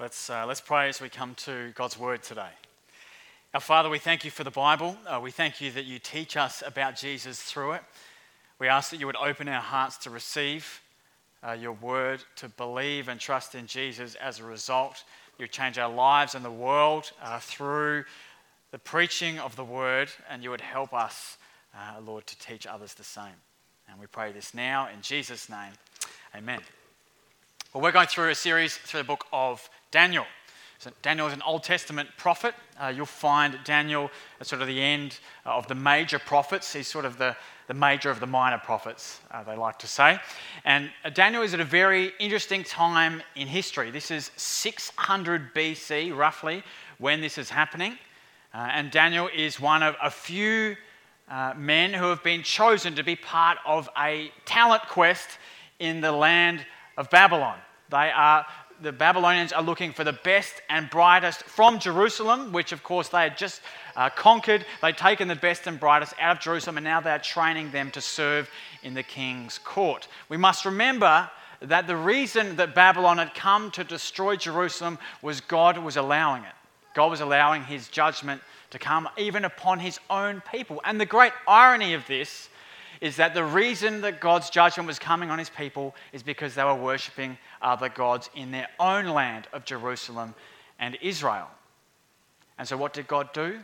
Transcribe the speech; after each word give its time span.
Let's, 0.00 0.30
uh, 0.30 0.46
let's 0.46 0.62
pray 0.62 0.88
as 0.88 1.02
we 1.02 1.10
come 1.10 1.34
to 1.44 1.70
God's 1.74 1.98
word 1.98 2.22
today. 2.22 2.48
Our 3.52 3.60
Father, 3.60 3.90
we 3.90 3.98
thank 3.98 4.24
you 4.24 4.30
for 4.30 4.42
the 4.42 4.50
Bible. 4.50 4.96
Uh, 5.06 5.20
we 5.22 5.30
thank 5.30 5.60
you 5.60 5.70
that 5.72 5.84
you 5.84 5.98
teach 5.98 6.34
us 6.34 6.62
about 6.66 6.96
Jesus 6.96 7.42
through 7.42 7.72
it. 7.72 7.82
We 8.58 8.68
ask 8.68 8.90
that 8.90 9.00
you 9.00 9.06
would 9.06 9.16
open 9.16 9.48
our 9.48 9.60
hearts 9.60 9.98
to 9.98 10.10
receive 10.10 10.80
uh, 11.46 11.52
your 11.52 11.72
word, 11.72 12.24
to 12.36 12.48
believe 12.48 13.08
and 13.08 13.20
trust 13.20 13.54
in 13.54 13.66
Jesus 13.66 14.14
as 14.14 14.40
a 14.40 14.44
result. 14.44 15.04
You 15.38 15.46
change 15.46 15.76
our 15.76 15.92
lives 15.92 16.34
and 16.34 16.42
the 16.42 16.50
world 16.50 17.12
uh, 17.22 17.38
through 17.38 18.04
the 18.70 18.78
preaching 18.78 19.38
of 19.40 19.56
the 19.56 19.64
word, 19.64 20.08
and 20.30 20.42
you 20.42 20.48
would 20.48 20.62
help 20.62 20.94
us, 20.94 21.36
uh, 21.74 22.00
Lord, 22.00 22.26
to 22.28 22.38
teach 22.38 22.66
others 22.66 22.94
the 22.94 23.04
same. 23.04 23.36
And 23.90 24.00
we 24.00 24.06
pray 24.06 24.32
this 24.32 24.54
now 24.54 24.88
in 24.88 25.02
Jesus' 25.02 25.50
name. 25.50 25.72
Amen. 26.34 26.60
Well, 27.74 27.82
we're 27.82 27.92
going 27.92 28.06
through 28.06 28.30
a 28.30 28.34
series 28.34 28.76
through 28.76 29.00
the 29.00 29.04
book 29.04 29.26
of 29.32 29.68
Daniel. 29.92 30.24
So 30.78 30.90
Daniel 31.00 31.28
is 31.28 31.32
an 31.32 31.42
Old 31.42 31.62
Testament 31.62 32.08
prophet. 32.16 32.56
Uh, 32.76 32.88
you'll 32.88 33.06
find 33.06 33.56
Daniel 33.62 34.10
at 34.40 34.48
sort 34.48 34.62
of 34.62 34.66
the 34.66 34.82
end 34.82 35.20
of 35.44 35.68
the 35.68 35.76
major 35.76 36.18
prophets. 36.18 36.72
He's 36.72 36.88
sort 36.88 37.04
of 37.04 37.18
the, 37.18 37.36
the 37.68 37.74
major 37.74 38.10
of 38.10 38.18
the 38.18 38.26
minor 38.26 38.58
prophets, 38.58 39.20
uh, 39.30 39.44
they 39.44 39.54
like 39.54 39.78
to 39.78 39.86
say. 39.86 40.18
And 40.64 40.90
uh, 41.04 41.10
Daniel 41.10 41.44
is 41.44 41.54
at 41.54 41.60
a 41.60 41.64
very 41.64 42.10
interesting 42.18 42.64
time 42.64 43.22
in 43.36 43.46
history. 43.46 43.92
This 43.92 44.10
is 44.10 44.32
600 44.36 45.54
BC, 45.54 46.16
roughly, 46.16 46.64
when 46.98 47.20
this 47.20 47.38
is 47.38 47.48
happening. 47.48 47.96
Uh, 48.52 48.68
and 48.72 48.90
Daniel 48.90 49.28
is 49.32 49.60
one 49.60 49.84
of 49.84 49.94
a 50.02 50.10
few 50.10 50.74
uh, 51.30 51.54
men 51.56 51.94
who 51.94 52.06
have 52.06 52.24
been 52.24 52.42
chosen 52.42 52.96
to 52.96 53.04
be 53.04 53.14
part 53.14 53.58
of 53.64 53.88
a 53.96 54.32
talent 54.46 54.82
quest 54.88 55.38
in 55.78 56.00
the 56.00 56.10
land 56.10 56.66
of 56.96 57.08
Babylon. 57.10 57.58
They 57.92 58.10
are 58.10 58.46
the 58.82 58.92
Babylonians 58.92 59.52
are 59.52 59.62
looking 59.62 59.92
for 59.92 60.02
the 60.02 60.12
best 60.12 60.54
and 60.68 60.90
brightest 60.90 61.44
from 61.44 61.78
Jerusalem, 61.78 62.52
which 62.52 62.72
of 62.72 62.82
course 62.82 63.08
they 63.08 63.22
had 63.22 63.38
just 63.38 63.60
uh, 63.94 64.10
conquered. 64.10 64.66
They'd 64.80 64.96
taken 64.96 65.28
the 65.28 65.36
best 65.36 65.66
and 65.66 65.78
brightest 65.78 66.14
out 66.18 66.36
of 66.36 66.42
Jerusalem, 66.42 66.78
and 66.78 66.84
now 66.84 67.00
they're 67.00 67.20
training 67.20 67.70
them 67.70 67.92
to 67.92 68.00
serve 68.00 68.50
in 68.82 68.94
the 68.94 69.02
king's 69.02 69.58
court. 69.58 70.08
We 70.28 70.36
must 70.36 70.64
remember 70.64 71.30
that 71.60 71.86
the 71.86 71.96
reason 71.96 72.56
that 72.56 72.74
Babylon 72.74 73.18
had 73.18 73.34
come 73.34 73.70
to 73.72 73.84
destroy 73.84 74.34
Jerusalem 74.34 74.98
was 75.22 75.40
God 75.40 75.78
was 75.78 75.96
allowing 75.96 76.42
it. 76.42 76.54
God 76.94 77.10
was 77.10 77.20
allowing 77.20 77.62
his 77.62 77.88
judgment 77.88 78.42
to 78.70 78.78
come 78.78 79.08
even 79.16 79.44
upon 79.44 79.78
his 79.78 80.00
own 80.10 80.42
people. 80.50 80.80
And 80.84 81.00
the 81.00 81.06
great 81.06 81.32
irony 81.46 81.94
of 81.94 82.06
this 82.06 82.48
is 83.02 83.16
that 83.16 83.34
the 83.34 83.44
reason 83.44 84.00
that 84.02 84.20
God's 84.20 84.48
judgment 84.48 84.86
was 84.86 85.00
coming 85.00 85.28
on 85.28 85.38
his 85.38 85.50
people 85.50 85.92
is 86.12 86.22
because 86.22 86.54
they 86.54 86.62
were 86.62 86.76
worshipping 86.76 87.36
other 87.60 87.88
gods 87.88 88.30
in 88.36 88.52
their 88.52 88.68
own 88.78 89.06
land 89.06 89.48
of 89.52 89.64
Jerusalem 89.64 90.36
and 90.78 90.96
Israel. 91.02 91.48
And 92.58 92.68
so, 92.68 92.76
what 92.76 92.92
did 92.92 93.08
God 93.08 93.32
do? 93.32 93.58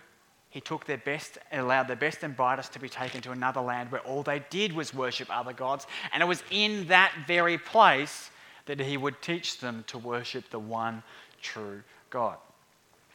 He 0.50 0.60
took 0.60 0.86
their 0.86 0.98
best, 0.98 1.38
allowed 1.52 1.86
their 1.86 1.96
best 1.96 2.24
and 2.24 2.36
brightest 2.36 2.72
to 2.72 2.80
be 2.80 2.88
taken 2.88 3.20
to 3.20 3.30
another 3.30 3.60
land 3.60 3.92
where 3.92 4.00
all 4.00 4.24
they 4.24 4.42
did 4.50 4.72
was 4.72 4.92
worship 4.92 5.28
other 5.30 5.52
gods. 5.52 5.86
And 6.12 6.20
it 6.20 6.26
was 6.26 6.42
in 6.50 6.88
that 6.88 7.12
very 7.28 7.58
place 7.58 8.30
that 8.66 8.80
he 8.80 8.96
would 8.96 9.22
teach 9.22 9.60
them 9.60 9.84
to 9.86 9.98
worship 9.98 10.50
the 10.50 10.58
one 10.58 11.04
true 11.40 11.82
God. 12.10 12.38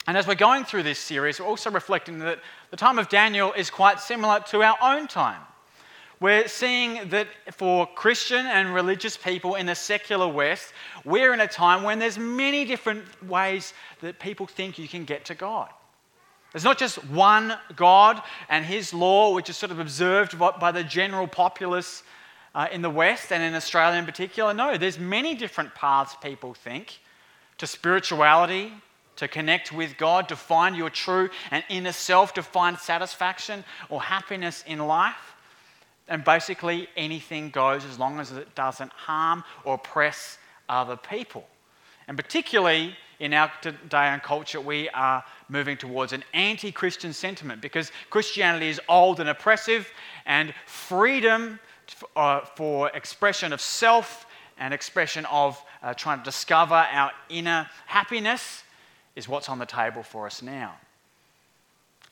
And 0.07 0.15
as 0.15 0.25
we're 0.25 0.35
going 0.35 0.63
through 0.63 0.83
this 0.83 0.99
series, 0.99 1.41
we're 1.41 1.47
also 1.47 1.69
reflecting 1.69 2.19
that 2.19 2.39
the 2.71 2.77
time 2.77 2.97
of 2.97 3.09
Daniel 3.09 3.51
is 3.53 3.69
quite 3.69 3.99
similar 3.99 4.39
to 4.47 4.63
our 4.63 4.77
own 4.81 5.07
time. 5.07 5.41
We're 6.23 6.47
seeing 6.47 7.09
that 7.09 7.27
for 7.51 7.85
Christian 7.85 8.45
and 8.45 8.73
religious 8.73 9.17
people 9.17 9.55
in 9.55 9.65
the 9.65 9.75
secular 9.75 10.25
West, 10.25 10.71
we're 11.03 11.33
in 11.33 11.41
a 11.41 11.47
time 11.49 11.83
when 11.83 11.99
there's 11.99 12.17
many 12.17 12.63
different 12.63 13.03
ways 13.27 13.73
that 13.99 14.21
people 14.21 14.47
think 14.47 14.79
you 14.79 14.87
can 14.87 15.03
get 15.03 15.25
to 15.25 15.35
God. 15.35 15.67
There's 16.53 16.63
not 16.63 16.77
just 16.77 16.95
one 17.09 17.57
God 17.75 18.21
and 18.47 18.63
his 18.63 18.93
law, 18.93 19.33
which 19.33 19.49
is 19.49 19.57
sort 19.57 19.73
of 19.73 19.79
observed 19.79 20.39
by 20.39 20.71
the 20.71 20.85
general 20.85 21.27
populace 21.27 22.03
uh, 22.55 22.69
in 22.71 22.81
the 22.81 22.89
West 22.89 23.33
and 23.33 23.43
in 23.43 23.53
Australia 23.53 23.99
in 23.99 24.05
particular. 24.05 24.53
No, 24.53 24.77
there's 24.77 24.97
many 24.97 25.35
different 25.35 25.75
paths 25.75 26.15
people 26.23 26.53
think 26.53 27.01
to 27.57 27.67
spirituality, 27.67 28.71
to 29.17 29.27
connect 29.27 29.73
with 29.73 29.97
God, 29.97 30.29
to 30.29 30.37
find 30.37 30.77
your 30.77 30.89
true 30.89 31.29
and 31.51 31.65
inner 31.67 31.91
self, 31.91 32.33
to 32.35 32.43
find 32.43 32.79
satisfaction 32.79 33.65
or 33.89 34.01
happiness 34.01 34.63
in 34.65 34.79
life. 34.79 35.32
And 36.07 36.23
basically, 36.23 36.89
anything 36.97 37.49
goes 37.49 37.85
as 37.85 37.97
long 37.97 38.19
as 38.19 38.31
it 38.31 38.53
doesn't 38.55 38.91
harm 38.91 39.43
or 39.63 39.75
oppress 39.75 40.37
other 40.67 40.97
people. 40.97 41.45
And 42.07 42.17
particularly 42.17 42.95
in 43.19 43.33
our 43.33 43.49
day 43.63 44.07
and 44.07 44.21
culture, 44.21 44.59
we 44.59 44.89
are 44.89 45.23
moving 45.47 45.77
towards 45.77 46.11
an 46.11 46.23
anti 46.33 46.71
Christian 46.71 47.13
sentiment 47.13 47.61
because 47.61 47.91
Christianity 48.09 48.67
is 48.67 48.81
old 48.89 49.19
and 49.19 49.29
oppressive, 49.29 49.89
and 50.25 50.53
freedom 50.65 51.59
uh, 52.15 52.41
for 52.41 52.89
expression 52.89 53.53
of 53.53 53.61
self 53.61 54.25
and 54.57 54.73
expression 54.73 55.25
of 55.25 55.61
uh, 55.81 55.93
trying 55.93 56.19
to 56.19 56.23
discover 56.23 56.75
our 56.75 57.11
inner 57.29 57.67
happiness 57.85 58.63
is 59.15 59.27
what's 59.27 59.49
on 59.49 59.59
the 59.59 59.65
table 59.65 60.03
for 60.03 60.25
us 60.25 60.41
now. 60.41 60.73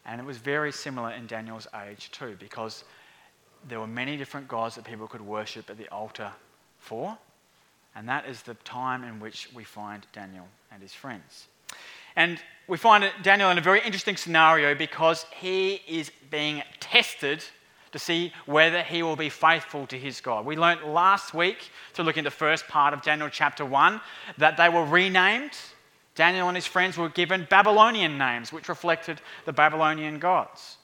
And 0.05 0.19
it 0.19 0.25
was 0.25 0.37
very 0.37 0.71
similar 0.71 1.11
in 1.11 1.27
Daniel's 1.27 1.67
age, 1.85 2.09
too, 2.11 2.35
because 2.39 2.83
there 3.67 3.79
were 3.79 3.87
many 3.87 4.17
different 4.17 4.47
gods 4.47 4.75
that 4.75 4.85
people 4.85 5.07
could 5.07 5.21
worship 5.21 5.69
at 5.69 5.77
the 5.77 5.89
altar 5.89 6.31
for. 6.79 7.17
And 7.95 8.07
that 8.07 8.25
is 8.27 8.41
the 8.41 8.53
time 8.55 9.03
in 9.03 9.19
which 9.19 9.49
we 9.53 9.63
find 9.63 10.05
Daniel 10.13 10.47
and 10.71 10.81
his 10.81 10.93
friends. 10.93 11.47
And 12.15 12.39
we 12.67 12.77
find 12.77 13.09
Daniel 13.21 13.49
in 13.51 13.57
a 13.57 13.61
very 13.61 13.81
interesting 13.81 14.17
scenario 14.17 14.75
because 14.75 15.25
he 15.31 15.81
is 15.87 16.11
being 16.29 16.63
tested 16.79 17.43
to 17.91 17.99
see 17.99 18.31
whether 18.45 18.81
he 18.81 19.03
will 19.03 19.17
be 19.17 19.29
faithful 19.29 19.85
to 19.87 19.97
his 19.97 20.21
God. 20.21 20.45
We 20.45 20.55
learned 20.55 20.83
last 20.83 21.33
week, 21.33 21.69
to 21.93 22.03
look 22.03 22.17
in 22.17 22.23
the 22.23 22.31
first 22.31 22.67
part 22.67 22.93
of 22.93 23.01
Daniel 23.01 23.29
chapter 23.29 23.65
1, 23.65 23.99
that 24.37 24.55
they 24.55 24.69
were 24.69 24.85
renamed. 24.85 25.51
Daniel 26.15 26.47
and 26.47 26.55
his 26.55 26.65
friends 26.65 26.97
were 26.97 27.09
given 27.09 27.47
Babylonian 27.49 28.17
names, 28.17 28.53
which 28.53 28.69
reflected 28.69 29.21
the 29.45 29.53
Babylonian 29.53 30.19
gods. 30.19 30.77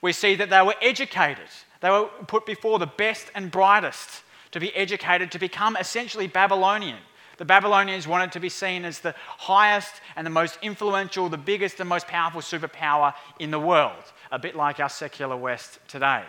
We 0.00 0.12
see 0.12 0.34
that 0.36 0.50
they 0.50 0.62
were 0.62 0.74
educated. 0.82 1.48
They 1.84 1.90
were 1.90 2.08
put 2.28 2.46
before 2.46 2.78
the 2.78 2.86
best 2.86 3.30
and 3.34 3.50
brightest 3.50 4.22
to 4.52 4.58
be 4.58 4.74
educated 4.74 5.30
to 5.32 5.38
become 5.38 5.76
essentially 5.76 6.26
Babylonian. 6.26 6.96
The 7.36 7.44
Babylonians 7.44 8.08
wanted 8.08 8.32
to 8.32 8.40
be 8.40 8.48
seen 8.48 8.86
as 8.86 9.00
the 9.00 9.14
highest 9.26 10.00
and 10.16 10.26
the 10.26 10.30
most 10.30 10.58
influential, 10.62 11.28
the 11.28 11.36
biggest 11.36 11.80
and 11.80 11.86
most 11.86 12.06
powerful 12.06 12.40
superpower 12.40 13.12
in 13.38 13.50
the 13.50 13.60
world, 13.60 14.02
a 14.32 14.38
bit 14.38 14.56
like 14.56 14.80
our 14.80 14.88
secular 14.88 15.36
West 15.36 15.78
today. 15.86 16.22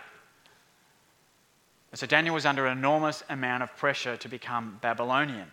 And 1.91 1.99
so 2.01 2.05
Daniel 2.05 2.35
was 2.35 2.45
under 2.45 2.65
an 2.65 2.77
enormous 2.77 3.23
amount 3.29 3.63
of 3.63 3.73
pressure 3.77 4.17
to 4.17 4.27
become 4.27 4.77
Babylonian. 4.81 5.49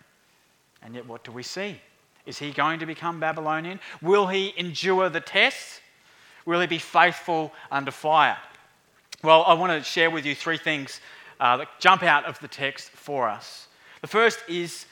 And 0.82 0.96
yet, 0.96 1.06
what 1.06 1.22
do 1.22 1.30
we 1.30 1.44
see? 1.44 1.80
Is 2.26 2.40
he 2.40 2.50
going 2.50 2.80
to 2.80 2.86
become 2.86 3.20
Babylonian? 3.20 3.78
Will 4.00 4.26
he 4.26 4.52
endure 4.56 5.08
the 5.10 5.20
test? 5.20 5.80
Will 6.44 6.60
he 6.60 6.66
be 6.66 6.78
faithful 6.78 7.52
under 7.70 7.92
fire? 7.92 8.38
Well, 9.24 9.44
I 9.44 9.54
want 9.54 9.70
to 9.70 9.88
share 9.88 10.10
with 10.10 10.26
you 10.26 10.34
three 10.34 10.58
things 10.58 11.00
uh, 11.38 11.58
that 11.58 11.68
jump 11.78 12.02
out 12.02 12.24
of 12.24 12.40
the 12.40 12.48
text 12.48 12.90
for 12.90 13.28
us. 13.28 13.68
The 14.00 14.08
first 14.08 14.40
is 14.48 14.84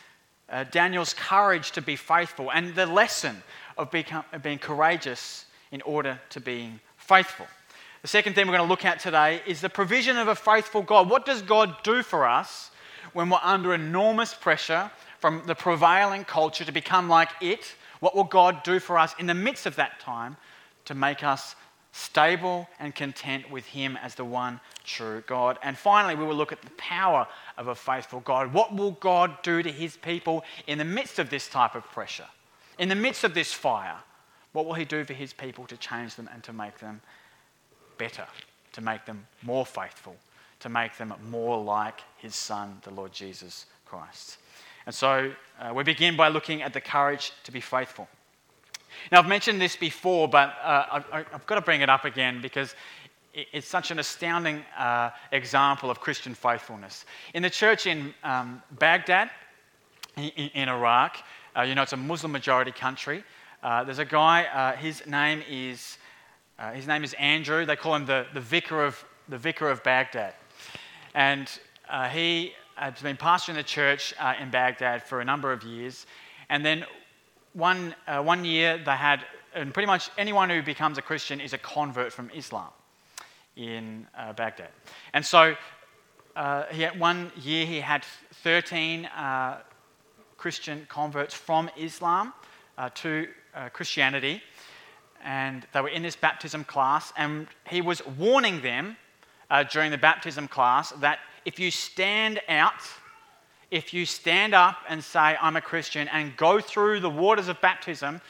uh, 0.49 0.63
Daniel's 0.71 1.15
courage 1.15 1.73
to 1.73 1.83
be 1.83 1.97
faithful 1.97 2.49
and 2.53 2.73
the 2.77 2.87
lesson 2.87 3.43
of, 3.77 3.91
become, 3.91 4.23
of 4.33 4.41
being 4.41 4.61
courageous 4.61 5.47
in 5.73 5.83
order 5.83 6.21
to 6.29 6.39
being 6.39 6.79
faithful. 6.97 7.49
The 8.03 8.09
second 8.09 8.35
thing 8.35 8.47
we're 8.47 8.57
going 8.57 8.69
to 8.69 8.71
look 8.71 8.85
at 8.85 9.01
today 9.01 9.43
is 9.49 9.61
the 9.61 9.69
provision 9.69 10.17
of 10.17 10.29
a 10.29 10.37
faithful 10.37 10.83
God. 10.83 11.11
What 11.11 11.27
does 11.27 11.43
God 11.43 11.75
do 11.83 12.05
for 12.05 12.25
us 12.25 12.71
when 13.15 13.31
we're 13.31 13.39
under 13.43 13.75
enormous 13.75 14.33
pressure 14.33 14.93
from 15.19 15.43
the 15.47 15.57
prevailing 15.57 16.23
culture 16.23 16.65
to 16.65 16.71
become 16.71 17.09
like 17.09 17.31
it? 17.41 17.75
What 17.99 18.15
will 18.15 18.23
God 18.23 18.63
do 18.63 18.79
for 18.79 18.97
us 18.97 19.13
in 19.19 19.27
the 19.27 19.35
midst 19.35 19.67
of 19.67 19.75
that 19.75 19.99
time 19.99 20.37
to 20.85 20.95
make 20.95 21.25
us 21.25 21.57
stable 21.93 22.69
and 22.79 22.95
content 22.95 23.51
with 23.51 23.67
Him 23.67 23.97
as 23.97 24.15
the 24.15 24.25
one 24.25 24.61
true 24.85 25.23
God. 25.27 25.59
And 25.63 25.77
finally, 25.77 26.15
we 26.15 26.25
will 26.25 26.37
look 26.37 26.53
at 26.53 26.63
the 26.63 26.71
power 26.71 27.27
of 27.57 27.69
a 27.69 27.75
faithful 27.75 28.21
God. 28.21 28.53
What 28.53 28.75
will 28.75 28.93
God 28.93 29.43
do 29.43 29.63
to 29.63 29.73
His 29.73 29.97
people 29.97 30.45
in 30.67 30.79
the 30.79 30.85
midst 30.85 31.19
of 31.19 31.31
this 31.31 31.49
type 31.49 31.75
of 31.75 31.85
pressure? 31.85 32.29
In 32.79 32.89
the 32.89 32.95
midst 32.95 33.25
of 33.25 33.35
this 33.35 33.53
fire, 33.53 33.97
what 34.53 34.67
will 34.67 34.75
He 34.75 34.85
do 34.85 35.05
for 35.05 35.15
His 35.15 35.33
people 35.33 35.67
to 35.67 35.77
change 35.77 36.15
them 36.15 36.29
and 36.33 36.43
to 36.45 36.53
make 36.53 36.79
them 36.79 37.01
better, 37.99 38.27
to 38.73 38.81
make 38.81 39.05
them 39.05 39.27
more 39.43 39.67
faithful, 39.67 40.17
to 40.61 40.69
make 40.69 40.97
them 40.97 41.13
more 41.29 41.63
like 41.63 42.01
His 42.19 42.35
Son, 42.35 42.79
the 42.83 42.93
Lord 42.93 43.13
Jesus 43.13 43.67
Christ? 43.85 44.39
And 44.87 44.95
so 44.95 45.33
uh, 45.61 45.73
we 45.75 45.83
begin 45.83 46.17
by 46.17 46.29
looking 46.29 46.63
at 46.63 46.73
the 46.73 46.81
courage 46.81 47.33
to 47.45 47.53
be 47.53 47.61
faithful. 47.61 48.09
Now, 49.11 49.19
I've 49.19 49.29
mentioned 49.29 49.61
this 49.61 49.77
before, 49.77 50.29
but 50.29 50.55
uh, 50.63 51.03
I, 51.13 51.25
have 51.33 51.47
got 51.47 51.57
to 51.57 51.61
bring 51.61 51.81
it 51.81 51.89
up 51.89 52.05
again 52.05 52.41
because 52.41 52.75
it's 53.33 53.69
such 53.69 53.91
an 53.91 53.99
astounding 53.99 54.65
uh, 54.77 55.11
example 55.33 55.91
of 55.91 56.01
Christian 56.01 56.35
faithfulness. 56.35 57.05
In 57.35 57.43
the 57.43 57.51
church 57.51 57.87
in 57.87 58.13
um, 58.25 58.63
Baghdad, 58.79 59.31
in, 60.17 60.31
in 60.31 60.69
Iraq, 60.69 61.19
uh, 61.57 61.63
you 61.63 61.75
know, 61.75 61.83
it's 61.83 61.93
a 61.93 61.97
Muslim 61.97 62.33
majority 62.33 62.73
country. 62.73 63.25
Uh, 63.63 63.85
there's 63.85 63.99
a 63.99 64.05
guy, 64.05 64.45
uh, 64.45 64.77
his 64.77 65.07
name 65.07 65.43
is. 65.49 65.99
Uh, 66.59 66.73
his 66.73 66.87
name 66.87 67.03
is 67.03 67.15
Andrew. 67.15 67.65
They 67.65 67.75
call 67.75 67.95
him 67.95 68.05
the, 68.05 68.27
the, 68.35 68.41
vicar, 68.41 68.85
of, 68.85 69.03
the 69.31 69.39
vicar 69.39 69.71
of 69.71 69.83
Baghdad. 69.83 70.35
And 71.15 71.49
he 72.13 72.53
has 72.75 73.01
been 73.01 73.17
pastoring 73.17 73.55
the 73.55 73.63
church 73.63 74.13
in 74.39 74.51
Baghdad 74.51 75.03
for 75.03 75.23
a 75.23 75.25
number 75.25 75.53
of 75.53 75.63
years. 75.63 76.05
And 76.51 76.63
then 76.63 76.85
one, 77.53 77.95
uh, 78.07 78.23
one 78.23 78.45
year 78.45 78.79
they 78.79 78.97
had, 78.97 79.25
and 79.55 79.73
pretty 79.75 79.87
much 79.87 80.11
anyone 80.19 80.51
who 80.51 80.63
becomes 80.63 80.99
a 80.99 81.03
Christian 81.03 81.41
is 81.41 81.53
a 81.53 81.59
convert 81.59 82.13
from 82.13 82.31
Islam 82.35 82.69
in 83.57 84.07
uh, 84.17 84.33
Baghdad. 84.33 84.71
And 85.13 85.25
so 85.25 85.57
uh, 86.37 86.65
he 86.71 86.83
had, 86.83 86.99
one 86.99 87.33
year 87.43 87.67
he 87.67 87.81
had 87.81 88.05
13 88.43 89.09
Christian 90.37 90.87
converts 90.89 91.35
from 91.35 91.69
Islam 91.77 92.33
to 92.95 93.29
Christianity 93.73 94.43
and 95.23 95.67
they 95.73 95.81
were 95.81 95.89
in 95.89 96.03
this 96.03 96.17
baptism 96.17 96.65
class, 96.65 97.13
and 97.17 97.47
he 97.69 97.81
was 97.81 98.05
warning 98.19 98.63
them 98.63 98.97
uh, 99.51 99.65
during 99.65 99.91
the 99.91 99.99
baptism 99.99 100.49
class 100.49 100.91
that 100.93 101.19
if 101.45 101.59
you 101.59 101.71
stand 101.71 102.41
out, 102.49 102.81
if 103.71 103.95
you 103.95 104.07
stand 104.07 104.55
up 104.55 104.79
and 104.89 105.03
say, 105.03 105.37
I'm 105.41 105.57
a 105.57 105.61
Christian, 105.61 106.09
and 106.09 106.37
go 106.37 106.61
through 106.61 107.01
the 107.01 107.11
waters 107.11 107.49
of 107.49 107.61
baptism, 107.61 108.21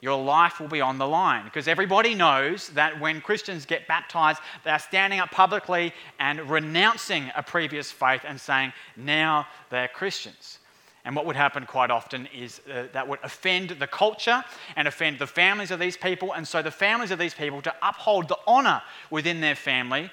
your 0.00 0.22
life 0.22 0.60
will 0.60 0.68
be 0.68 0.82
on 0.82 0.98
the 0.98 1.06
line. 1.06 1.44
Because 1.44 1.66
everybody 1.66 2.14
knows 2.14 2.68
that 2.70 3.00
when 3.00 3.22
Christians 3.22 3.64
get 3.64 3.88
baptized, 3.88 4.40
they 4.62 4.70
are 4.70 4.78
standing 4.78 5.18
up 5.18 5.30
publicly 5.30 5.94
and 6.18 6.50
renouncing 6.50 7.30
a 7.34 7.42
previous 7.42 7.90
faith 7.90 8.20
and 8.26 8.38
saying, 8.38 8.72
now 8.96 9.46
they're 9.70 9.88
Christians. 9.88 10.58
And 11.06 11.14
what 11.14 11.26
would 11.26 11.36
happen 11.36 11.66
quite 11.66 11.90
often 11.90 12.26
is 12.34 12.60
uh, 12.70 12.84
that 12.92 13.06
would 13.06 13.18
offend 13.22 13.70
the 13.70 13.86
culture 13.86 14.42
and 14.76 14.88
offend 14.88 15.18
the 15.18 15.26
families 15.26 15.70
of 15.70 15.78
these 15.78 15.96
people. 15.96 16.32
And 16.32 16.46
so 16.46 16.62
the 16.62 16.70
families 16.70 17.10
of 17.10 17.18
these 17.18 17.34
people, 17.34 17.60
to 17.62 17.74
uphold 17.82 18.28
the 18.28 18.38
honor 18.46 18.82
within 19.10 19.40
their 19.40 19.54
family, 19.54 20.10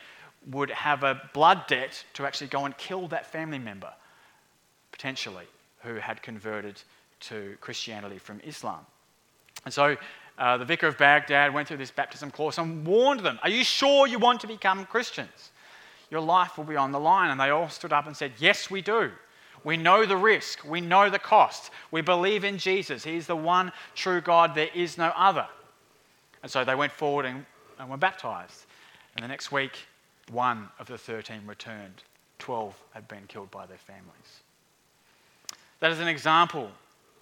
would 0.49 0.69
have 0.69 1.03
a 1.03 1.29
blood 1.33 1.67
debt 1.67 2.03
to 2.13 2.25
actually 2.25 2.47
go 2.47 2.65
and 2.65 2.77
kill 2.77 3.07
that 3.09 3.25
family 3.25 3.59
member, 3.59 3.91
potentially, 5.01 5.45
who 5.79 5.95
had 5.95 6.21
converted 6.21 6.79
to 7.19 7.57
Christianity 7.59 8.19
from 8.19 8.39
Islam. 8.43 8.85
And 9.65 9.73
so 9.73 9.97
uh, 10.37 10.57
the 10.57 10.65
vicar 10.65 10.85
of 10.85 10.95
Baghdad 10.99 11.55
went 11.55 11.67
through 11.67 11.77
this 11.77 11.89
baptism 11.89 12.29
course 12.29 12.59
and 12.59 12.85
warned 12.85 13.21
them 13.21 13.39
Are 13.41 13.49
you 13.49 13.63
sure 13.63 14.05
you 14.05 14.19
want 14.19 14.41
to 14.41 14.47
become 14.47 14.85
Christians? 14.85 15.49
Your 16.11 16.21
life 16.21 16.55
will 16.55 16.65
be 16.65 16.75
on 16.75 16.91
the 16.91 16.99
line. 16.99 17.31
And 17.31 17.39
they 17.39 17.49
all 17.49 17.67
stood 17.67 17.91
up 17.91 18.05
and 18.05 18.15
said, 18.15 18.33
Yes, 18.37 18.69
we 18.69 18.83
do. 18.83 19.09
We 19.63 19.75
know 19.75 20.05
the 20.05 20.17
risk. 20.17 20.63
We 20.63 20.81
know 20.81 21.09
the 21.09 21.17
cost. 21.17 21.71
We 21.89 22.01
believe 22.01 22.43
in 22.43 22.59
Jesus. 22.59 23.03
He 23.03 23.15
is 23.15 23.25
the 23.25 23.35
one 23.35 23.71
true 23.95 24.21
God. 24.21 24.53
There 24.53 24.69
is 24.75 24.99
no 24.99 25.11
other. 25.15 25.47
And 26.43 26.51
so 26.51 26.63
they 26.63 26.75
went 26.75 26.91
forward 26.91 27.25
and, 27.25 27.43
and 27.79 27.89
were 27.89 27.97
baptized. 27.97 28.67
And 29.15 29.23
the 29.23 29.27
next 29.27 29.51
week, 29.51 29.79
one 30.31 30.69
of 30.77 30.85
the 30.85 30.97
13 30.97 31.41
returned. 31.47 32.03
12 32.37 32.75
had 32.93 33.07
been 33.07 33.25
killed 33.27 33.49
by 33.49 33.65
their 33.65 33.79
families. 33.79 34.41
That 35.81 35.91
is 35.91 35.99
an 35.99 36.07
example 36.07 36.71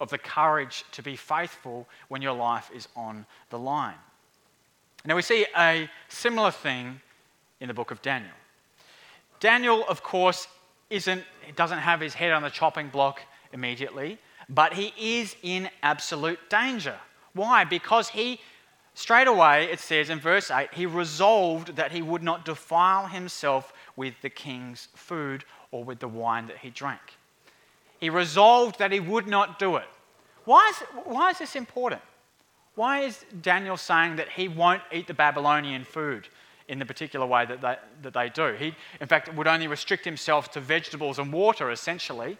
of 0.00 0.10
the 0.10 0.18
courage 0.18 0.84
to 0.92 1.02
be 1.02 1.16
faithful 1.16 1.88
when 2.08 2.22
your 2.22 2.34
life 2.34 2.70
is 2.74 2.88
on 2.94 3.26
the 3.50 3.58
line. 3.58 3.96
Now, 5.04 5.16
we 5.16 5.22
see 5.22 5.46
a 5.56 5.88
similar 6.08 6.50
thing 6.50 7.00
in 7.60 7.68
the 7.68 7.74
book 7.74 7.90
of 7.90 8.00
Daniel. 8.02 8.32
Daniel, 9.40 9.84
of 9.88 10.02
course, 10.02 10.46
isn't, 10.90 11.24
doesn't 11.56 11.78
have 11.78 12.00
his 12.00 12.14
head 12.14 12.32
on 12.32 12.42
the 12.42 12.50
chopping 12.50 12.88
block 12.88 13.22
immediately, 13.52 14.18
but 14.48 14.74
he 14.74 14.92
is 14.98 15.36
in 15.42 15.70
absolute 15.82 16.38
danger. 16.50 16.96
Why? 17.32 17.64
Because 17.64 18.10
he, 18.10 18.40
straight 18.92 19.26
away, 19.26 19.70
it 19.70 19.80
says 19.80 20.10
in 20.10 20.20
verse 20.20 20.50
8, 20.50 20.68
he 20.74 20.84
resolved 20.84 21.76
that 21.76 21.92
he 21.92 22.02
would 22.02 22.22
not 22.22 22.44
defile 22.44 23.06
himself 23.06 23.72
with 23.96 24.14
the 24.20 24.30
king's 24.30 24.88
food 24.94 25.44
or 25.70 25.82
with 25.82 26.00
the 26.00 26.08
wine 26.08 26.46
that 26.48 26.58
he 26.58 26.68
drank. 26.68 27.00
He 28.00 28.10
resolved 28.10 28.78
that 28.78 28.92
he 28.92 29.00
would 29.00 29.26
not 29.26 29.58
do 29.58 29.76
it. 29.76 29.86
Why 30.44 30.70
is, 30.70 30.76
why 31.04 31.30
is 31.30 31.38
this 31.38 31.54
important? 31.54 32.00
Why 32.74 33.00
is 33.00 33.24
Daniel 33.42 33.76
saying 33.76 34.16
that 34.16 34.30
he 34.30 34.48
won't 34.48 34.82
eat 34.90 35.06
the 35.06 35.14
Babylonian 35.14 35.84
food? 35.84 36.28
in 36.70 36.78
the 36.78 36.86
particular 36.86 37.26
way 37.26 37.44
that 37.44 37.60
they, 37.60 37.76
that 38.00 38.14
they 38.14 38.28
do. 38.28 38.54
He, 38.56 38.72
in 39.00 39.08
fact, 39.08 39.34
would 39.34 39.48
only 39.48 39.66
restrict 39.66 40.04
himself 40.04 40.52
to 40.52 40.60
vegetables 40.60 41.18
and 41.18 41.32
water, 41.32 41.72
essentially, 41.72 42.38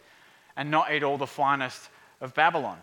and 0.57 0.71
not 0.71 0.93
eat 0.93 1.03
all 1.03 1.19
the 1.19 1.27
finest 1.27 1.89
of 2.21 2.33
Babylon. 2.35 2.79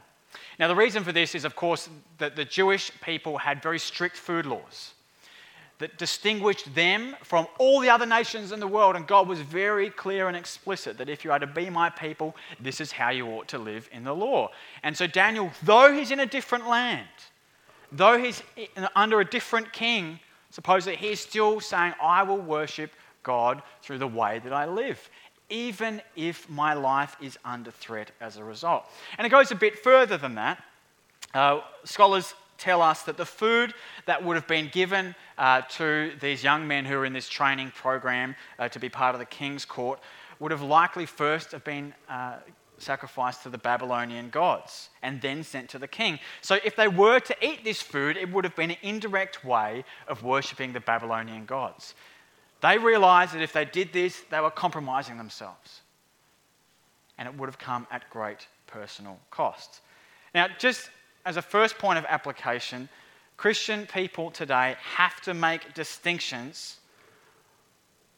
Now, 0.60 0.68
the 0.68 0.76
reason 0.76 1.06
for 1.06 1.14
this 1.14 1.36
is, 1.36 1.46
of 1.46 1.56
course, 1.56 1.88
that 2.18 2.36
the 2.36 2.44
Jewish 2.44 2.92
people 3.00 3.38
had 3.38 3.64
very 3.64 3.80
strict 3.80 4.18
food 4.18 4.46
laws 4.46 4.92
that 5.80 5.98
distinguished 5.98 6.74
them 6.74 7.16
from 7.24 7.48
all 7.60 7.80
the 7.80 7.90
other 7.90 8.06
nations 8.06 8.52
in 8.52 8.60
the 8.60 8.68
world. 8.68 8.96
And 8.96 9.06
God 9.06 9.28
was 9.28 9.42
very 9.42 9.90
clear 9.90 10.28
and 10.28 10.36
explicit 10.36 10.98
that 10.98 11.10
if 11.10 11.24
you 11.24 11.32
are 11.32 11.40
to 11.40 11.48
be 11.48 11.70
my 11.70 11.90
people, 11.90 12.36
this 12.60 12.82
is 12.82 12.92
how 12.92 13.10
you 13.10 13.28
ought 13.28 13.48
to 13.50 13.60
live 13.60 13.88
in 13.92 14.04
the 14.04 14.14
law. 14.14 14.50
And 14.82 14.98
so, 14.98 15.06
Daniel, 15.06 15.52
though 15.64 15.94
he's 15.94 16.12
in 16.12 16.20
a 16.20 16.26
different 16.26 16.68
land, 16.68 17.08
though 17.92 18.18
he's 18.18 18.42
under 18.96 19.20
a 19.20 19.26
different 19.26 19.72
king, 19.72 20.20
Suppose 20.58 20.86
that 20.86 20.96
he's 20.96 21.20
still 21.20 21.60
saying, 21.60 21.94
I 22.02 22.24
will 22.24 22.40
worship 22.40 22.92
God 23.24 23.62
through 23.82 24.00
the 24.00 24.08
way 24.08 24.40
that 24.40 24.54
I 24.54 24.66
live, 24.66 25.10
even 25.50 26.02
if 26.16 26.50
my 26.50 26.74
life 26.74 27.16
is 27.22 27.38
under 27.44 27.72
threat 27.72 28.12
as 28.22 28.38
a 28.38 28.44
result. 28.44 28.86
And 29.18 29.28
it 29.28 29.30
goes 29.30 29.52
a 29.52 29.56
bit 29.56 29.78
further 29.78 30.18
than 30.18 30.36
that. 30.36 30.64
Uh, 31.34 31.62
scholars 31.84 32.34
tell 32.58 32.82
us 32.82 33.04
that 33.04 33.18
the 33.18 33.26
food 33.26 33.74
that 34.06 34.24
would 34.24 34.36
have 34.36 34.48
been 34.48 34.70
given 34.72 35.16
uh, 35.38 35.62
to 35.62 36.14
these 36.20 36.44
young 36.44 36.68
men 36.68 36.86
who 36.86 36.96
were 36.96 37.06
in 37.06 37.14
this 37.14 37.30
training 37.30 37.72
program 37.72 38.36
uh, 38.60 38.68
to 38.70 38.80
be 38.80 38.90
part 38.90 39.16
of 39.16 39.20
the 39.20 39.26
king's 39.26 39.66
court 39.66 40.00
would 40.40 40.52
have 40.52 40.62
likely 40.62 41.06
first 41.06 41.52
have 41.52 41.64
been 41.64 41.94
uh, 42.10 42.36
sacrificed 42.78 43.44
to 43.44 43.50
the 43.50 43.58
Babylonian 43.58 44.30
gods 44.30 44.90
and 45.02 45.22
then 45.22 45.44
sent 45.44 45.70
to 45.70 45.80
the 45.80 45.88
king. 45.88 46.20
So, 46.42 46.60
if 46.64 46.76
they 46.76 46.88
were 46.88 47.20
to 47.20 47.36
eat 47.46 47.64
this 47.64 47.82
food, 47.82 48.18
it 48.18 48.32
would 48.32 48.44
have 48.44 48.56
been 48.56 48.72
an 48.72 48.78
indirect 48.82 49.44
way 49.44 49.84
of 50.08 50.24
worshipping 50.24 50.74
the 50.74 50.80
Babylonian 50.80 51.46
gods. 51.46 51.96
They 52.62 52.78
realized 52.78 53.34
that 53.34 53.42
if 53.42 53.54
they 53.54 53.66
did 53.66 53.94
this, 53.94 54.24
they 54.30 54.40
were 54.40 54.52
compromising 54.52 55.18
themselves. 55.18 55.82
And 57.18 57.28
it 57.28 57.36
would 57.36 57.48
have 57.48 57.60
come 57.60 57.88
at 57.92 58.10
great 58.10 58.48
personal 58.68 59.20
cost. 59.32 59.82
Now, 60.34 60.48
just 60.60 60.90
as 61.28 61.36
a 61.36 61.42
first 61.42 61.78
point 61.78 62.00
of 62.00 62.06
application, 62.06 62.88
Christian 63.36 63.86
people 63.86 64.32
today 64.32 64.78
have 64.96 65.20
to 65.24 65.34
make 65.34 65.74
distinctions 65.74 66.78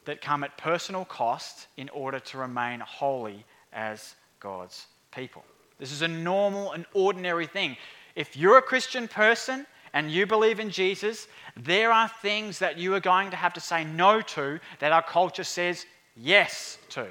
that 0.06 0.22
come 0.22 0.44
at 0.44 0.56
personal 0.60 1.06
cost 1.06 1.68
in 1.76 1.90
order 1.90 2.20
to 2.20 2.38
remain 2.38 2.80
holy 2.82 3.44
as 3.74 4.14
God's 4.40 4.86
people. 5.12 5.44
This 5.80 5.92
is 5.92 6.04
a 6.04 6.08
normal 6.08 6.72
and 6.74 6.86
ordinary 6.94 7.48
thing. 7.48 7.78
If 8.16 8.38
you're 8.38 8.60
a 8.60 8.62
Christian 8.62 9.08
person 9.08 9.66
and 9.92 10.12
you 10.12 10.28
believe 10.28 10.60
in 10.60 10.70
Jesus, 10.70 11.28
there 11.58 11.92
are 11.92 12.12
things 12.22 12.60
that 12.60 12.78
you 12.78 12.94
are 12.94 13.00
going 13.00 13.32
to 13.32 13.38
have 13.38 13.54
to 13.54 13.60
say 13.60 13.86
no 13.86 14.22
to 14.22 14.60
that 14.78 14.92
our 14.92 15.02
culture 15.02 15.44
says 15.44 15.88
yes 16.16 16.78
to. 16.90 17.08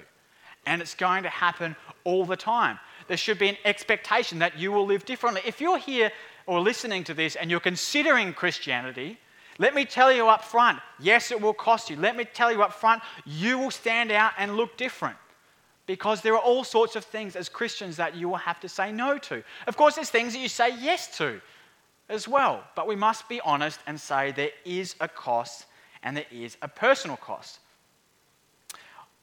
And 0.64 0.80
it's 0.80 0.94
going 0.94 1.24
to 1.24 1.28
happen 1.28 1.74
all 2.04 2.24
the 2.24 2.36
time. 2.36 2.78
There 3.08 3.16
should 3.16 3.38
be 3.38 3.48
an 3.48 3.56
expectation 3.64 4.38
that 4.38 4.58
you 4.58 4.70
will 4.70 4.86
live 4.86 5.04
differently. 5.04 5.42
If 5.44 5.60
you're 5.60 5.78
here 5.78 6.12
or 6.46 6.60
listening 6.60 7.04
to 7.04 7.14
this 7.14 7.36
and 7.36 7.50
you're 7.50 7.60
considering 7.60 8.32
Christianity, 8.32 9.18
let 9.58 9.74
me 9.74 9.84
tell 9.84 10.12
you 10.12 10.28
up 10.28 10.44
front 10.44 10.78
yes, 11.00 11.30
it 11.30 11.40
will 11.40 11.54
cost 11.54 11.90
you. 11.90 11.96
Let 11.96 12.16
me 12.16 12.24
tell 12.24 12.52
you 12.52 12.62
up 12.62 12.72
front, 12.72 13.02
you 13.24 13.58
will 13.58 13.70
stand 13.70 14.12
out 14.12 14.32
and 14.38 14.56
look 14.56 14.76
different 14.76 15.16
because 15.86 16.20
there 16.20 16.34
are 16.34 16.40
all 16.40 16.64
sorts 16.64 16.96
of 16.96 17.04
things 17.04 17.34
as 17.34 17.48
Christians 17.48 17.96
that 17.96 18.14
you 18.14 18.28
will 18.28 18.36
have 18.36 18.60
to 18.60 18.68
say 18.68 18.92
no 18.92 19.18
to. 19.18 19.42
Of 19.66 19.76
course, 19.76 19.94
there's 19.94 20.10
things 20.10 20.34
that 20.34 20.38
you 20.38 20.48
say 20.48 20.70
yes 20.78 21.16
to 21.16 21.40
as 22.08 22.28
well, 22.28 22.62
but 22.76 22.86
we 22.86 22.94
must 22.94 23.28
be 23.28 23.40
honest 23.40 23.80
and 23.86 23.98
say 23.98 24.32
there 24.32 24.50
is 24.64 24.94
a 25.00 25.08
cost 25.08 25.66
and 26.02 26.16
there 26.16 26.26
is 26.30 26.56
a 26.62 26.68
personal 26.68 27.16
cost. 27.16 27.60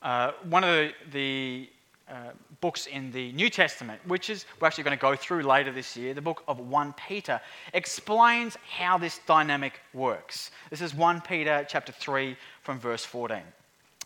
Uh, 0.01 0.31
one 0.49 0.63
of 0.63 0.69
the, 0.69 0.93
the 1.11 1.69
uh, 2.09 2.31
books 2.61 2.85
in 2.85 3.11
the 3.11 3.31
New 3.31 3.49
Testament, 3.49 3.99
which 4.05 4.29
is 4.29 4.45
we're 4.59 4.67
actually 4.67 4.83
going 4.83 4.97
to 4.97 5.01
go 5.01 5.15
through 5.15 5.41
later 5.41 5.71
this 5.71 5.97
year, 5.97 6.13
the 6.13 6.21
book 6.21 6.43
of 6.47 6.59
1 6.59 6.93
Peter, 7.07 7.41
explains 7.73 8.57
how 8.69 8.97
this 8.97 9.19
dynamic 9.25 9.79
works. 9.93 10.51
This 10.69 10.81
is 10.81 10.93
1 10.93 11.21
Peter 11.21 11.65
chapter 11.67 11.91
3 11.91 12.37
from 12.61 12.79
verse 12.79 13.03
14. 13.03 13.39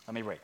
Let 0.06 0.14
me 0.14 0.22
read. 0.22 0.40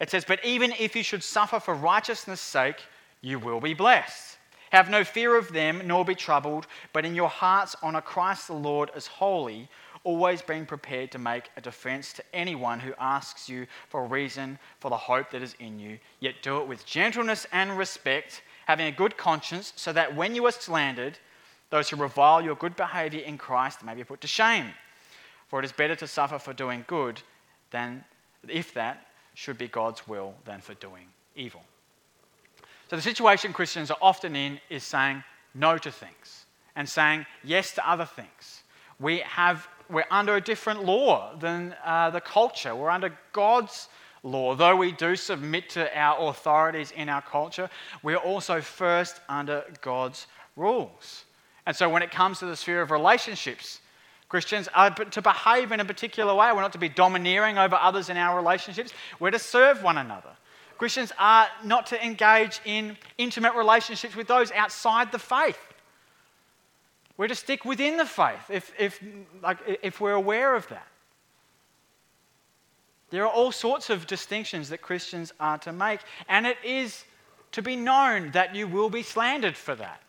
It 0.00 0.08
says, 0.08 0.24
But 0.24 0.44
even 0.44 0.72
if 0.78 0.94
you 0.94 1.02
should 1.02 1.22
suffer 1.22 1.60
for 1.60 1.74
righteousness' 1.74 2.40
sake, 2.40 2.80
you 3.22 3.38
will 3.38 3.60
be 3.60 3.74
blessed. 3.74 4.38
Have 4.70 4.88
no 4.88 5.02
fear 5.02 5.36
of 5.36 5.52
them, 5.52 5.82
nor 5.84 6.04
be 6.04 6.14
troubled, 6.14 6.68
but 6.92 7.04
in 7.04 7.14
your 7.14 7.28
hearts 7.28 7.74
honour 7.82 8.00
Christ 8.00 8.46
the 8.46 8.54
Lord 8.54 8.90
as 8.94 9.08
holy, 9.08 9.68
always 10.04 10.42
being 10.42 10.66
prepared 10.66 11.10
to 11.12 11.18
make 11.18 11.50
a 11.56 11.60
defence 11.60 12.12
to 12.14 12.24
anyone 12.32 12.80
who 12.80 12.92
asks 12.98 13.48
you 13.48 13.66
for 13.88 14.04
a 14.04 14.08
reason 14.08 14.58
for 14.78 14.90
the 14.90 14.96
hope 14.96 15.30
that 15.30 15.42
is 15.42 15.54
in 15.60 15.78
you, 15.78 15.98
yet 16.20 16.34
do 16.42 16.58
it 16.58 16.66
with 16.66 16.86
gentleness 16.86 17.46
and 17.52 17.76
respect 17.76 18.42
having 18.66 18.86
a 18.86 18.92
good 18.92 19.16
conscience, 19.16 19.72
so 19.76 19.92
that 19.92 20.14
when 20.14 20.34
you 20.34 20.46
are 20.46 20.52
slandered, 20.52 21.18
those 21.70 21.88
who 21.88 21.96
revile 21.96 22.42
your 22.42 22.54
good 22.54 22.76
behavior 22.76 23.20
in 23.20 23.38
Christ 23.38 23.84
may 23.84 23.94
be 23.94 24.04
put 24.04 24.20
to 24.20 24.26
shame. 24.26 24.66
For 25.48 25.58
it 25.58 25.64
is 25.64 25.72
better 25.72 25.96
to 25.96 26.06
suffer 26.06 26.38
for 26.38 26.52
doing 26.52 26.84
good 26.86 27.20
than 27.70 28.04
if 28.48 28.72
that 28.74 29.08
should 29.34 29.58
be 29.58 29.68
God's 29.68 30.06
will 30.06 30.34
than 30.44 30.60
for 30.60 30.74
doing 30.74 31.06
evil. 31.34 31.62
So 32.88 32.96
the 32.96 33.02
situation 33.02 33.52
Christians 33.52 33.90
are 33.90 33.98
often 34.02 34.34
in 34.34 34.60
is 34.68 34.82
saying 34.82 35.22
no 35.54 35.78
to 35.78 35.90
things 35.90 36.44
and 36.76 36.88
saying 36.88 37.26
yes 37.44 37.72
to 37.74 37.88
other 37.88 38.04
things. 38.04 38.62
We 38.98 39.18
have, 39.20 39.68
we're 39.90 40.04
under 40.10 40.36
a 40.36 40.40
different 40.40 40.84
law 40.84 41.36
than 41.38 41.74
uh, 41.84 42.10
the 42.10 42.20
culture. 42.20 42.74
We're 42.74 42.90
under 42.90 43.16
God's 43.32 43.88
law. 44.22 44.54
Though 44.54 44.76
we 44.76 44.92
do 44.92 45.16
submit 45.16 45.70
to 45.70 45.98
our 45.98 46.28
authorities 46.28 46.92
in 46.92 47.08
our 47.08 47.22
culture, 47.22 47.68
we're 48.02 48.16
also 48.16 48.60
first 48.60 49.20
under 49.28 49.64
God's 49.80 50.26
rules. 50.56 51.24
And 51.66 51.76
so 51.76 51.88
when 51.88 52.02
it 52.02 52.10
comes 52.10 52.38
to 52.40 52.46
the 52.46 52.56
sphere 52.56 52.82
of 52.82 52.90
relationships, 52.90 53.80
Christians 54.28 54.68
are 54.74 54.90
to 54.90 55.22
behave 55.22 55.72
in 55.72 55.80
a 55.80 55.84
particular 55.84 56.34
way. 56.34 56.52
We're 56.52 56.60
not 56.60 56.72
to 56.72 56.78
be 56.78 56.88
domineering 56.88 57.58
over 57.58 57.74
others 57.74 58.10
in 58.10 58.16
our 58.16 58.36
relationships. 58.36 58.92
We're 59.18 59.32
to 59.32 59.38
serve 59.38 59.82
one 59.82 59.98
another. 59.98 60.30
Christians 60.78 61.12
are 61.18 61.48
not 61.64 61.86
to 61.88 62.02
engage 62.02 62.60
in 62.64 62.96
intimate 63.18 63.54
relationships 63.54 64.16
with 64.16 64.28
those 64.28 64.50
outside 64.52 65.12
the 65.12 65.18
faith. 65.18 65.58
We're 67.16 67.28
to 67.28 67.34
stick 67.34 67.64
within 67.64 67.96
the 67.96 68.06
faith 68.06 68.50
if, 68.50 68.72
if, 68.78 69.02
like, 69.42 69.58
if 69.82 70.00
we're 70.00 70.12
aware 70.12 70.54
of 70.54 70.68
that. 70.68 70.86
There 73.10 73.24
are 73.24 73.32
all 73.32 73.52
sorts 73.52 73.90
of 73.90 74.06
distinctions 74.06 74.68
that 74.68 74.82
Christians 74.82 75.32
are 75.40 75.58
to 75.58 75.72
make, 75.72 76.00
and 76.28 76.46
it 76.46 76.56
is 76.64 77.04
to 77.52 77.62
be 77.62 77.76
known 77.76 78.30
that 78.30 78.54
you 78.54 78.68
will 78.68 78.88
be 78.88 79.02
slandered 79.02 79.56
for 79.56 79.74
that 79.74 80.00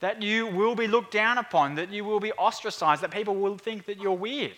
that 0.00 0.22
you 0.22 0.46
will 0.46 0.74
be 0.74 0.86
looked 0.86 1.12
down 1.12 1.38
upon, 1.38 1.74
that 1.76 1.90
you 1.90 2.04
will 2.04 2.20
be 2.20 2.32
ostracized, 2.32 3.02
that 3.02 3.10
people 3.10 3.34
will 3.34 3.56
think 3.56 3.86
that 3.86 3.98
you're 3.98 4.12
weird. 4.12 4.56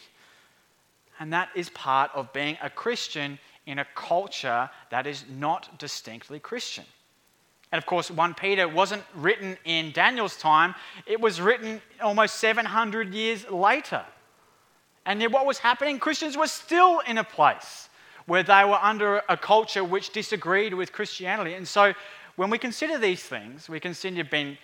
And 1.20 1.32
that 1.32 1.48
is 1.54 1.70
part 1.70 2.10
of 2.14 2.32
being 2.32 2.58
a 2.62 2.70
Christian 2.70 3.38
in 3.66 3.78
a 3.78 3.86
culture 3.94 4.68
that 4.90 5.06
is 5.06 5.24
not 5.28 5.78
distinctly 5.78 6.40
Christian. 6.40 6.84
And 7.70 7.78
of 7.78 7.86
course, 7.86 8.10
1 8.10 8.34
Peter 8.34 8.66
wasn't 8.66 9.02
written 9.14 9.58
in 9.64 9.92
Daniel's 9.92 10.36
time, 10.36 10.74
it 11.06 11.20
was 11.20 11.40
written 11.40 11.80
almost 12.02 12.36
700 12.36 13.12
years 13.14 13.48
later. 13.50 14.04
And 15.04 15.20
yet, 15.20 15.32
what 15.32 15.46
was 15.46 15.58
happening? 15.58 15.98
Christians 15.98 16.36
were 16.36 16.46
still 16.46 17.00
in 17.00 17.18
a 17.18 17.24
place 17.24 17.88
where 18.26 18.42
they 18.42 18.64
were 18.64 18.78
under 18.80 19.22
a 19.28 19.36
culture 19.36 19.82
which 19.82 20.10
disagreed 20.10 20.74
with 20.74 20.92
Christianity. 20.92 21.54
And 21.54 21.66
so, 21.66 21.94
when 22.36 22.50
we 22.50 22.58
consider 22.58 22.98
these 22.98 23.22
things, 23.22 23.68
we 23.68 23.80
consider 23.80 24.22
being 24.22 24.58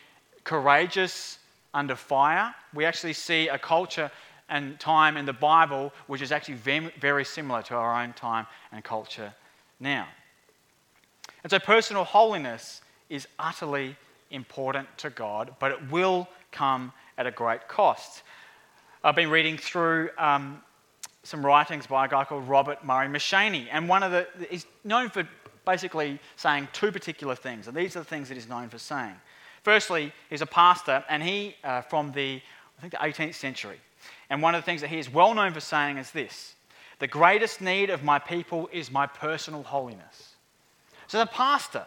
courageous 0.44 1.38
under 1.72 1.96
fire. 1.96 2.54
We 2.72 2.84
actually 2.84 3.14
see 3.14 3.48
a 3.48 3.58
culture 3.58 4.10
and 4.48 4.78
time 4.78 5.16
in 5.16 5.24
the 5.24 5.32
Bible 5.32 5.92
which 6.06 6.20
is 6.20 6.30
actually 6.30 6.90
very 7.00 7.24
similar 7.24 7.62
to 7.62 7.74
our 7.74 8.02
own 8.02 8.12
time 8.12 8.46
and 8.70 8.84
culture 8.84 9.32
now. 9.80 10.06
And 11.42 11.50
so 11.50 11.58
personal 11.58 12.04
holiness 12.04 12.82
is 13.08 13.26
utterly 13.38 13.96
important 14.30 14.88
to 14.98 15.10
God, 15.10 15.54
but 15.58 15.70
it 15.70 15.90
will 15.90 16.28
come 16.52 16.92
at 17.18 17.26
a 17.26 17.30
great 17.30 17.68
cost. 17.68 18.22
I've 19.02 19.16
been 19.16 19.30
reading 19.30 19.56
through 19.56 20.10
um, 20.18 20.62
some 21.22 21.44
writings 21.44 21.86
by 21.86 22.06
a 22.06 22.08
guy 22.08 22.24
called 22.24 22.48
Robert 22.48 22.84
Murray 22.84 23.08
M'Cheyne, 23.08 23.68
and 23.70 23.88
one 23.88 24.02
of 24.02 24.12
the 24.12 24.26
he's 24.50 24.66
known 24.82 25.10
for 25.10 25.28
basically 25.64 26.18
saying 26.36 26.68
two 26.72 26.92
particular 26.92 27.34
things, 27.34 27.68
and 27.68 27.76
these 27.76 27.96
are 27.96 28.00
the 28.00 28.04
things 28.04 28.28
that 28.28 28.34
he's 28.34 28.48
known 28.48 28.68
for 28.68 28.78
saying. 28.78 29.14
Firstly, 29.62 30.12
he's 30.28 30.42
a 30.42 30.46
pastor, 30.46 31.02
and 31.08 31.22
he, 31.22 31.56
uh, 31.64 31.80
from 31.80 32.12
the, 32.12 32.42
I 32.78 32.80
think, 32.80 32.92
the 32.92 32.98
18th 32.98 33.34
century. 33.34 33.80
And 34.28 34.42
one 34.42 34.54
of 34.54 34.60
the 34.60 34.66
things 34.66 34.82
that 34.82 34.90
he 34.90 34.98
is 34.98 35.10
well 35.10 35.34
known 35.34 35.54
for 35.54 35.60
saying 35.60 35.96
is 35.96 36.10
this 36.10 36.54
The 36.98 37.06
greatest 37.06 37.60
need 37.60 37.90
of 37.90 38.02
my 38.02 38.18
people 38.18 38.68
is 38.72 38.90
my 38.90 39.06
personal 39.06 39.62
holiness. 39.62 40.34
So, 41.06 41.18
the 41.18 41.26
pastor, 41.26 41.86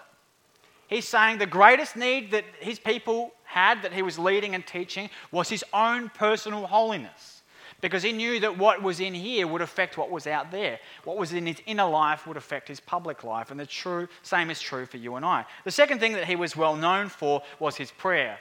he's 0.87 1.07
saying 1.07 1.37
the 1.37 1.45
greatest 1.45 1.95
need 1.95 2.31
that 2.31 2.45
his 2.59 2.79
people 2.79 3.31
had, 3.43 3.81
that 3.83 3.93
he 3.93 4.01
was 4.01 4.17
leading 4.17 4.55
and 4.55 4.65
teaching, 4.65 5.09
was 5.31 5.49
his 5.49 5.63
own 5.73 6.09
personal 6.09 6.67
holiness 6.67 7.37
because 7.81 8.01
he 8.03 8.11
knew 8.11 8.39
that 8.39 8.57
what 8.57 8.81
was 8.81 8.99
in 8.99 9.13
here 9.13 9.45
would 9.47 9.61
affect 9.61 9.97
what 9.97 10.09
was 10.09 10.25
out 10.25 10.51
there. 10.51 10.79
What 11.03 11.17
was 11.17 11.33
in 11.33 11.45
his 11.45 11.61
inner 11.65 11.87
life 11.87 12.25
would 12.25 12.37
affect 12.37 12.67
his 12.67 12.79
public 12.79 13.23
life, 13.23 13.51
and 13.51 13.59
the 13.59 13.65
true, 13.65 14.07
same 14.23 14.49
is 14.49 14.59
true 14.59 14.85
for 14.85 14.97
you 14.97 15.15
and 15.15 15.25
I. 15.25 15.45
The 15.63 15.71
second 15.71 15.99
thing 15.99 16.13
that 16.13 16.25
he 16.25 16.35
was 16.35 16.55
well 16.55 16.75
known 16.75 17.09
for 17.09 17.43
was 17.59 17.75
his 17.75 17.91
prayer. 17.91 18.39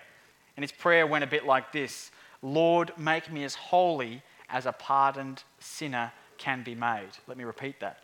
And 0.56 0.62
his 0.62 0.72
prayer 0.72 1.06
went 1.06 1.24
a 1.24 1.26
bit 1.26 1.44
like 1.44 1.72
this 1.72 2.10
Lord, 2.42 2.92
make 2.96 3.30
me 3.30 3.44
as 3.44 3.54
holy 3.54 4.22
as 4.48 4.66
a 4.66 4.72
pardoned 4.72 5.42
sinner 5.58 6.12
can 6.38 6.62
be 6.62 6.74
made. 6.74 7.08
Let 7.26 7.36
me 7.36 7.44
repeat 7.44 7.80
that. 7.80 7.98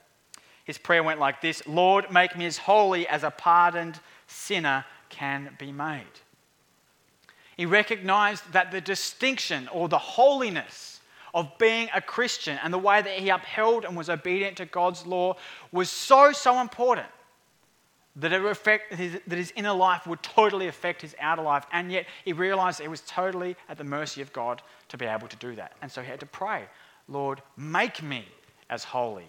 His 0.65 0.79
prayer 0.79 1.03
went 1.03 1.21
like 1.21 1.41
this 1.41 1.67
Lord, 1.67 2.11
make 2.11 2.37
me 2.37 2.47
as 2.47 2.59
holy 2.59 3.07
as 3.09 3.23
a 3.23 3.31
pardoned 3.31 4.01
sinner 4.33 4.85
can 5.09 5.55
be 5.59 5.73
made. 5.73 6.03
He 7.57 7.67
recognized 7.67 8.53
that 8.53 8.73
the 8.73 8.81
distinction 8.81 9.69
or 9.69 9.89
the 9.89 9.99
holiness 9.99 11.01
of 11.35 11.51
being 11.59 11.89
a 11.95 12.01
Christian 12.01 12.59
and 12.63 12.73
the 12.73 12.79
way 12.79 13.01
that 13.01 13.19
he 13.19 13.29
upheld 13.29 13.85
and 13.85 13.97
was 13.97 14.11
obedient 14.11 14.57
to 14.59 14.67
God's 14.67 15.07
law 15.07 15.37
was 15.71 15.91
so, 15.91 16.33
so 16.33 16.61
important 16.61 17.07
that, 18.17 18.33
it 18.33 18.45
affect, 18.45 18.95
his, 18.95 19.19
that 19.27 19.37
his 19.37 19.53
inner 19.57 19.73
life 19.73 20.07
would 20.07 20.23
totally 20.23 20.69
affect 20.69 21.01
his 21.01 21.15
outer 21.19 21.43
life. 21.43 21.65
And 21.73 21.91
yet 21.91 22.07
he 22.25 22.33
realized 22.33 22.81
it 22.81 22.91
was 22.91 23.03
totally 23.03 23.57
at 23.69 23.79
the 23.79 23.85
mercy 23.85 24.21
of 24.21 24.33
God 24.33 24.63
to 24.89 24.99
be 24.99 25.07
able 25.07 25.29
to 25.29 25.37
do 25.37 25.55
that. 25.55 25.73
And 25.81 25.91
so 25.91 26.03
he 26.03 26.09
had 26.09 26.21
to 26.21 26.27
pray, 26.27 26.65
Lord, 27.09 27.41
make 27.57 28.03
me 28.03 28.27
as 28.69 28.85
holy 28.85 29.27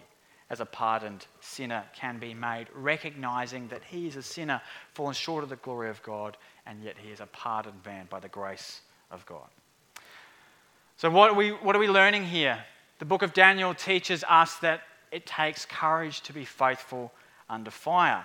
as 0.50 0.60
a 0.60 0.66
pardoned 0.66 1.26
sinner 1.40 1.84
can 1.94 2.18
be 2.18 2.34
made, 2.34 2.66
recognizing 2.74 3.68
that 3.68 3.82
he 3.84 4.06
is 4.06 4.16
a 4.16 4.22
sinner 4.22 4.60
fallen 4.92 5.14
short 5.14 5.42
of 5.42 5.50
the 5.50 5.56
glory 5.56 5.88
of 5.88 6.02
God, 6.02 6.36
and 6.66 6.82
yet 6.82 6.96
he 6.98 7.10
is 7.10 7.20
a 7.20 7.26
pardoned 7.26 7.84
man 7.84 8.06
by 8.10 8.20
the 8.20 8.28
grace 8.28 8.82
of 9.10 9.24
God. 9.26 9.48
So, 10.96 11.10
what 11.10 11.30
are, 11.30 11.34
we, 11.34 11.50
what 11.50 11.74
are 11.74 11.80
we 11.80 11.88
learning 11.88 12.24
here? 12.24 12.58
The 12.98 13.04
book 13.04 13.22
of 13.22 13.32
Daniel 13.32 13.74
teaches 13.74 14.22
us 14.28 14.56
that 14.56 14.82
it 15.10 15.26
takes 15.26 15.66
courage 15.66 16.20
to 16.22 16.32
be 16.32 16.44
faithful 16.44 17.12
under 17.48 17.70
fire. 17.70 18.24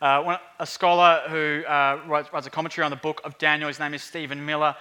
Uh, 0.00 0.36
a 0.58 0.66
scholar 0.66 1.22
who 1.28 1.62
uh, 1.66 2.00
writes, 2.06 2.32
writes, 2.32 2.46
a 2.46 2.50
commentary 2.50 2.84
on 2.84 2.90
the 2.90 2.96
book 2.96 3.20
of 3.24 3.38
Daniel, 3.38 3.68
his 3.68 3.78
name 3.78 3.94
is 3.94 4.02
Stephen 4.02 4.44
Miller, 4.44 4.76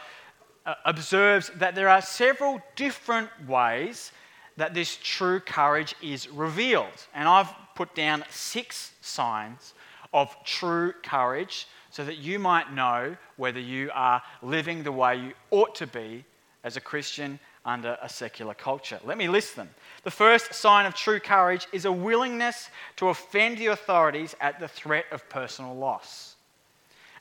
uh, 0.66 0.76
observes 0.86 1.52
that 1.56 1.76
there 1.76 1.88
are 1.88 2.02
several 2.02 2.62
different 2.76 3.30
ways 3.48 4.12
that 4.58 4.74
this 4.74 4.98
true 5.04 5.40
courage 5.40 5.96
is 6.02 6.30
revealed. 6.30 7.08
And 7.14 7.28
I've 7.28 7.54
put 7.76 7.94
down 7.96 8.24
six 8.30 8.94
signs 9.02 9.74
of 10.14 10.36
true 10.46 10.94
courage 11.04 11.68
so 11.90 12.04
that 12.06 12.18
you 12.18 12.40
might 12.40 12.74
know 12.74 13.16
whether 13.38 13.60
you 13.60 13.92
are 13.94 14.22
living 14.42 14.84
the 14.84 14.92
way 14.92 15.18
you 15.18 15.34
ought 15.52 15.76
to 15.76 15.88
be 15.88 16.24
as 16.64 16.78
a 16.78 16.82
Christian 16.82 17.40
under 17.66 17.98
a 18.02 18.08
secular 18.08 18.54
culture. 18.54 19.00
Let 19.04 19.18
me 19.18 19.28
list 19.28 19.56
them. 19.56 19.70
The 20.04 20.12
first 20.12 20.54
sign 20.54 20.86
of 20.86 20.94
true 20.94 21.20
courage 21.20 21.68
is 21.74 21.86
a 21.86 21.92
willingness 21.92 22.70
to 22.98 23.10
offend 23.10 23.58
the 23.58 23.68
authorities 23.68 24.36
at 24.40 24.60
the 24.60 24.68
threat 24.68 25.06
of 25.12 25.28
personal 25.30 25.76
loss. 25.76 26.36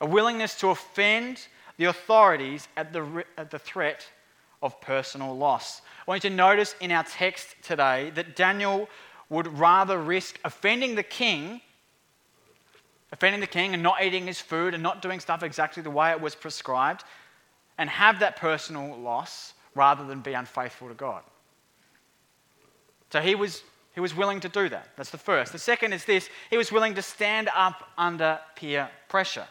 A 0.00 0.06
willingness 0.06 0.54
to 0.60 0.68
offend 0.68 1.46
the 1.78 1.86
authorities 1.86 2.68
at 2.76 2.92
the, 2.92 3.24
at 3.38 3.50
the 3.50 3.58
threat 3.58 4.06
of 4.64 4.80
personal 4.80 5.36
loss. 5.36 5.82
I 6.00 6.10
want 6.10 6.24
you 6.24 6.30
to 6.30 6.36
notice 6.36 6.74
in 6.80 6.90
our 6.90 7.04
text 7.04 7.54
today 7.62 8.10
that 8.14 8.34
Daniel 8.34 8.88
would 9.28 9.46
rather 9.58 10.00
risk 10.00 10.40
offending 10.42 10.94
the 10.94 11.02
king, 11.02 11.60
offending 13.12 13.40
the 13.40 13.46
king 13.46 13.74
and 13.74 13.82
not 13.82 14.02
eating 14.02 14.26
his 14.26 14.40
food 14.40 14.72
and 14.72 14.82
not 14.82 15.02
doing 15.02 15.20
stuff 15.20 15.42
exactly 15.42 15.82
the 15.82 15.90
way 15.90 16.10
it 16.10 16.20
was 16.20 16.34
prescribed, 16.34 17.04
and 17.76 17.90
have 17.90 18.20
that 18.20 18.36
personal 18.36 18.96
loss 18.96 19.52
rather 19.74 20.04
than 20.06 20.20
be 20.20 20.32
unfaithful 20.32 20.88
to 20.88 20.94
God. 20.94 21.22
So 23.12 23.20
he 23.20 23.34
was, 23.34 23.62
he 23.94 24.00
was 24.00 24.14
willing 24.14 24.40
to 24.40 24.48
do 24.48 24.68
that. 24.70 24.88
That's 24.96 25.10
the 25.10 25.18
first. 25.18 25.52
The 25.52 25.58
second 25.58 25.92
is 25.92 26.06
this 26.06 26.30
he 26.48 26.56
was 26.56 26.72
willing 26.72 26.94
to 26.94 27.02
stand 27.02 27.50
up 27.54 27.90
under 27.98 28.40
peer 28.56 28.88
pressure. 29.08 29.46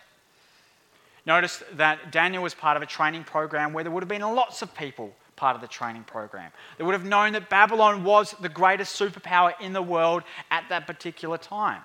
Notice 1.25 1.63
that 1.73 2.11
Daniel 2.11 2.43
was 2.43 2.53
part 2.53 2.75
of 2.75 2.83
a 2.83 2.85
training 2.85 3.23
program 3.23 3.71
where 3.71 3.83
there 3.83 3.91
would 3.91 4.03
have 4.03 4.09
been 4.09 4.21
lots 4.21 4.61
of 4.61 4.75
people 4.75 5.13
part 5.35 5.55
of 5.55 5.61
the 5.61 5.67
training 5.67 6.03
program. 6.03 6.51
They 6.77 6.83
would 6.83 6.93
have 6.93 7.05
known 7.05 7.33
that 7.33 7.49
Babylon 7.49 8.03
was 8.03 8.35
the 8.39 8.49
greatest 8.49 8.99
superpower 8.99 9.53
in 9.59 9.73
the 9.73 9.81
world 9.81 10.23
at 10.51 10.65
that 10.69 10.85
particular 10.85 11.37
time. 11.37 11.81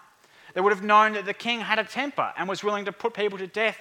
They 0.55 0.61
would 0.61 0.73
have 0.73 0.85
known 0.85 1.13
that 1.13 1.25
the 1.25 1.35
king 1.35 1.61
had 1.61 1.79
a 1.79 1.85
temper 1.85 2.33
and 2.37 2.49
was 2.49 2.65
willing 2.65 2.85
to 2.87 2.93
put 2.93 3.15
people 3.15 3.39
to 3.39 3.47
death 3.47 3.79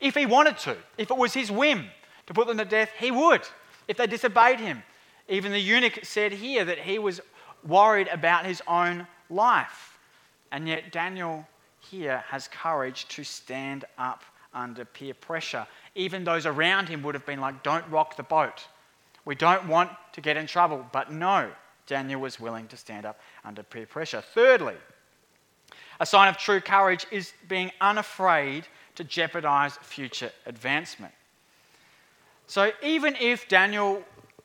if 0.00 0.14
he 0.14 0.26
wanted 0.26 0.58
to, 0.58 0.76
if 0.96 1.10
it 1.10 1.16
was 1.16 1.34
his 1.34 1.50
whim 1.50 1.86
to 2.26 2.34
put 2.34 2.46
them 2.46 2.58
to 2.58 2.64
death, 2.64 2.90
he 2.98 3.10
would, 3.10 3.42
if 3.86 3.96
they 3.96 4.06
disobeyed 4.06 4.58
him. 4.58 4.82
Even 5.28 5.52
the 5.52 5.60
eunuch 5.60 6.00
said 6.04 6.32
here 6.32 6.64
that 6.64 6.78
he 6.78 6.98
was 6.98 7.20
worried 7.66 8.08
about 8.08 8.46
his 8.46 8.62
own 8.66 9.06
life. 9.28 9.98
And 10.50 10.66
yet 10.66 10.90
Daniel 10.90 11.46
here 11.78 12.24
has 12.28 12.48
courage 12.48 13.06
to 13.08 13.24
stand 13.24 13.84
up 13.98 14.24
under 14.54 14.84
peer 14.84 15.14
pressure. 15.14 15.66
Even 15.94 16.24
those 16.24 16.46
around 16.46 16.88
him 16.88 17.02
would 17.02 17.14
have 17.14 17.26
been 17.26 17.40
like, 17.40 17.62
Don't 17.62 17.88
rock 17.90 18.16
the 18.16 18.22
boat. 18.22 18.66
We 19.24 19.34
don't 19.34 19.68
want 19.68 19.90
to 20.12 20.20
get 20.20 20.36
in 20.36 20.46
trouble. 20.46 20.86
But 20.92 21.12
no, 21.12 21.50
Daniel 21.86 22.20
was 22.20 22.40
willing 22.40 22.66
to 22.68 22.76
stand 22.76 23.06
up 23.06 23.20
under 23.44 23.62
peer 23.62 23.86
pressure. 23.86 24.20
Thirdly, 24.20 24.76
a 25.98 26.06
sign 26.06 26.28
of 26.28 26.36
true 26.36 26.60
courage 26.60 27.06
is 27.10 27.32
being 27.48 27.70
unafraid 27.80 28.66
to 28.94 29.04
jeopardize 29.04 29.76
future 29.82 30.30
advancement. 30.46 31.12
So 32.46 32.72
even 32.82 33.16
if 33.16 33.48
Daniel 33.48 34.02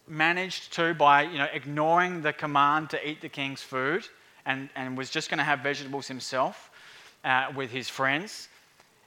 managed 0.07 0.73
to, 0.73 0.93
by 0.93 1.23
you 1.23 1.37
know, 1.37 1.47
ignoring 1.51 2.21
the 2.21 2.33
command 2.33 2.89
to 2.91 3.09
eat 3.09 3.21
the 3.21 3.29
king's 3.29 3.61
food 3.61 4.07
and, 4.45 4.69
and 4.75 4.97
was 4.97 5.09
just 5.09 5.29
going 5.29 5.39
to 5.39 5.43
have 5.43 5.61
vegetables 5.61 6.07
himself 6.07 6.69
uh, 7.23 7.47
with 7.55 7.71
his 7.71 7.89
friends, 7.89 8.49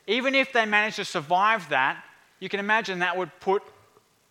even 0.08 0.34
if 0.34 0.52
they 0.52 0.64
managed 0.64 0.96
to 0.96 1.04
survive 1.04 1.68
that, 1.68 2.02
you 2.40 2.48
can 2.48 2.58
imagine 2.58 3.00
that 3.00 3.16
would 3.16 3.30
put 3.40 3.62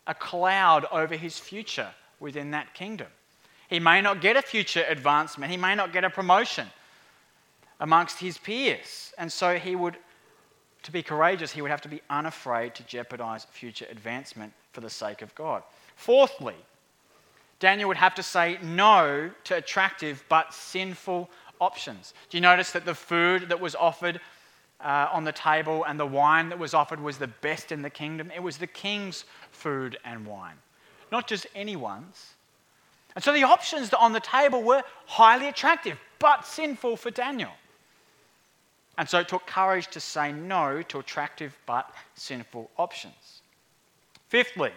a 0.08 0.14
cloud 0.14 0.86
over 0.92 1.16
his 1.16 1.38
future 1.38 1.90
within 2.20 2.52
that 2.52 2.74
kingdom. 2.74 3.08
He 3.70 3.80
may 3.80 4.02
not 4.02 4.20
get 4.20 4.36
a 4.36 4.42
future 4.42 4.84
advancement, 4.90 5.52
he 5.52 5.58
may 5.58 5.76
not 5.76 5.94
get 5.94 6.04
a 6.04 6.10
promotion 6.10 6.68
amongst 7.80 8.20
his 8.20 8.40
peers. 8.40 9.14
And 9.20 9.32
so 9.32 9.58
he 9.58 9.76
would, 9.76 9.98
to 10.84 10.92
be 10.92 11.04
courageous, 11.04 11.52
he 11.52 11.62
would 11.62 11.70
have 11.70 11.82
to 11.82 11.90
be 11.90 12.02
unafraid 12.10 12.74
to 12.76 12.84
jeopardize 12.84 13.46
future 13.46 13.86
advancement 13.92 14.54
for 14.72 14.82
the 14.82 14.90
sake 14.90 15.22
of 15.22 15.36
God. 15.36 15.62
Fourthly, 15.96 16.56
Daniel 17.60 17.88
would 17.90 17.98
have 17.98 18.16
to 18.16 18.24
say 18.24 18.58
no 18.64 19.30
to 19.44 19.56
attractive 19.56 20.24
but 20.28 20.54
sinful 20.54 21.30
options. 21.60 22.14
Do 22.30 22.38
you 22.38 22.42
notice 22.42 22.72
that 22.72 22.86
the 22.86 22.96
food 22.96 23.50
that 23.50 23.60
was 23.60 23.76
offered 23.76 24.20
uh, 24.80 25.10
on 25.12 25.24
the 25.24 25.32
table 25.32 25.84
and 25.86 26.00
the 26.00 26.06
wine 26.06 26.50
that 26.50 26.60
was 26.60 26.74
offered 26.74 27.00
was 27.00 27.18
the 27.18 27.28
best 27.28 27.72
in 27.72 27.82
the 27.82 27.90
kingdom? 27.90 28.32
It 28.36 28.42
was 28.42 28.58
the 28.58 28.68
king's 28.68 29.26
food 29.52 29.98
and 30.06 30.26
wine, 30.26 30.58
not 31.12 31.28
just 31.28 31.48
anyone's. 31.56 32.34
And 33.16 33.24
so 33.24 33.34
the 33.34 33.44
options 33.44 33.92
on 33.94 34.14
the 34.14 34.20
table 34.20 34.62
were 34.62 34.84
highly 35.08 35.48
attractive 35.48 35.98
but 36.20 36.46
sinful 36.46 36.98
for 36.98 37.12
Daniel. 37.12 37.52
And 38.98 39.08
so 39.08 39.20
it 39.20 39.28
took 39.28 39.46
courage 39.46 39.88
to 39.88 40.00
say 40.00 40.32
no 40.32 40.82
to 40.84 41.00
attractive 41.00 41.58
but 41.66 41.94
sinful 42.16 42.70
options. 42.78 43.42
Fifthly, 44.30 44.72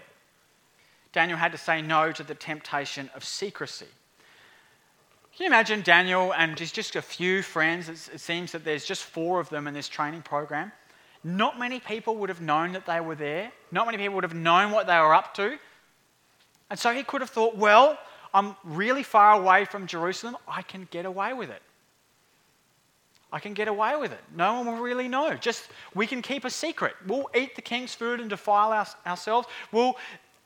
Daniel 1.12 1.38
had 1.38 1.52
to 1.52 1.58
say 1.58 1.82
no 1.82 2.12
to 2.12 2.22
the 2.22 2.34
temptation 2.34 3.10
of 3.14 3.24
secrecy. 3.24 3.88
Can 5.36 5.44
you 5.44 5.46
imagine 5.46 5.82
Daniel 5.82 6.34
and 6.34 6.56
just 6.56 6.96
a 6.96 7.02
few 7.02 7.42
friends? 7.42 7.88
It 7.88 8.20
seems 8.20 8.52
that 8.52 8.64
there's 8.64 8.84
just 8.84 9.04
four 9.04 9.40
of 9.40 9.48
them 9.48 9.66
in 9.66 9.74
this 9.74 9.88
training 9.88 10.22
program. 10.22 10.72
Not 11.22 11.58
many 11.58 11.80
people 11.80 12.16
would 12.16 12.28
have 12.28 12.40
known 12.40 12.72
that 12.72 12.86
they 12.86 13.00
were 13.00 13.14
there. 13.14 13.52
Not 13.70 13.86
many 13.86 13.98
people 13.98 14.14
would 14.16 14.24
have 14.24 14.34
known 14.34 14.70
what 14.70 14.86
they 14.86 14.98
were 14.98 15.14
up 15.14 15.34
to. 15.34 15.58
And 16.70 16.78
so 16.78 16.92
he 16.92 17.02
could 17.02 17.20
have 17.20 17.30
thought, 17.30 17.56
well, 17.56 17.98
I'm 18.32 18.56
really 18.64 19.02
far 19.02 19.34
away 19.34 19.64
from 19.64 19.86
Jerusalem. 19.86 20.36
I 20.48 20.62
can 20.62 20.88
get 20.90 21.04
away 21.04 21.32
with 21.32 21.50
it. 21.50 21.62
I 23.32 23.38
can 23.38 23.54
get 23.54 23.68
away 23.68 23.96
with 23.96 24.12
it. 24.12 24.20
No 24.34 24.54
one 24.54 24.66
will 24.66 24.82
really 24.82 25.08
know. 25.08 25.34
Just 25.34 25.68
we 25.94 26.06
can 26.06 26.20
keep 26.20 26.44
a 26.44 26.50
secret. 26.50 26.94
We'll 27.06 27.30
eat 27.34 27.54
the 27.54 27.62
king's 27.62 27.94
food 27.94 28.20
and 28.20 28.28
defile 28.28 28.72
our, 28.72 28.86
ourselves. 29.06 29.46
We'll 29.70 29.96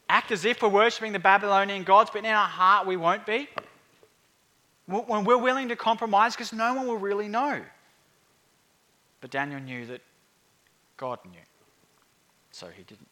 act 0.08 0.32
as 0.32 0.44
if 0.44 0.60
we're 0.60 0.68
worshipping 0.68 1.12
the 1.12 1.18
Babylonian 1.18 1.84
gods, 1.84 2.10
but 2.12 2.20
in 2.20 2.26
our 2.26 2.46
heart 2.46 2.86
we 2.86 2.96
won't 2.96 3.24
be. 3.24 3.48
When 4.86 5.24
we're 5.24 5.38
willing 5.38 5.68
to 5.68 5.76
compromise, 5.76 6.34
because 6.34 6.52
no 6.52 6.74
one 6.74 6.86
will 6.86 6.98
really 6.98 7.28
know. 7.28 7.62
But 9.20 9.30
Daniel 9.30 9.60
knew 9.60 9.86
that 9.86 10.02
God 10.96 11.18
knew, 11.24 11.38
so 12.50 12.66
he 12.66 12.82
didn't. 12.82 13.08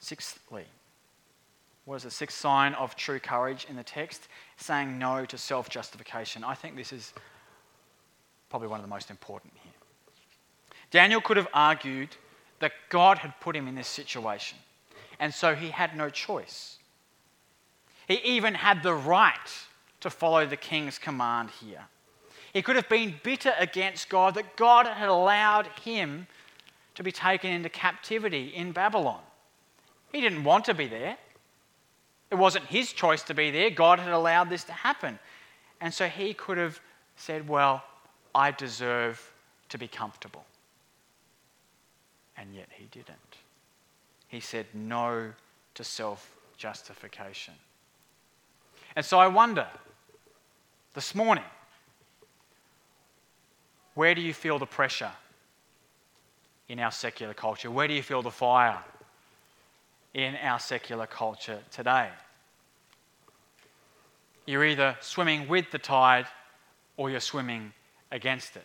Sixthly, 0.00 0.64
what 1.84 1.96
is 1.96 2.02
the 2.02 2.10
sixth 2.10 2.38
sign 2.38 2.74
of 2.74 2.96
true 2.96 3.20
courage 3.20 3.66
in 3.70 3.76
the 3.76 3.84
text? 3.84 4.26
Saying 4.56 4.98
no 4.98 5.24
to 5.24 5.38
self 5.38 5.68
justification. 5.68 6.42
I 6.42 6.54
think 6.54 6.76
this 6.76 6.92
is 6.92 7.12
probably 8.50 8.68
one 8.68 8.80
of 8.80 8.84
the 8.84 8.90
most 8.90 9.10
important 9.10 9.52
here. 9.62 9.72
Daniel 10.90 11.20
could 11.20 11.36
have 11.36 11.48
argued 11.54 12.10
that 12.58 12.72
God 12.88 13.18
had 13.18 13.38
put 13.40 13.54
him 13.54 13.68
in 13.68 13.76
this 13.76 13.88
situation 13.88 14.58
and 15.22 15.32
so 15.32 15.54
he 15.54 15.68
had 15.68 15.96
no 15.96 16.10
choice. 16.10 16.78
He 18.08 18.14
even 18.24 18.54
had 18.54 18.82
the 18.82 18.92
right 18.92 19.38
to 20.02 20.10
follow 20.10 20.46
the 20.46 20.56
king's 20.56 20.98
command 20.98 21.50
here. 21.60 21.84
He 22.52 22.62
could 22.62 22.76
have 22.76 22.88
been 22.88 23.14
bitter 23.22 23.54
against 23.58 24.08
God 24.08 24.34
that 24.34 24.56
God 24.56 24.86
had 24.86 25.08
allowed 25.08 25.66
him 25.82 26.26
to 26.94 27.02
be 27.02 27.10
taken 27.10 27.50
into 27.50 27.68
captivity 27.68 28.48
in 28.48 28.72
Babylon. 28.72 29.20
He 30.12 30.20
didn't 30.20 30.44
want 30.44 30.66
to 30.66 30.74
be 30.74 30.86
there. 30.86 31.16
It 32.30 32.34
wasn't 32.34 32.66
his 32.66 32.92
choice 32.92 33.22
to 33.24 33.34
be 33.34 33.50
there. 33.50 33.70
God 33.70 33.98
had 33.98 34.12
allowed 34.12 34.50
this 34.50 34.64
to 34.64 34.72
happen. 34.72 35.18
And 35.80 35.92
so 35.92 36.06
he 36.06 36.34
could 36.34 36.58
have 36.58 36.78
said, 37.16 37.48
Well, 37.48 37.82
I 38.34 38.50
deserve 38.50 39.32
to 39.70 39.78
be 39.78 39.88
comfortable. 39.88 40.44
And 42.36 42.54
yet 42.54 42.68
he 42.70 42.84
didn't 42.86 43.36
he 44.32 44.40
said 44.40 44.66
no 44.72 45.30
to 45.74 45.84
self 45.84 46.34
justification. 46.56 47.52
And 48.96 49.04
so 49.04 49.18
I 49.18 49.26
wonder 49.26 49.66
this 50.94 51.14
morning, 51.14 51.44
where 53.94 54.14
do 54.14 54.20
you 54.20 54.34
feel 54.34 54.58
the 54.58 54.66
pressure 54.66 55.12
in 56.68 56.78
our 56.78 56.90
secular 56.90 57.34
culture? 57.34 57.70
Where 57.70 57.88
do 57.88 57.94
you 57.94 58.02
feel 58.02 58.22
the 58.22 58.30
fire 58.30 58.78
in 60.14 60.36
our 60.36 60.58
secular 60.58 61.06
culture 61.06 61.60
today? 61.70 62.08
You're 64.46 64.64
either 64.64 64.96
swimming 65.00 65.48
with 65.48 65.70
the 65.70 65.78
tide 65.78 66.26
or 66.96 67.10
you're 67.10 67.20
swimming 67.20 67.72
against 68.10 68.56
it. 68.56 68.64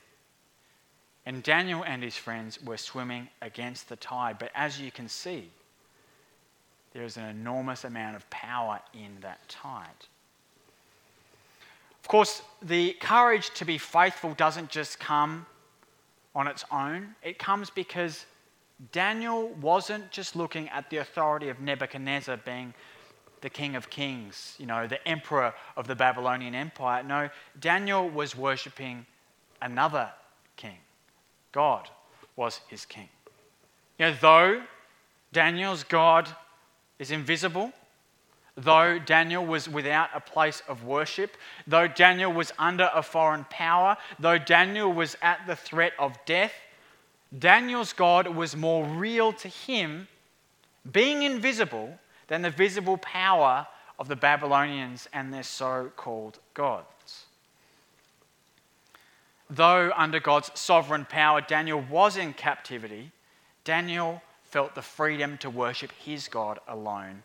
And 1.25 1.43
Daniel 1.43 1.83
and 1.83 2.01
his 2.01 2.15
friends 2.15 2.61
were 2.63 2.77
swimming 2.77 3.27
against 3.41 3.89
the 3.89 3.95
tide. 3.95 4.37
But 4.39 4.51
as 4.55 4.79
you 4.79 4.91
can 4.91 5.07
see, 5.07 5.49
there 6.93 7.03
is 7.03 7.17
an 7.17 7.25
enormous 7.25 7.83
amount 7.83 8.15
of 8.15 8.29
power 8.29 8.79
in 8.93 9.17
that 9.21 9.47
tide. 9.47 10.07
Of 12.07 12.11
course, 12.11 12.41
the 12.61 12.93
courage 13.01 13.49
to 13.55 13.65
be 13.65 13.77
faithful 13.77 14.33
doesn't 14.35 14.69
just 14.69 14.97
come 14.97 15.45
on 16.33 16.47
its 16.47 16.63
own, 16.71 17.13
it 17.21 17.37
comes 17.37 17.69
because 17.69 18.25
Daniel 18.93 19.49
wasn't 19.59 20.09
just 20.09 20.33
looking 20.33 20.69
at 20.69 20.89
the 20.89 20.99
authority 20.99 21.49
of 21.49 21.59
Nebuchadnezzar 21.59 22.37
being 22.37 22.73
the 23.41 23.49
king 23.49 23.75
of 23.75 23.89
kings, 23.89 24.55
you 24.57 24.65
know, 24.65 24.87
the 24.87 25.05
emperor 25.05 25.53
of 25.75 25.85
the 25.85 25.95
Babylonian 25.95 26.55
Empire. 26.55 27.03
No, 27.03 27.29
Daniel 27.59 28.09
was 28.09 28.37
worshipping 28.37 29.05
another 29.61 30.09
king. 30.55 30.77
God 31.51 31.89
was 32.37 32.61
his 32.69 32.85
king. 32.85 33.09
You 33.99 34.05
know, 34.05 34.15
though 34.21 34.63
Daniel's 35.33 35.83
God 35.83 36.29
is 36.99 37.11
invisible, 37.11 37.73
though 38.57 38.97
Daniel 38.97 39.45
was 39.45 39.69
without 39.69 40.09
a 40.15 40.19
place 40.19 40.63
of 40.67 40.83
worship, 40.83 41.37
though 41.67 41.87
Daniel 41.87 42.33
was 42.33 42.51
under 42.57 42.89
a 42.93 43.03
foreign 43.03 43.45
power, 43.49 43.95
though 44.17 44.39
Daniel 44.39 44.91
was 44.91 45.15
at 45.21 45.45
the 45.45 45.55
threat 45.55 45.93
of 45.99 46.17
death, 46.25 46.53
Daniel's 47.37 47.93
God 47.93 48.27
was 48.27 48.55
more 48.55 48.83
real 48.83 49.31
to 49.33 49.47
him, 49.47 50.07
being 50.91 51.21
invisible, 51.21 51.99
than 52.27 52.41
the 52.41 52.49
visible 52.49 52.97
power 52.97 53.67
of 53.99 54.07
the 54.07 54.15
Babylonians 54.15 55.07
and 55.13 55.33
their 55.33 55.43
so 55.43 55.91
called 55.95 56.39
gods. 56.53 57.25
Though 59.49 59.91
under 59.95 60.19
God's 60.19 60.51
sovereign 60.59 61.05
power, 61.05 61.41
Daniel 61.41 61.79
was 61.89 62.17
in 62.17 62.33
captivity, 62.33 63.11
Daniel 63.63 64.21
felt 64.43 64.75
the 64.75 64.81
freedom 64.81 65.37
to 65.37 65.49
worship 65.49 65.91
his 65.91 66.27
God 66.27 66.59
alone 66.67 67.23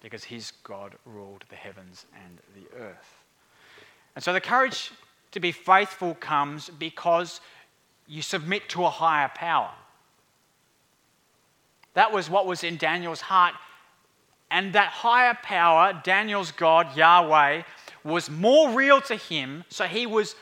because 0.00 0.24
his 0.24 0.52
God 0.62 0.94
ruled 1.04 1.44
the 1.48 1.56
heavens 1.56 2.06
and 2.24 2.38
the 2.54 2.78
earth. 2.78 3.24
And 4.14 4.22
so 4.22 4.32
the 4.32 4.40
courage 4.40 4.90
to 5.32 5.40
be 5.40 5.52
faithful 5.52 6.14
comes 6.14 6.70
because 6.70 7.40
you 8.06 8.22
submit 8.22 8.68
to 8.70 8.84
a 8.84 8.90
higher 8.90 9.30
power. 9.34 9.70
That 11.94 12.12
was 12.12 12.30
what 12.30 12.46
was 12.46 12.64
in 12.64 12.76
Daniel's 12.76 13.20
heart. 13.20 13.54
And 14.50 14.72
that 14.72 14.88
higher 14.88 15.36
power, 15.42 16.00
Daniel's 16.04 16.52
God, 16.52 16.96
Yahweh, 16.96 17.62
was 18.02 18.30
more 18.30 18.70
real 18.70 19.00
to 19.02 19.16
him, 19.16 19.64
so 19.68 19.84
he 19.84 20.06
was 20.06 20.34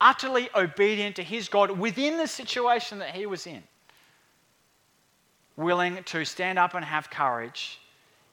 utterly 0.00 0.50
obedient 0.54 1.16
to 1.16 1.22
his 1.22 1.48
God 1.48 1.70
within 1.70 2.18
the 2.18 2.26
situation 2.26 2.98
that 2.98 3.14
he 3.14 3.26
was 3.26 3.46
in 3.46 3.62
willing 5.56 6.02
to 6.04 6.24
stand 6.24 6.58
up 6.58 6.74
and 6.74 6.84
have 6.84 7.10
courage 7.10 7.78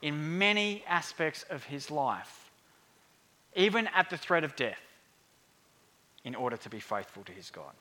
in 0.01 0.37
many 0.37 0.83
aspects 0.87 1.45
of 1.49 1.63
his 1.63 1.89
life, 1.89 2.51
even 3.55 3.87
at 3.95 4.09
the 4.09 4.17
threat 4.17 4.43
of 4.43 4.55
death, 4.55 4.79
in 6.23 6.35
order 6.35 6.57
to 6.57 6.69
be 6.69 6.79
faithful 6.79 7.23
to 7.23 7.31
his 7.31 7.49
God. 7.49 7.71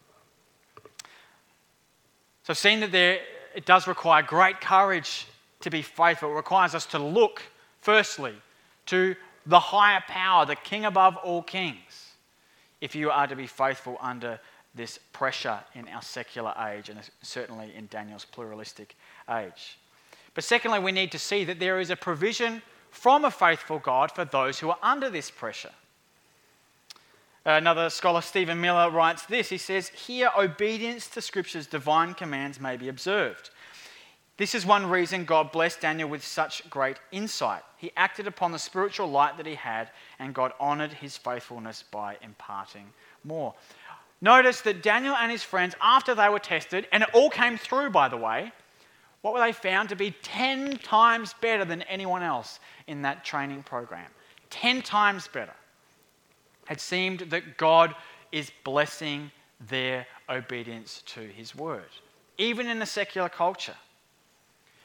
So, 2.44 2.52
I've 2.52 2.58
that 2.80 2.92
there, 2.92 3.18
it 3.54 3.66
does 3.66 3.88
require 3.88 4.22
great 4.22 4.60
courage 4.60 5.26
to 5.60 5.70
be 5.70 5.82
faithful. 5.82 6.30
It 6.30 6.34
requires 6.34 6.74
us 6.74 6.86
to 6.86 6.98
look, 6.98 7.42
firstly, 7.80 8.34
to 8.86 9.16
the 9.46 9.58
higher 9.58 10.02
power, 10.06 10.46
the 10.46 10.56
king 10.56 10.84
above 10.84 11.16
all 11.16 11.42
kings, 11.42 12.12
if 12.80 12.94
you 12.94 13.10
are 13.10 13.26
to 13.26 13.36
be 13.36 13.46
faithful 13.46 13.96
under 14.00 14.38
this 14.74 14.98
pressure 15.12 15.58
in 15.74 15.88
our 15.88 16.02
secular 16.02 16.54
age 16.68 16.88
and 16.88 17.00
certainly 17.22 17.74
in 17.74 17.86
Daniel's 17.86 18.26
pluralistic 18.26 18.94
age. 19.30 19.78
But 20.36 20.44
secondly, 20.44 20.78
we 20.78 20.92
need 20.92 21.12
to 21.12 21.18
see 21.18 21.44
that 21.44 21.58
there 21.58 21.80
is 21.80 21.88
a 21.88 21.96
provision 21.96 22.60
from 22.90 23.24
a 23.24 23.30
faithful 23.30 23.78
God 23.78 24.12
for 24.12 24.26
those 24.26 24.58
who 24.58 24.68
are 24.68 24.78
under 24.82 25.08
this 25.08 25.30
pressure. 25.30 25.72
Another 27.46 27.88
scholar, 27.88 28.20
Stephen 28.20 28.60
Miller, 28.60 28.90
writes 28.90 29.24
this. 29.24 29.48
He 29.48 29.56
says, 29.56 29.88
Here, 29.88 30.30
obedience 30.38 31.08
to 31.08 31.22
Scripture's 31.22 31.66
divine 31.66 32.12
commands 32.12 32.60
may 32.60 32.76
be 32.76 32.88
observed. 32.88 33.48
This 34.36 34.54
is 34.54 34.66
one 34.66 34.90
reason 34.90 35.24
God 35.24 35.52
blessed 35.52 35.80
Daniel 35.80 36.10
with 36.10 36.22
such 36.22 36.68
great 36.68 36.98
insight. 37.12 37.62
He 37.78 37.92
acted 37.96 38.26
upon 38.26 38.52
the 38.52 38.58
spiritual 38.58 39.06
light 39.06 39.38
that 39.38 39.46
he 39.46 39.54
had, 39.54 39.90
and 40.18 40.34
God 40.34 40.52
honored 40.60 40.92
his 40.92 41.16
faithfulness 41.16 41.82
by 41.90 42.18
imparting 42.20 42.92
more. 43.24 43.54
Notice 44.20 44.60
that 44.62 44.82
Daniel 44.82 45.16
and 45.16 45.32
his 45.32 45.42
friends, 45.42 45.74
after 45.80 46.14
they 46.14 46.28
were 46.28 46.38
tested, 46.38 46.86
and 46.92 47.02
it 47.02 47.08
all 47.14 47.30
came 47.30 47.56
through, 47.56 47.88
by 47.88 48.10
the 48.10 48.18
way, 48.18 48.52
what 49.26 49.34
were 49.34 49.40
they 49.40 49.50
found 49.50 49.88
to 49.88 49.96
be 49.96 50.12
10 50.22 50.76
times 50.78 51.34
better 51.40 51.64
than 51.64 51.82
anyone 51.82 52.22
else 52.22 52.60
in 52.86 53.02
that 53.02 53.24
training 53.24 53.60
program? 53.64 54.06
10 54.50 54.82
times 54.82 55.26
better. 55.26 55.52
It 56.70 56.80
seemed 56.80 57.18
that 57.30 57.56
God 57.56 57.96
is 58.30 58.52
blessing 58.62 59.32
their 59.68 60.06
obedience 60.28 61.02
to 61.06 61.22
his 61.22 61.56
word, 61.56 61.88
even 62.38 62.68
in 62.68 62.80
a 62.80 62.86
secular 62.86 63.28
culture. 63.28 63.74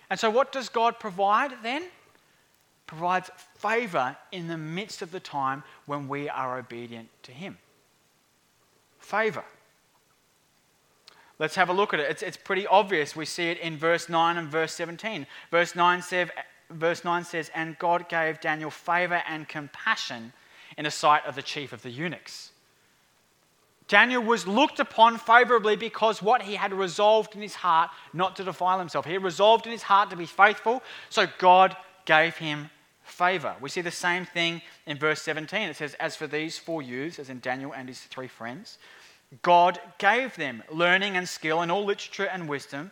And 0.09 0.19
so, 0.19 0.31
what 0.31 0.51
does 0.51 0.69
God 0.69 0.99
provide 0.99 1.51
then? 1.61 1.83
Provides 2.87 3.29
favor 3.59 4.17
in 4.31 4.47
the 4.47 4.57
midst 4.57 5.03
of 5.03 5.11
the 5.11 5.19
time 5.19 5.61
when 5.85 6.07
we 6.07 6.27
are 6.29 6.57
obedient 6.57 7.09
to 7.21 7.31
him 7.31 7.59
favor. 8.97 9.43
Let's 11.41 11.55
have 11.55 11.69
a 11.69 11.73
look 11.73 11.91
at 11.91 11.99
it. 11.99 12.07
It's, 12.07 12.21
it's 12.21 12.37
pretty 12.37 12.67
obvious. 12.67 13.15
We 13.15 13.25
see 13.25 13.49
it 13.49 13.57
in 13.57 13.75
verse 13.75 14.09
9 14.09 14.37
and 14.37 14.47
verse 14.47 14.73
17. 14.73 15.25
Verse 15.49 15.75
9, 15.75 16.03
says, 16.03 16.29
verse 16.69 17.03
9 17.03 17.23
says, 17.23 17.49
And 17.55 17.79
God 17.79 18.07
gave 18.07 18.39
Daniel 18.39 18.69
favor 18.69 19.23
and 19.27 19.49
compassion 19.49 20.33
in 20.77 20.83
the 20.83 20.91
sight 20.91 21.25
of 21.25 21.33
the 21.33 21.41
chief 21.41 21.73
of 21.73 21.81
the 21.81 21.89
eunuchs. 21.89 22.51
Daniel 23.87 24.21
was 24.21 24.45
looked 24.45 24.79
upon 24.79 25.17
favorably 25.17 25.75
because 25.75 26.21
what 26.21 26.43
he 26.43 26.53
had 26.53 26.73
resolved 26.73 27.33
in 27.33 27.41
his 27.41 27.55
heart 27.55 27.89
not 28.13 28.35
to 28.35 28.43
defile 28.43 28.77
himself. 28.77 29.07
He 29.07 29.17
resolved 29.17 29.65
in 29.65 29.71
his 29.71 29.81
heart 29.81 30.11
to 30.11 30.15
be 30.15 30.27
faithful, 30.27 30.83
so 31.09 31.25
God 31.39 31.75
gave 32.05 32.37
him 32.37 32.69
favor. 33.01 33.55
We 33.59 33.69
see 33.69 33.81
the 33.81 33.89
same 33.89 34.27
thing 34.27 34.61
in 34.85 34.99
verse 34.99 35.23
17. 35.23 35.69
It 35.69 35.75
says, 35.75 35.95
As 35.95 36.15
for 36.15 36.27
these 36.27 36.59
four 36.59 36.83
youths, 36.83 37.17
as 37.17 37.31
in 37.31 37.39
Daniel 37.39 37.73
and 37.73 37.89
his 37.89 37.99
three 37.99 38.27
friends, 38.27 38.77
God 39.41 39.79
gave 39.97 40.35
them 40.35 40.63
learning 40.69 41.15
and 41.15 41.27
skill 41.27 41.61
in 41.61 41.71
all 41.71 41.85
literature 41.85 42.25
and 42.25 42.49
wisdom, 42.49 42.91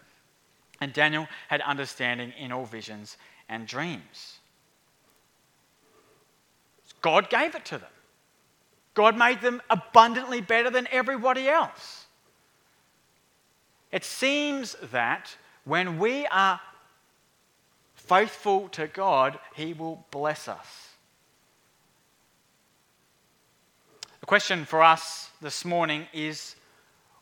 and 0.80 0.94
Daniel 0.94 1.28
had 1.50 1.62
understanding 1.62 2.34
in 2.40 2.52
all 2.52 2.66
visions 2.66 3.18
and 3.50 3.68
dreams. 3.68 4.40
God 7.02 7.30
gave 7.30 7.56
it 7.56 7.66
to 7.66 7.78
them. 7.78 7.90
God 8.94 9.18
made 9.18 9.42
them 9.42 9.62
abundantly 9.70 10.42
better 10.42 10.70
than 10.70 10.88
everybody 10.92 11.48
else. 11.48 12.06
It 13.92 14.04
seems 14.04 14.76
that 14.92 15.36
when 15.66 16.00
we 16.00 16.26
are 16.28 16.60
faithful 17.96 18.70
to 18.70 18.88
God, 18.88 19.40
He 19.56 19.74
will 19.74 20.06
bless 20.12 20.48
us. 20.48 20.90
The 24.19 24.19
question 24.30 24.64
for 24.64 24.84
us 24.84 25.32
this 25.42 25.66
morning 25.66 26.06
is 26.14 26.56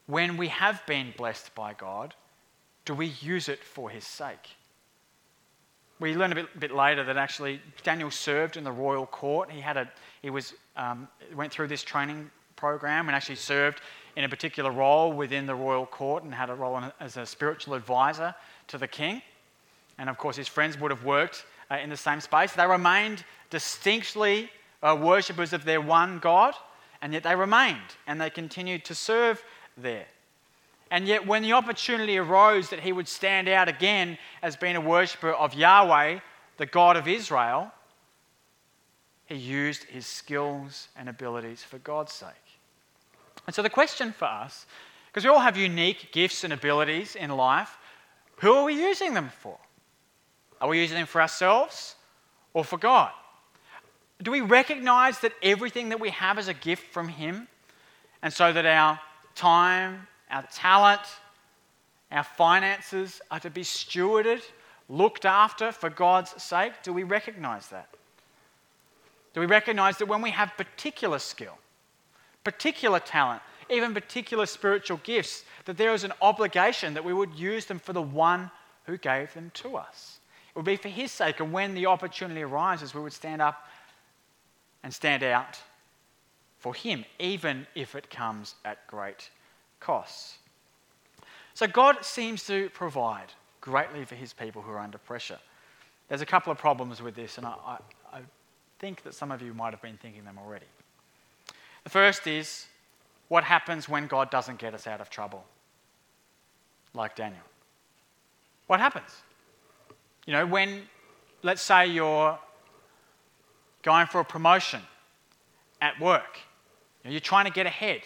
when 0.08 0.36
we 0.36 0.50
have 0.50 0.86
been 0.86 1.14
blessed 1.16 1.56
by 1.56 1.72
God, 1.72 2.14
do 2.84 2.94
we 2.94 3.06
use 3.22 3.48
it 3.48 3.64
for 3.64 3.90
His 3.90 4.04
sake? 4.04 4.58
We 6.02 6.16
learn 6.16 6.34
a 6.34 6.36
bit, 6.36 6.60
bit 6.60 6.72
later 6.72 7.06
that 7.06 7.16
actually 7.16 7.62
Daniel 7.82 8.12
served 8.12 8.58
in 8.58 8.66
the 8.66 8.74
royal 8.74 9.06
court. 9.06 9.50
He 9.50 9.62
had 9.62 9.78
a, 9.78 9.90
he 10.22 10.30
was, 10.30 10.54
um, 10.76 11.08
went 11.34 11.54
through 11.54 11.70
this 11.70 11.82
training 11.82 12.30
program 12.58 13.08
and 13.08 13.16
actually 13.16 13.36
served 13.36 13.80
in 14.18 14.26
a 14.26 14.30
particular 14.30 14.70
role 14.70 15.14
within 15.14 15.46
the 15.46 15.56
royal 15.56 15.86
court 15.86 16.26
and 16.26 16.34
had 16.34 16.50
a 16.50 16.56
role 16.56 16.78
as 17.00 17.16
a 17.16 17.26
spiritual 17.26 17.76
advisor 17.76 18.36
to 18.68 18.78
the 18.78 18.88
king 18.88 19.22
and 19.98 20.10
of 20.10 20.18
course 20.18 20.36
his 20.36 20.50
friends 20.50 20.78
would 20.78 20.92
have 20.92 21.06
worked 21.06 21.46
uh, 21.72 21.76
in 21.76 21.90
the 21.90 21.96
same 21.96 22.20
space. 22.20 22.52
They 22.52 22.68
remained 22.68 23.24
distinctly 23.50 24.50
uh, 24.84 24.98
worshippers 25.00 25.54
of 25.54 25.64
their 25.64 25.80
one 25.80 26.20
God, 26.20 26.54
and 27.02 27.14
yet 27.14 27.24
they 27.24 27.36
remained 27.36 27.96
and 28.06 28.20
they 28.20 28.30
continued 28.30 28.86
to 28.86 28.96
serve 28.96 29.44
there. 29.78 30.08
And 30.90 31.08
yet, 31.08 31.28
when 31.28 31.44
the 31.44 31.54
opportunity 31.54 32.18
arose 32.18 32.70
that 32.70 32.80
he 32.80 32.94
would 32.94 33.08
stand 33.08 33.50
out 33.50 33.68
again 33.68 34.18
as 34.42 34.56
being 34.56 34.78
a 34.78 34.82
worshipper 34.82 35.32
of 35.32 35.54
Yahweh, 35.54 36.20
the 36.58 36.66
God 36.66 36.96
of 36.96 37.08
Israel, 37.08 37.72
he 39.26 39.36
used 39.36 39.84
his 39.84 40.06
skills 40.06 40.88
and 40.96 41.10
abilities 41.10 41.62
for 41.62 41.78
God's 41.80 42.14
sake. 42.14 42.30
And 43.46 43.54
so, 43.54 43.62
the 43.62 43.70
question 43.70 44.14
for 44.14 44.26
us, 44.26 44.66
because 45.08 45.26
we 45.26 45.30
all 45.30 45.40
have 45.40 45.58
unique 45.58 46.12
gifts 46.14 46.46
and 46.46 46.54
abilities 46.54 47.16
in 47.16 47.32
life, 47.32 47.78
who 48.38 48.54
are 48.54 48.64
we 48.64 48.74
using 48.74 49.14
them 49.14 49.30
for? 49.42 49.58
Are 50.62 50.70
we 50.70 50.80
using 50.80 50.98
them 50.98 51.08
for 51.08 51.22
ourselves 51.22 51.96
or 52.54 52.64
for 52.64 52.78
God? 52.78 53.12
Do 54.22 54.32
we 54.32 54.42
recognize 54.42 55.20
that 55.20 55.34
everything 55.44 55.90
that 55.90 56.00
we 56.00 56.10
have 56.10 56.40
is 56.40 56.48
a 56.48 56.54
gift 56.54 56.92
from 56.92 57.08
Him? 57.08 57.48
And 58.22 58.34
so 58.34 58.52
that 58.52 58.66
our 58.66 59.00
time, 59.36 60.08
our 60.32 60.44
talent, 60.52 61.02
our 62.12 62.24
finances 62.24 63.22
are 63.30 63.40
to 63.42 63.50
be 63.50 63.62
stewarded, 63.62 64.42
looked 64.90 65.26
after 65.26 65.72
for 65.72 65.90
God's 65.90 66.42
sake? 66.42 66.74
Do 66.84 66.94
we 66.94 67.04
recognize 67.04 67.68
that? 67.70 67.90
Do 69.34 69.42
we 69.42 69.46
recognize 69.46 69.98
that 69.98 70.08
when 70.08 70.22
we 70.22 70.32
have 70.32 70.58
particular 70.58 71.20
skill, 71.20 71.58
particular 72.44 73.00
talent, 73.00 73.42
even 73.70 73.94
particular 73.94 74.46
spiritual 74.46 75.00
gifts, 75.04 75.44
that 75.66 75.78
there 75.78 75.94
is 75.94 76.04
an 76.04 76.14
obligation 76.22 76.94
that 76.96 77.04
we 77.04 77.14
would 77.14 77.36
use 77.36 77.66
them 77.66 77.78
for 77.78 77.94
the 77.94 78.02
one 78.02 78.50
who 78.86 78.98
gave 78.98 79.34
them 79.34 79.52
to 79.56 79.78
us? 79.78 80.20
It 80.50 80.56
would 80.56 80.66
be 80.66 80.78
for 80.78 80.90
His 80.90 81.12
sake. 81.12 81.40
And 81.40 81.52
when 81.52 81.76
the 81.76 81.86
opportunity 81.86 82.42
arises, 82.42 82.96
we 82.96 83.02
would 83.02 83.14
stand 83.14 83.42
up 83.42 83.68
and 84.88 84.94
stand 84.94 85.22
out 85.22 85.60
for 86.60 86.74
Him, 86.74 87.04
even 87.20 87.68
if 87.76 87.94
it 87.94 88.10
comes 88.10 88.56
at 88.64 88.88
great 88.88 89.30
costs. 89.82 90.38
So 91.56 91.68
God 91.68 92.06
seems 92.06 92.48
to 92.48 92.70
provide 92.70 93.34
greatly 93.60 94.06
for 94.06 94.16
His 94.16 94.32
people 94.32 94.62
who 94.62 94.72
are 94.72 94.80
under 94.80 94.98
pressure. 94.98 95.40
There's 96.08 96.22
a 96.22 96.26
couple 96.26 96.54
of 96.54 96.58
problems 96.58 97.02
with 97.02 97.16
this, 97.16 97.38
and 97.38 97.46
I, 97.46 97.56
I, 97.66 97.78
I 98.14 98.20
think 98.80 99.04
that 99.04 99.14
some 99.14 99.30
of 99.30 99.42
you 99.42 99.54
might 99.54 99.74
have 99.74 99.82
been 99.82 99.98
thinking 99.98 100.24
them 100.24 100.40
already. 100.42 100.68
The 101.84 101.90
first 101.90 102.26
is 102.26 102.66
what 103.28 103.44
happens 103.44 103.90
when 103.90 104.08
God 104.08 104.30
doesn't 104.30 104.58
get 104.58 104.74
us 104.74 104.88
out 104.88 105.02
of 105.02 105.10
trouble, 105.10 105.44
like 106.94 107.14
Daniel? 107.14 107.44
What 108.68 108.80
happens? 108.80 109.12
You 110.26 110.32
know, 110.32 110.46
when, 110.46 110.84
let's 111.44 111.62
say, 111.62 111.88
you're 111.88 112.40
going 113.88 114.06
for 114.06 114.20
a 114.20 114.26
promotion 114.26 114.82
at 115.80 115.98
work, 115.98 116.40
you 117.04 117.10
know, 117.10 117.12
you're 117.12 117.22
trying 117.22 117.46
to 117.46 117.52
get 117.52 117.66
ahead, 117.66 118.02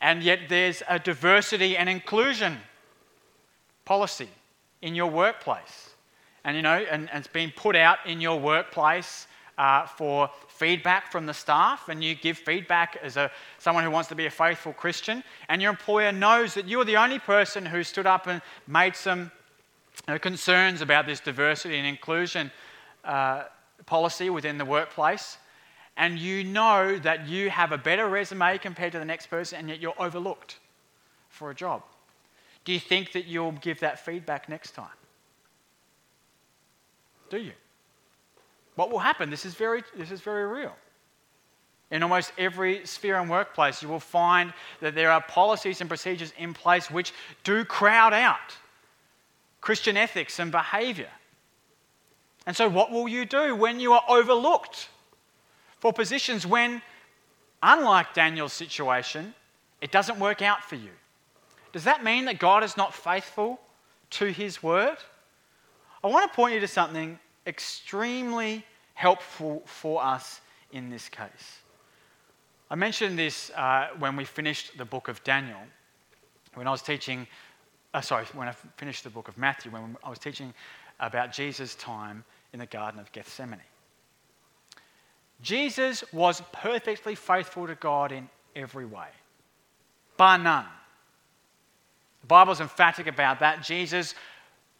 and 0.00 0.22
yet 0.22 0.38
there's 0.48 0.80
a 0.88 0.96
diversity 0.96 1.76
and 1.76 1.88
inclusion 1.88 2.56
policy 3.84 4.28
in 4.82 4.94
your 4.94 5.10
workplace. 5.10 5.90
And, 6.44 6.54
you 6.56 6.62
know, 6.62 6.86
and, 6.88 7.10
and 7.10 7.18
it's 7.18 7.26
been 7.26 7.52
put 7.56 7.74
out 7.74 7.98
in 8.06 8.20
your 8.20 8.38
workplace 8.38 9.26
uh, 9.58 9.86
for 9.86 10.30
feedback 10.46 11.10
from 11.10 11.26
the 11.26 11.34
staff, 11.34 11.88
and 11.88 12.04
you 12.04 12.14
give 12.14 12.38
feedback 12.38 12.96
as 13.02 13.16
a, 13.16 13.28
someone 13.58 13.82
who 13.82 13.90
wants 13.90 14.08
to 14.10 14.14
be 14.14 14.26
a 14.26 14.30
faithful 14.30 14.72
Christian, 14.72 15.24
and 15.48 15.60
your 15.60 15.72
employer 15.72 16.12
knows 16.12 16.54
that 16.54 16.68
you're 16.68 16.84
the 16.84 16.96
only 16.96 17.18
person 17.18 17.66
who 17.66 17.82
stood 17.82 18.06
up 18.06 18.28
and 18.28 18.40
made 18.68 18.94
some 18.94 19.32
concerns 20.20 20.80
about 20.80 21.06
this 21.06 21.18
diversity 21.18 21.76
and 21.76 21.88
inclusion 21.88 22.52
uh, 23.04 23.44
policy 23.86 24.30
within 24.30 24.58
the 24.58 24.64
workplace, 24.64 25.38
and 25.96 26.18
you 26.18 26.44
know 26.44 26.98
that 26.98 27.26
you 27.26 27.48
have 27.50 27.72
a 27.72 27.78
better 27.78 28.06
resume 28.08 28.58
compared 28.58 28.92
to 28.92 28.98
the 28.98 29.04
next 29.04 29.28
person, 29.28 29.58
and 29.58 29.68
yet 29.68 29.80
you're 29.80 29.94
overlooked 29.98 30.58
for 31.30 31.50
a 31.50 31.54
job. 31.54 31.82
Do 32.64 32.72
you 32.72 32.80
think 32.80 33.12
that 33.12 33.26
you'll 33.26 33.52
give 33.52 33.80
that 33.80 34.04
feedback 34.04 34.48
next 34.48 34.72
time? 34.72 34.88
Do 37.30 37.38
you? 37.38 37.52
What 38.74 38.90
will 38.90 38.98
happen? 38.98 39.30
This 39.30 39.44
is 39.46 39.54
very, 39.54 39.82
this 39.96 40.10
is 40.10 40.20
very 40.20 40.46
real. 40.46 40.74
In 41.90 42.02
almost 42.02 42.32
every 42.36 42.84
sphere 42.84 43.18
and 43.18 43.30
workplace, 43.30 43.82
you 43.82 43.88
will 43.88 44.00
find 44.00 44.52
that 44.80 44.94
there 44.94 45.10
are 45.10 45.20
policies 45.20 45.80
and 45.80 45.88
procedures 45.88 46.32
in 46.36 46.52
place 46.52 46.90
which 46.90 47.12
do 47.44 47.64
crowd 47.64 48.12
out 48.12 48.56
Christian 49.60 49.96
ethics 49.96 50.38
and 50.38 50.50
behavior. 50.50 51.10
And 52.46 52.56
so, 52.56 52.68
what 52.68 52.92
will 52.92 53.08
you 53.08 53.24
do 53.24 53.56
when 53.56 53.80
you 53.80 53.92
are 53.92 54.04
overlooked 54.08 54.88
for 55.80 55.92
positions 55.92 56.46
when, 56.46 56.80
unlike 57.62 58.14
Daniel's 58.14 58.52
situation, 58.52 59.34
it 59.80 59.90
doesn't 59.90 60.20
work 60.20 60.42
out 60.42 60.62
for 60.62 60.76
you? 60.76 60.90
Does 61.72 61.84
that 61.84 62.04
mean 62.04 62.24
that 62.26 62.38
God 62.38 62.62
is 62.62 62.76
not 62.76 62.94
faithful 62.94 63.60
to 64.10 64.26
his 64.26 64.62
word? 64.62 64.96
I 66.04 66.06
want 66.06 66.30
to 66.30 66.34
point 66.34 66.54
you 66.54 66.60
to 66.60 66.68
something 66.68 67.18
extremely 67.46 68.64
helpful 68.94 69.62
for 69.66 70.02
us 70.02 70.40
in 70.72 70.88
this 70.88 71.08
case. 71.08 71.60
I 72.70 72.76
mentioned 72.76 73.18
this 73.18 73.50
uh, 73.50 73.88
when 73.98 74.16
we 74.16 74.24
finished 74.24 74.78
the 74.78 74.84
book 74.84 75.08
of 75.08 75.22
Daniel, 75.24 75.60
when 76.54 76.66
I 76.66 76.70
was 76.70 76.82
teaching, 76.82 77.26
uh, 77.92 78.00
sorry, 78.00 78.24
when 78.34 78.48
I 78.48 78.52
finished 78.76 79.04
the 79.04 79.10
book 79.10 79.28
of 79.28 79.36
Matthew, 79.36 79.70
when 79.70 79.96
I 80.02 80.10
was 80.10 80.18
teaching 80.18 80.54
about 80.98 81.32
Jesus' 81.32 81.74
time 81.74 82.24
in 82.56 82.60
the 82.60 82.64
Garden 82.64 82.98
of 82.98 83.12
Gethsemane. 83.12 83.60
Jesus 85.42 86.02
was 86.10 86.40
perfectly 86.54 87.14
faithful 87.14 87.66
to 87.66 87.74
God 87.74 88.12
in 88.12 88.30
every 88.54 88.86
way, 88.86 89.08
bar 90.16 90.38
none. 90.38 90.64
The 92.22 92.28
Bible 92.28 92.54
is 92.54 92.60
emphatic 92.60 93.08
about 93.08 93.40
that. 93.40 93.62
Jesus 93.62 94.14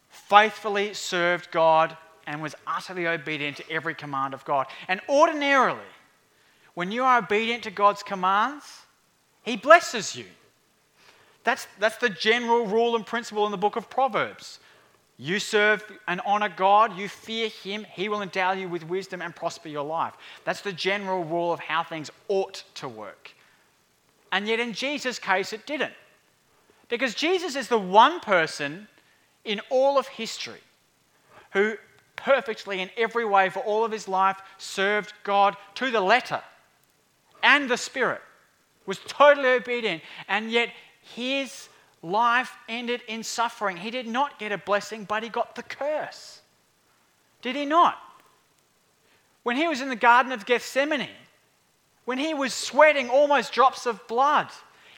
faithfully 0.08 0.94
served 0.94 1.50
God 1.50 1.94
and 2.26 2.40
was 2.40 2.54
utterly 2.66 3.06
obedient 3.06 3.58
to 3.58 3.70
every 3.70 3.94
command 3.94 4.32
of 4.32 4.42
God. 4.46 4.66
And 4.88 5.02
ordinarily, 5.06 5.78
when 6.72 6.90
you 6.90 7.04
are 7.04 7.18
obedient 7.18 7.62
to 7.64 7.70
God's 7.70 8.02
commands, 8.02 8.86
He 9.42 9.58
blesses 9.58 10.16
you. 10.16 10.24
That's, 11.44 11.66
that's 11.78 11.98
the 11.98 12.08
general 12.08 12.66
rule 12.66 12.96
and 12.96 13.04
principle 13.04 13.44
in 13.44 13.52
the 13.52 13.58
book 13.58 13.76
of 13.76 13.90
Proverbs. 13.90 14.60
You 15.18 15.38
serve 15.38 15.85
and 16.07 16.20
honor 16.26 16.50
God, 16.55 16.96
you 16.98 17.09
fear 17.09 17.48
Him, 17.48 17.85
He 17.85 18.09
will 18.09 18.22
endow 18.22 18.52
you 18.52 18.68
with 18.68 18.87
wisdom 18.87 19.22
and 19.22 19.35
prosper 19.35 19.68
your 19.68 19.85
life. 19.85 20.14
That's 20.44 20.61
the 20.61 20.72
general 20.72 21.24
rule 21.24 21.52
of 21.52 21.61
how 21.61 21.83
things 21.83 22.11
ought 22.29 22.64
to 22.74 22.88
work. 22.88 23.33
And 24.31 24.46
yet, 24.46 24.61
in 24.61 24.72
Jesus' 24.72 25.18
case, 25.18 25.52
it 25.52 25.66
didn't. 25.66 25.94
Because 26.88 27.14
Jesus 27.14 27.57
is 27.57 27.68
the 27.68 27.79
one 27.79 28.20
person 28.20 28.88
in 29.44 29.61
all 29.70 29.98
of 29.98 30.07
history 30.07 30.61
who 31.52 31.76
perfectly, 32.16 32.81
in 32.81 32.90
every 32.96 33.24
way, 33.24 33.48
for 33.48 33.61
all 33.61 33.85
of 33.85 33.92
his 33.92 34.09
life, 34.09 34.38
served 34.59 35.12
God 35.22 35.57
to 35.76 35.90
the 35.90 36.00
letter 36.00 36.42
and 37.42 37.70
the 37.70 37.76
Spirit, 37.76 38.20
was 38.87 38.98
totally 39.07 39.48
obedient, 39.50 40.02
and 40.29 40.50
yet 40.50 40.70
his 41.14 41.68
life 42.02 42.56
ended 42.68 43.00
in 43.09 43.22
suffering. 43.22 43.76
He 43.76 43.90
did 43.90 44.06
not 44.06 44.38
get 44.38 44.52
a 44.52 44.59
blessing, 44.59 45.04
but 45.04 45.22
he 45.22 45.28
got 45.28 45.54
the 45.54 45.62
curse. 45.62 46.40
Did 47.42 47.56
he 47.56 47.64
not? 47.64 47.98
When 49.42 49.56
he 49.56 49.68
was 49.68 49.80
in 49.80 49.88
the 49.88 49.96
Garden 49.96 50.32
of 50.32 50.44
Gethsemane, 50.46 51.09
when 52.04 52.18
he 52.18 52.35
was 52.35 52.54
sweating 52.54 53.09
almost 53.09 53.52
drops 53.52 53.87
of 53.87 54.06
blood, 54.09 54.48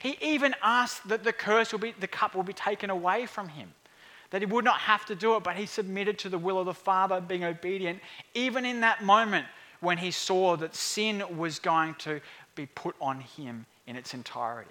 he 0.01 0.17
even 0.21 0.55
asked 0.63 1.07
that 1.09 1.23
the 1.23 1.33
curse 1.33 1.71
will 1.71 1.79
be, 1.79 1.93
the 1.99 2.07
cup 2.07 2.35
will 2.35 2.43
be 2.43 2.53
taken 2.53 2.89
away 2.89 3.25
from 3.25 3.49
him, 3.49 3.73
that 4.29 4.41
he 4.41 4.45
would 4.45 4.65
not 4.65 4.79
have 4.79 5.05
to 5.05 5.15
do 5.15 5.35
it, 5.35 5.43
but 5.43 5.55
he 5.55 5.65
submitted 5.65 6.17
to 6.19 6.29
the 6.29 6.37
will 6.37 6.59
of 6.59 6.65
the 6.65 6.73
Father, 6.73 7.19
being 7.19 7.43
obedient, 7.43 7.99
even 8.33 8.65
in 8.65 8.79
that 8.81 9.03
moment 9.03 9.45
when 9.81 9.97
he 9.97 10.11
saw 10.11 10.55
that 10.57 10.75
sin 10.75 11.23
was 11.37 11.59
going 11.59 11.95
to 11.95 12.21
be 12.55 12.65
put 12.65 12.95
on 13.01 13.21
him 13.21 13.65
in 13.87 13.95
its 13.95 14.13
entirety. 14.13 14.69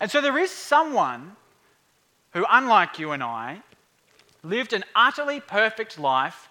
And 0.00 0.10
so 0.10 0.20
there 0.20 0.38
is 0.38 0.50
someone 0.50 1.36
who, 2.32 2.44
unlike 2.50 2.98
you 2.98 3.12
and 3.12 3.22
I, 3.22 3.62
lived 4.42 4.72
an 4.72 4.84
utterly 4.94 5.40
perfect 5.40 5.98
life 5.98 6.48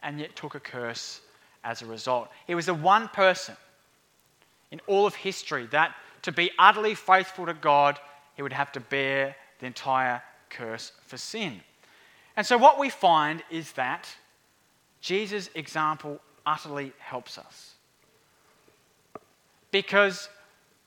and 0.00 0.20
yet 0.20 0.36
took 0.36 0.54
a 0.54 0.60
curse 0.60 1.20
as 1.64 1.82
a 1.82 1.86
result. 1.86 2.28
He 2.46 2.54
was 2.54 2.66
the 2.66 2.74
one 2.74 3.08
person 3.08 3.56
in 4.70 4.80
all 4.86 5.06
of 5.06 5.14
history 5.14 5.66
that, 5.72 5.94
to 6.22 6.32
be 6.32 6.50
utterly 6.58 6.94
faithful 6.94 7.46
to 7.46 7.54
God, 7.54 7.98
he 8.34 8.42
would 8.42 8.52
have 8.52 8.72
to 8.72 8.80
bear 8.80 9.36
the 9.58 9.66
entire 9.66 10.22
curse 10.50 10.92
for 11.06 11.16
sin. 11.16 11.60
And 12.36 12.46
so, 12.46 12.58
what 12.58 12.78
we 12.78 12.90
find 12.90 13.42
is 13.50 13.72
that 13.72 14.08
Jesus' 15.00 15.50
example 15.54 16.20
utterly 16.44 16.92
helps 16.98 17.38
us. 17.38 17.74
Because 19.70 20.28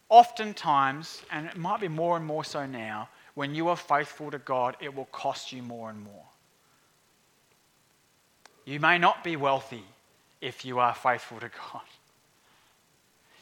oftentimes, 0.09 1.21
and 1.31 1.45
it 1.45 1.57
might 1.57 1.79
be 1.79 1.87
more 1.87 2.17
and 2.17 2.25
more 2.25 2.43
so 2.43 2.65
now, 2.65 3.09
when 3.35 3.55
you 3.55 3.69
are 3.69 3.77
faithful 3.77 4.31
to 4.31 4.39
God, 4.39 4.75
it 4.79 4.93
will 4.93 5.05
cost 5.05 5.53
you 5.53 5.61
more 5.63 5.89
and 5.89 6.03
more. 6.03 6.25
You 8.65 8.79
may 8.79 8.97
not 8.97 9.23
be 9.23 9.35
wealthy 9.35 9.83
if 10.41 10.65
you 10.65 10.79
are 10.79 10.93
faithful 10.93 11.39
to 11.39 11.49
God. 11.49 11.81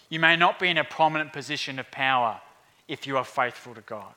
You 0.09 0.19
may 0.19 0.35
not 0.35 0.59
be 0.59 0.69
in 0.69 0.77
a 0.77 0.83
prominent 0.83 1.33
position 1.33 1.79
of 1.79 1.91
power 1.91 2.39
if 2.87 3.05
you 3.05 3.17
are 3.17 3.25
faithful 3.25 3.73
to 3.75 3.81
God. 3.81 4.13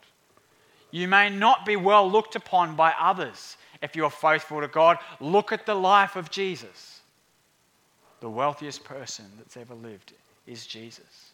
You 0.91 1.09
may 1.09 1.31
not 1.31 1.65
be 1.65 1.77
well 1.77 2.11
looked 2.11 2.37
upon 2.37 2.77
by 2.77 2.95
others 2.99 3.57
if 3.83 3.97
you 3.97 4.05
are 4.05 4.11
faithful 4.11 4.61
to 4.61 4.69
God. 4.69 4.99
Look 5.21 5.53
at 5.53 5.67
the 5.67 5.75
life 5.75 6.17
of 6.17 6.31
Jesus. 6.31 7.01
The 8.21 8.31
wealthiest 8.31 8.85
person 8.85 9.25
that's 9.39 9.57
ever 9.57 9.75
lived 9.75 10.13
is 10.47 10.67
Jesus. 10.67 11.30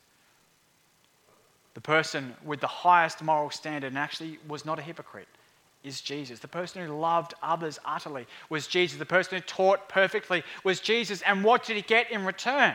The 1.76 1.82
person 1.82 2.34
with 2.42 2.62
the 2.62 2.66
highest 2.66 3.22
moral 3.22 3.50
standard 3.50 3.88
and 3.88 3.98
actually 3.98 4.38
was 4.48 4.64
not 4.64 4.78
a 4.78 4.82
hypocrite 4.82 5.28
is 5.84 6.00
Jesus. 6.00 6.40
The 6.40 6.48
person 6.48 6.86
who 6.86 6.98
loved 6.98 7.34
others 7.42 7.78
utterly 7.84 8.26
was 8.48 8.66
Jesus. 8.66 8.98
The 8.98 9.04
person 9.04 9.36
who 9.36 9.42
taught 9.42 9.86
perfectly 9.86 10.42
was 10.64 10.80
Jesus. 10.80 11.20
And 11.20 11.44
what 11.44 11.66
did 11.66 11.76
he 11.76 11.82
get 11.82 12.10
in 12.10 12.24
return? 12.24 12.74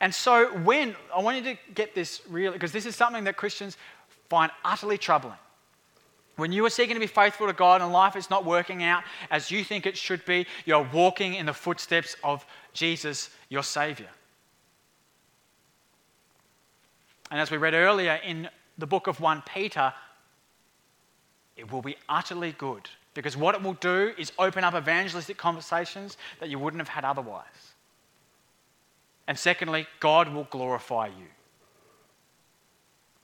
And 0.00 0.12
so, 0.12 0.52
when 0.64 0.96
I 1.14 1.20
want 1.20 1.36
you 1.36 1.54
to 1.54 1.60
get 1.76 1.94
this 1.94 2.22
really, 2.28 2.54
because 2.54 2.72
this 2.72 2.86
is 2.86 2.96
something 2.96 3.22
that 3.22 3.36
Christians 3.36 3.76
find 4.28 4.50
utterly 4.64 4.98
troubling. 4.98 5.38
When 6.34 6.50
you 6.50 6.66
are 6.66 6.70
seeking 6.70 6.94
to 6.94 7.00
be 7.00 7.06
faithful 7.06 7.46
to 7.46 7.52
God 7.52 7.82
and 7.82 7.92
life 7.92 8.16
is 8.16 8.30
not 8.30 8.44
working 8.44 8.82
out 8.82 9.04
as 9.30 9.52
you 9.52 9.62
think 9.62 9.86
it 9.86 9.96
should 9.96 10.24
be, 10.24 10.44
you're 10.64 10.88
walking 10.92 11.34
in 11.34 11.46
the 11.46 11.54
footsteps 11.54 12.16
of 12.24 12.44
Jesus, 12.72 13.30
your 13.48 13.62
Savior. 13.62 14.08
And 17.30 17.40
as 17.40 17.50
we 17.50 17.56
read 17.56 17.74
earlier 17.74 18.20
in 18.24 18.48
the 18.78 18.86
book 18.86 19.06
of 19.06 19.20
1 19.20 19.42
Peter, 19.52 19.92
it 21.56 21.70
will 21.70 21.82
be 21.82 21.96
utterly 22.08 22.52
good 22.52 22.88
because 23.14 23.36
what 23.36 23.54
it 23.54 23.62
will 23.62 23.74
do 23.74 24.12
is 24.16 24.32
open 24.38 24.64
up 24.64 24.74
evangelistic 24.74 25.36
conversations 25.36 26.16
that 26.38 26.48
you 26.48 26.58
wouldn't 26.58 26.80
have 26.80 26.88
had 26.88 27.04
otherwise. 27.04 27.74
And 29.26 29.38
secondly, 29.38 29.86
God 30.00 30.32
will 30.32 30.44
glorify 30.50 31.06
you 31.06 31.26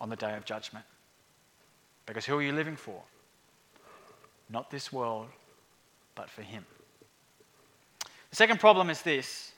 on 0.01 0.09
the 0.09 0.17
day 0.17 0.37
of 0.37 0.45
judgment. 0.45 0.85
Because 2.05 2.25
who 2.25 2.39
are 2.39 2.43
you 2.43 2.53
living 2.53 2.77
for? 2.77 3.03
Not 4.49 4.71
this 4.71 4.93
world, 4.93 5.29
but 6.15 6.31
for 6.31 6.43
Him. 6.43 6.65
The 8.31 8.37
second 8.37 8.61
problem 8.61 8.91
is 8.91 9.03
this 9.03 9.53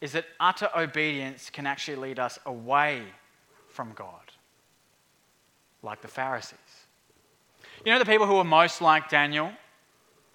is 0.00 0.12
that 0.12 0.26
utter 0.38 0.68
obedience 0.76 1.50
can 1.50 1.66
actually 1.66 1.96
lead 1.96 2.18
us 2.18 2.38
away 2.46 3.02
from 3.68 3.92
God, 3.94 4.32
like 5.82 6.00
the 6.00 6.08
Pharisees. 6.08 6.58
You 7.84 7.92
know, 7.92 7.98
the 7.98 8.04
people 8.04 8.26
who 8.26 8.36
were 8.36 8.44
most 8.44 8.80
like 8.80 9.08
Daniel 9.08 9.52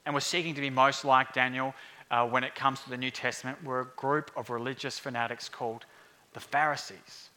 and 0.05 0.13
were 0.13 0.21
seeking 0.21 0.53
to 0.55 0.61
be 0.61 0.69
most 0.69 1.05
like 1.05 1.33
Daniel 1.33 1.73
uh, 2.11 2.27
when 2.27 2.43
it 2.43 2.55
comes 2.55 2.81
to 2.81 2.89
the 2.89 2.97
New 2.97 3.11
Testament 3.11 3.63
were 3.63 3.81
a 3.81 3.85
group 3.95 4.31
of 4.35 4.49
religious 4.49 4.99
fanatics 4.99 5.49
called 5.49 5.85
the 6.33 6.39
Pharisees. 6.39 7.29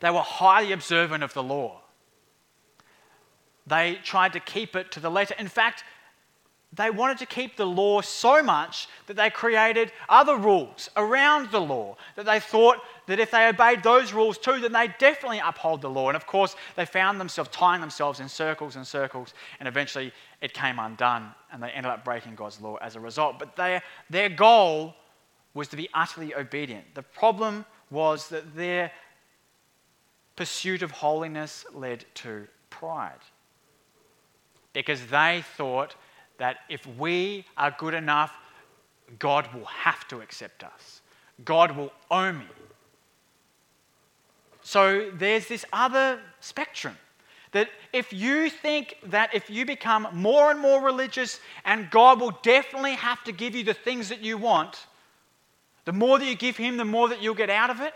They 0.00 0.10
were 0.10 0.20
highly 0.20 0.72
observant 0.72 1.22
of 1.22 1.34
the 1.34 1.42
law. 1.42 1.80
They 3.66 3.98
tried 4.02 4.32
to 4.32 4.40
keep 4.40 4.74
it 4.74 4.90
to 4.92 5.00
the 5.00 5.10
letter. 5.10 5.34
In 5.38 5.48
fact, 5.48 5.84
they 6.72 6.90
wanted 6.90 7.18
to 7.18 7.26
keep 7.26 7.56
the 7.56 7.66
law 7.66 8.00
so 8.00 8.42
much 8.42 8.88
that 9.06 9.16
they 9.16 9.28
created 9.28 9.90
other 10.08 10.36
rules 10.36 10.88
around 10.96 11.50
the 11.50 11.60
law. 11.60 11.96
That 12.14 12.26
they 12.26 12.38
thought 12.38 12.76
that 13.06 13.18
if 13.18 13.32
they 13.32 13.48
obeyed 13.48 13.82
those 13.82 14.12
rules 14.12 14.38
too, 14.38 14.60
then 14.60 14.72
they 14.72 14.88
definitely 14.98 15.40
uphold 15.44 15.82
the 15.82 15.90
law. 15.90 16.08
And 16.08 16.16
of 16.16 16.28
course, 16.28 16.54
they 16.76 16.86
found 16.86 17.20
themselves 17.20 17.50
tying 17.50 17.80
themselves 17.80 18.20
in 18.20 18.28
circles 18.28 18.76
and 18.76 18.86
circles, 18.86 19.34
and 19.58 19.68
eventually 19.68 20.12
it 20.40 20.54
came 20.54 20.78
undone, 20.78 21.30
and 21.52 21.60
they 21.60 21.70
ended 21.70 21.90
up 21.90 22.04
breaking 22.04 22.36
God's 22.36 22.60
law 22.60 22.76
as 22.76 22.94
a 22.94 23.00
result. 23.00 23.40
But 23.40 23.56
their, 23.56 23.82
their 24.08 24.28
goal 24.28 24.94
was 25.54 25.66
to 25.68 25.76
be 25.76 25.88
utterly 25.92 26.36
obedient. 26.36 26.94
The 26.94 27.02
problem 27.02 27.64
was 27.90 28.28
that 28.28 28.54
their 28.54 28.92
pursuit 30.36 30.82
of 30.82 30.92
holiness 30.92 31.66
led 31.74 32.04
to 32.14 32.46
pride. 32.70 33.18
Because 34.72 35.04
they 35.06 35.44
thought 35.56 35.96
that 36.40 36.60
if 36.70 36.86
we 36.96 37.44
are 37.58 37.74
good 37.78 37.92
enough, 37.92 38.32
God 39.18 39.52
will 39.52 39.66
have 39.66 40.08
to 40.08 40.22
accept 40.22 40.64
us. 40.64 41.02
God 41.44 41.76
will 41.76 41.92
owe 42.10 42.32
me. 42.32 42.46
So 44.62 45.10
there's 45.12 45.48
this 45.48 45.66
other 45.70 46.18
spectrum 46.40 46.96
that 47.52 47.68
if 47.92 48.10
you 48.14 48.48
think 48.48 48.96
that 49.04 49.34
if 49.34 49.50
you 49.50 49.66
become 49.66 50.08
more 50.14 50.50
and 50.50 50.58
more 50.58 50.82
religious 50.82 51.40
and 51.66 51.90
God 51.90 52.20
will 52.20 52.38
definitely 52.42 52.94
have 52.94 53.22
to 53.24 53.32
give 53.32 53.54
you 53.54 53.62
the 53.62 53.74
things 53.74 54.08
that 54.08 54.20
you 54.20 54.38
want, 54.38 54.86
the 55.84 55.92
more 55.92 56.18
that 56.18 56.24
you 56.24 56.36
give 56.36 56.56
Him, 56.56 56.78
the 56.78 56.86
more 56.86 57.10
that 57.10 57.20
you'll 57.20 57.34
get 57.34 57.50
out 57.50 57.68
of 57.68 57.80
it. 57.82 57.92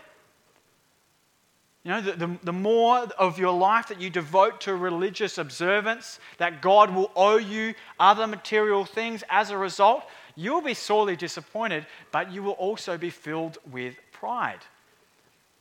You 1.85 1.91
know, 1.91 2.01
the, 2.01 2.13
the, 2.13 2.37
the, 2.45 2.51
more 2.51 2.97
of 3.19 3.37
your 3.37 3.55
life 3.55 3.89
that 3.89 4.01
you 4.01 4.09
devote 4.09 4.59
to 4.61 4.75
religious 4.75 5.37
observance, 5.37 6.19
that 6.39 6.59
God 6.59 6.89
will 6.89 7.11
owe 7.15 7.37
you 7.37 7.75
other 7.99 8.25
material 8.25 8.85
things 8.85 9.23
as 9.29 9.51
a 9.51 9.57
result, 9.57 10.03
you'll 10.35 10.63
be 10.63 10.73
sorely 10.73 11.15
disappointed, 11.15 11.85
but 12.11 12.31
you 12.31 12.41
will 12.41 12.53
also 12.53 12.97
be 12.97 13.11
filled 13.11 13.59
with 13.71 13.97
pride 14.11 14.61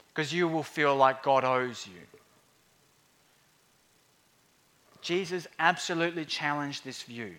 because 0.09 0.33
you 0.33 0.49
will 0.49 0.63
feel 0.63 0.97
like 0.97 1.23
God 1.23 1.45
owes 1.45 1.87
you. 1.87 2.01
Jesus 5.03 5.47
absolutely 5.59 6.25
challenged 6.25 6.85
this 6.85 7.03
view. 7.03 7.35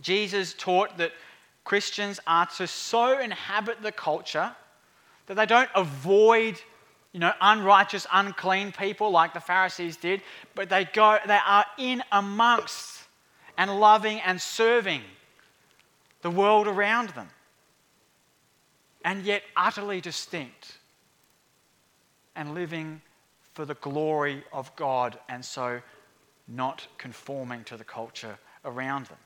Jesus 0.00 0.52
taught 0.58 0.98
that 0.98 1.12
Christians 1.62 2.18
are 2.26 2.46
to 2.56 2.66
so 2.66 3.20
inhabit 3.20 3.82
the 3.82 3.92
culture 3.92 4.50
that 5.26 5.34
they 5.34 5.46
don't 5.46 5.70
avoid 5.76 6.60
you 7.12 7.20
know, 7.20 7.32
unrighteous, 7.40 8.06
unclean 8.12 8.72
people 8.72 9.10
like 9.10 9.34
the 9.34 9.40
Pharisees 9.40 9.96
did, 9.96 10.22
but 10.54 10.68
they 10.68 10.84
go, 10.84 11.18
they 11.26 11.38
are 11.44 11.64
in 11.78 12.02
amongst 12.12 13.04
and 13.56 13.80
loving 13.80 14.20
and 14.20 14.40
serving 14.40 15.02
the 16.22 16.30
world 16.30 16.66
around 16.66 17.10
them. 17.10 17.28
And 19.04 19.24
yet 19.24 19.42
utterly 19.56 20.00
distinct 20.00 20.78
and 22.36 22.54
living 22.54 23.00
for 23.54 23.64
the 23.64 23.74
glory 23.74 24.44
of 24.52 24.74
God 24.76 25.18
and 25.28 25.44
so 25.44 25.80
not 26.46 26.86
conforming 26.98 27.64
to 27.64 27.76
the 27.76 27.84
culture 27.84 28.38
around 28.64 29.06
them. 29.06 29.18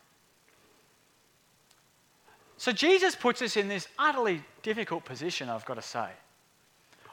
So 2.56 2.72
Jesus 2.72 3.16
puts 3.16 3.42
us 3.42 3.56
in 3.56 3.68
this 3.68 3.88
utterly 3.98 4.42
difficult 4.62 5.04
position, 5.04 5.48
I've 5.48 5.64
got 5.64 5.74
to 5.74 5.82
say. 5.82 6.08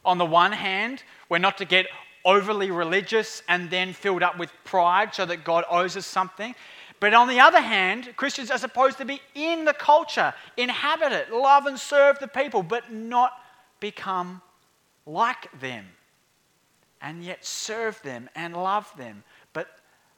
On 0.10 0.18
the 0.18 0.26
one 0.26 0.54
hand, 0.54 1.04
we're 1.30 1.38
not 1.38 1.60
to 1.60 1.66
get 1.66 1.86
overly 2.26 2.72
religious 2.72 3.44
and 3.48 3.70
then 3.70 3.94
filled 3.94 4.24
up 4.24 4.40
with 4.40 4.52
pride 4.64 5.14
so 5.14 5.24
that 5.24 5.44
God 5.44 5.66
owes 5.70 5.96
us 5.96 6.08
something. 6.08 6.56
But 7.00 7.14
on 7.14 7.28
the 7.28 7.40
other 7.40 7.62
hand, 7.62 8.14
Christians 8.16 8.50
are 8.50 8.58
supposed 8.58 8.98
to 8.98 9.06
be 9.06 9.22
in 9.36 9.66
the 9.66 9.74
culture, 9.74 10.34
inhabit 10.58 11.12
it, 11.12 11.32
love 11.32 11.68
and 11.68 11.80
serve 11.80 12.18
the 12.18 12.28
people, 12.28 12.64
but 12.64 12.92
not 12.92 13.34
become 13.80 14.42
like 15.06 15.48
them. 15.60 15.86
And 17.04 17.24
yet 17.24 17.46
serve 17.46 18.02
them 18.02 18.32
and 18.34 18.56
love 18.58 18.92
them. 18.98 19.24
But 19.54 19.68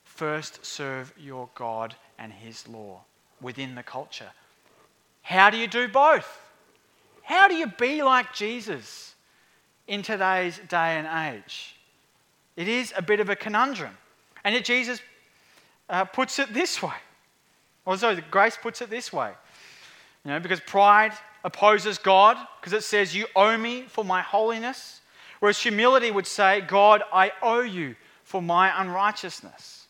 first 0.06 0.66
serve 0.66 1.14
your 1.20 1.50
God 1.54 1.96
and 2.18 2.32
His 2.32 2.66
law 2.66 3.02
within 3.42 3.76
the 3.76 3.84
culture. 3.84 4.32
How 5.22 5.50
do 5.50 5.58
you 5.58 5.68
do 5.68 5.90
both? 5.90 6.40
How 7.24 7.50
do 7.50 7.56
you 7.56 7.68
be 7.68 8.02
like 8.02 8.34
Jesus? 8.34 9.16
In 9.88 10.02
today's 10.02 10.60
day 10.70 10.98
and 10.98 11.36
age. 11.36 11.76
It 12.56 12.68
is 12.68 12.94
a 12.96 13.02
bit 13.02 13.20
of 13.20 13.30
a 13.30 13.36
conundrum. 13.36 13.98
And 14.44 14.54
yet 14.56 14.66
Jesus 14.66 15.02
uh, 15.90 16.06
puts 16.06 16.40
it 16.40 16.54
this 16.54 16.82
way. 16.82 16.96
Or 17.86 17.98
sorry, 17.98 18.24
grace 18.30 18.58
puts 18.62 18.82
it 18.82 18.90
this 18.90 19.12
way. 19.12 19.32
You 20.24 20.32
know, 20.32 20.40
because 20.40 20.60
pride 20.62 21.14
opposes 21.44 21.98
God, 21.98 22.38
because 22.60 22.74
it 22.74 22.84
says, 22.84 23.16
You 23.16 23.26
owe 23.36 23.58
me 23.58 23.84
for 23.84 24.06
my 24.06 24.22
holiness. 24.22 25.02
Whereas 25.40 25.60
humility 25.60 26.12
would 26.12 26.28
say, 26.28 26.62
God, 26.62 27.02
I 27.12 27.32
owe 27.42 27.62
you 27.62 27.96
for 28.24 28.42
my 28.42 28.80
unrighteousness. 28.80 29.88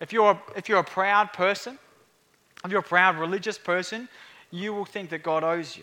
If 0.00 0.12
you're, 0.12 0.32
a, 0.32 0.42
if 0.56 0.68
you're 0.68 0.78
a 0.78 0.84
proud 0.84 1.32
person, 1.32 1.78
if 2.64 2.70
you're 2.70 2.80
a 2.80 2.84
proud 2.84 3.18
religious 3.18 3.58
person, 3.58 4.08
you 4.50 4.72
will 4.72 4.84
think 4.84 5.10
that 5.10 5.22
God 5.22 5.42
owes 5.42 5.76
you. 5.76 5.82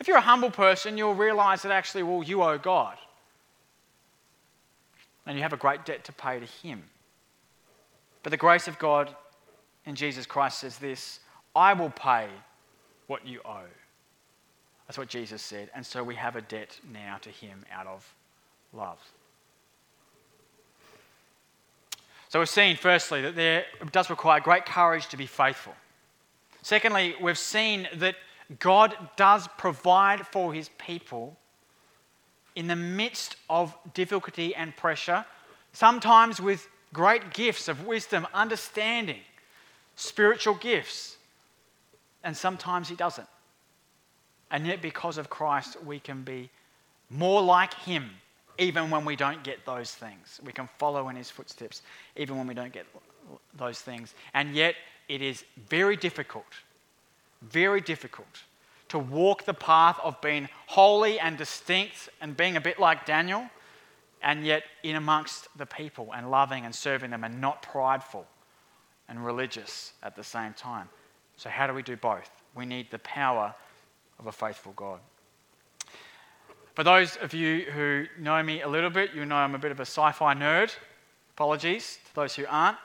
If 0.00 0.06
you're 0.06 0.16
a 0.16 0.22
humble 0.22 0.50
person, 0.50 0.96
you'll 0.96 1.14
realize 1.14 1.62
that 1.62 1.72
actually, 1.72 2.04
well, 2.04 2.22
you 2.22 2.42
owe 2.42 2.58
God. 2.58 2.96
And 5.26 5.36
you 5.36 5.42
have 5.42 5.52
a 5.52 5.58
great 5.58 5.84
debt 5.84 6.04
to 6.04 6.12
pay 6.12 6.40
to 6.40 6.46
Him. 6.46 6.82
But 8.22 8.30
the 8.30 8.36
grace 8.36 8.68
of 8.68 8.78
God 8.78 9.14
in 9.84 9.94
Jesus 9.94 10.26
Christ 10.26 10.60
says 10.60 10.78
this 10.78 11.20
I 11.54 11.72
will 11.72 11.90
pay 11.90 12.28
what 13.06 13.26
you 13.26 13.40
owe. 13.44 13.68
That's 14.86 14.98
what 14.98 15.08
Jesus 15.08 15.42
said. 15.42 15.70
And 15.74 15.84
so 15.84 16.02
we 16.02 16.14
have 16.14 16.36
a 16.36 16.40
debt 16.40 16.78
now 16.92 17.18
to 17.22 17.30
Him 17.30 17.64
out 17.72 17.86
of 17.86 18.14
love. 18.72 18.98
So 22.28 22.38
we've 22.38 22.48
seen, 22.48 22.76
firstly, 22.76 23.22
that 23.22 23.34
there 23.34 23.64
does 23.90 24.10
require 24.10 24.40
great 24.40 24.66
courage 24.66 25.08
to 25.08 25.16
be 25.16 25.26
faithful. 25.26 25.74
Secondly, 26.62 27.14
we've 27.20 27.38
seen 27.38 27.88
that 27.94 28.16
God 28.58 28.96
does 29.16 29.46
provide 29.58 30.26
for 30.26 30.54
his 30.54 30.70
people 30.78 31.36
in 32.56 32.66
the 32.66 32.76
midst 32.76 33.36
of 33.48 33.76
difficulty 33.94 34.54
and 34.54 34.74
pressure, 34.76 35.24
sometimes 35.72 36.40
with 36.40 36.66
great 36.92 37.34
gifts 37.34 37.68
of 37.68 37.86
wisdom, 37.86 38.26
understanding, 38.32 39.20
spiritual 39.96 40.54
gifts, 40.54 41.18
and 42.24 42.36
sometimes 42.36 42.88
he 42.88 42.96
doesn't. 42.96 43.28
And 44.50 44.66
yet, 44.66 44.80
because 44.80 45.18
of 45.18 45.28
Christ, 45.28 45.76
we 45.84 46.00
can 46.00 46.22
be 46.22 46.48
more 47.10 47.42
like 47.42 47.74
him 47.74 48.10
even 48.58 48.90
when 48.90 49.04
we 49.04 49.14
don't 49.14 49.44
get 49.44 49.64
those 49.64 49.92
things. 49.92 50.40
We 50.44 50.52
can 50.52 50.68
follow 50.78 51.10
in 51.10 51.16
his 51.16 51.30
footsteps 51.30 51.82
even 52.16 52.36
when 52.38 52.46
we 52.46 52.54
don't 52.54 52.72
get 52.72 52.86
those 53.56 53.78
things. 53.80 54.14
And 54.34 54.54
yet, 54.54 54.74
it 55.08 55.22
is 55.22 55.44
very 55.68 55.96
difficult 55.96 56.46
very 57.42 57.80
difficult 57.80 58.42
to 58.88 58.98
walk 58.98 59.44
the 59.44 59.54
path 59.54 59.98
of 60.02 60.20
being 60.20 60.48
holy 60.66 61.20
and 61.20 61.36
distinct 61.36 62.08
and 62.20 62.36
being 62.36 62.56
a 62.56 62.60
bit 62.60 62.78
like 62.78 63.04
Daniel, 63.04 63.48
and 64.22 64.44
yet 64.44 64.64
in 64.82 64.96
amongst 64.96 65.48
the 65.56 65.66
people 65.66 66.10
and 66.14 66.30
loving 66.30 66.64
and 66.64 66.74
serving 66.74 67.10
them 67.10 67.24
and 67.24 67.40
not 67.40 67.62
prideful 67.62 68.26
and 69.08 69.24
religious 69.24 69.92
at 70.02 70.16
the 70.16 70.24
same 70.24 70.52
time. 70.54 70.88
So, 71.36 71.48
how 71.48 71.66
do 71.66 71.74
we 71.74 71.82
do 71.82 71.96
both? 71.96 72.30
We 72.54 72.66
need 72.66 72.90
the 72.90 72.98
power 73.00 73.54
of 74.18 74.26
a 74.26 74.32
faithful 74.32 74.72
God. 74.72 75.00
For 76.74 76.84
those 76.84 77.16
of 77.16 77.34
you 77.34 77.62
who 77.72 78.06
know 78.18 78.42
me 78.42 78.62
a 78.62 78.68
little 78.68 78.90
bit, 78.90 79.10
you 79.14 79.24
know 79.24 79.36
I'm 79.36 79.54
a 79.54 79.58
bit 79.58 79.70
of 79.70 79.80
a 79.80 79.86
sci 79.86 80.12
fi 80.12 80.34
nerd. 80.34 80.74
Apologies 81.34 81.98
to 82.06 82.14
those 82.14 82.34
who 82.34 82.44
aren't. 82.48 82.78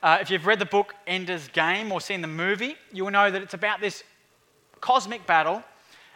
Uh, 0.00 0.18
if 0.20 0.30
you've 0.30 0.46
read 0.46 0.60
the 0.60 0.64
book 0.64 0.94
Ender's 1.08 1.48
Game 1.48 1.90
or 1.90 2.00
seen 2.00 2.20
the 2.20 2.28
movie, 2.28 2.76
you 2.92 3.04
will 3.04 3.10
know 3.10 3.30
that 3.30 3.42
it's 3.42 3.54
about 3.54 3.80
this 3.80 4.04
cosmic 4.80 5.26
battle 5.26 5.62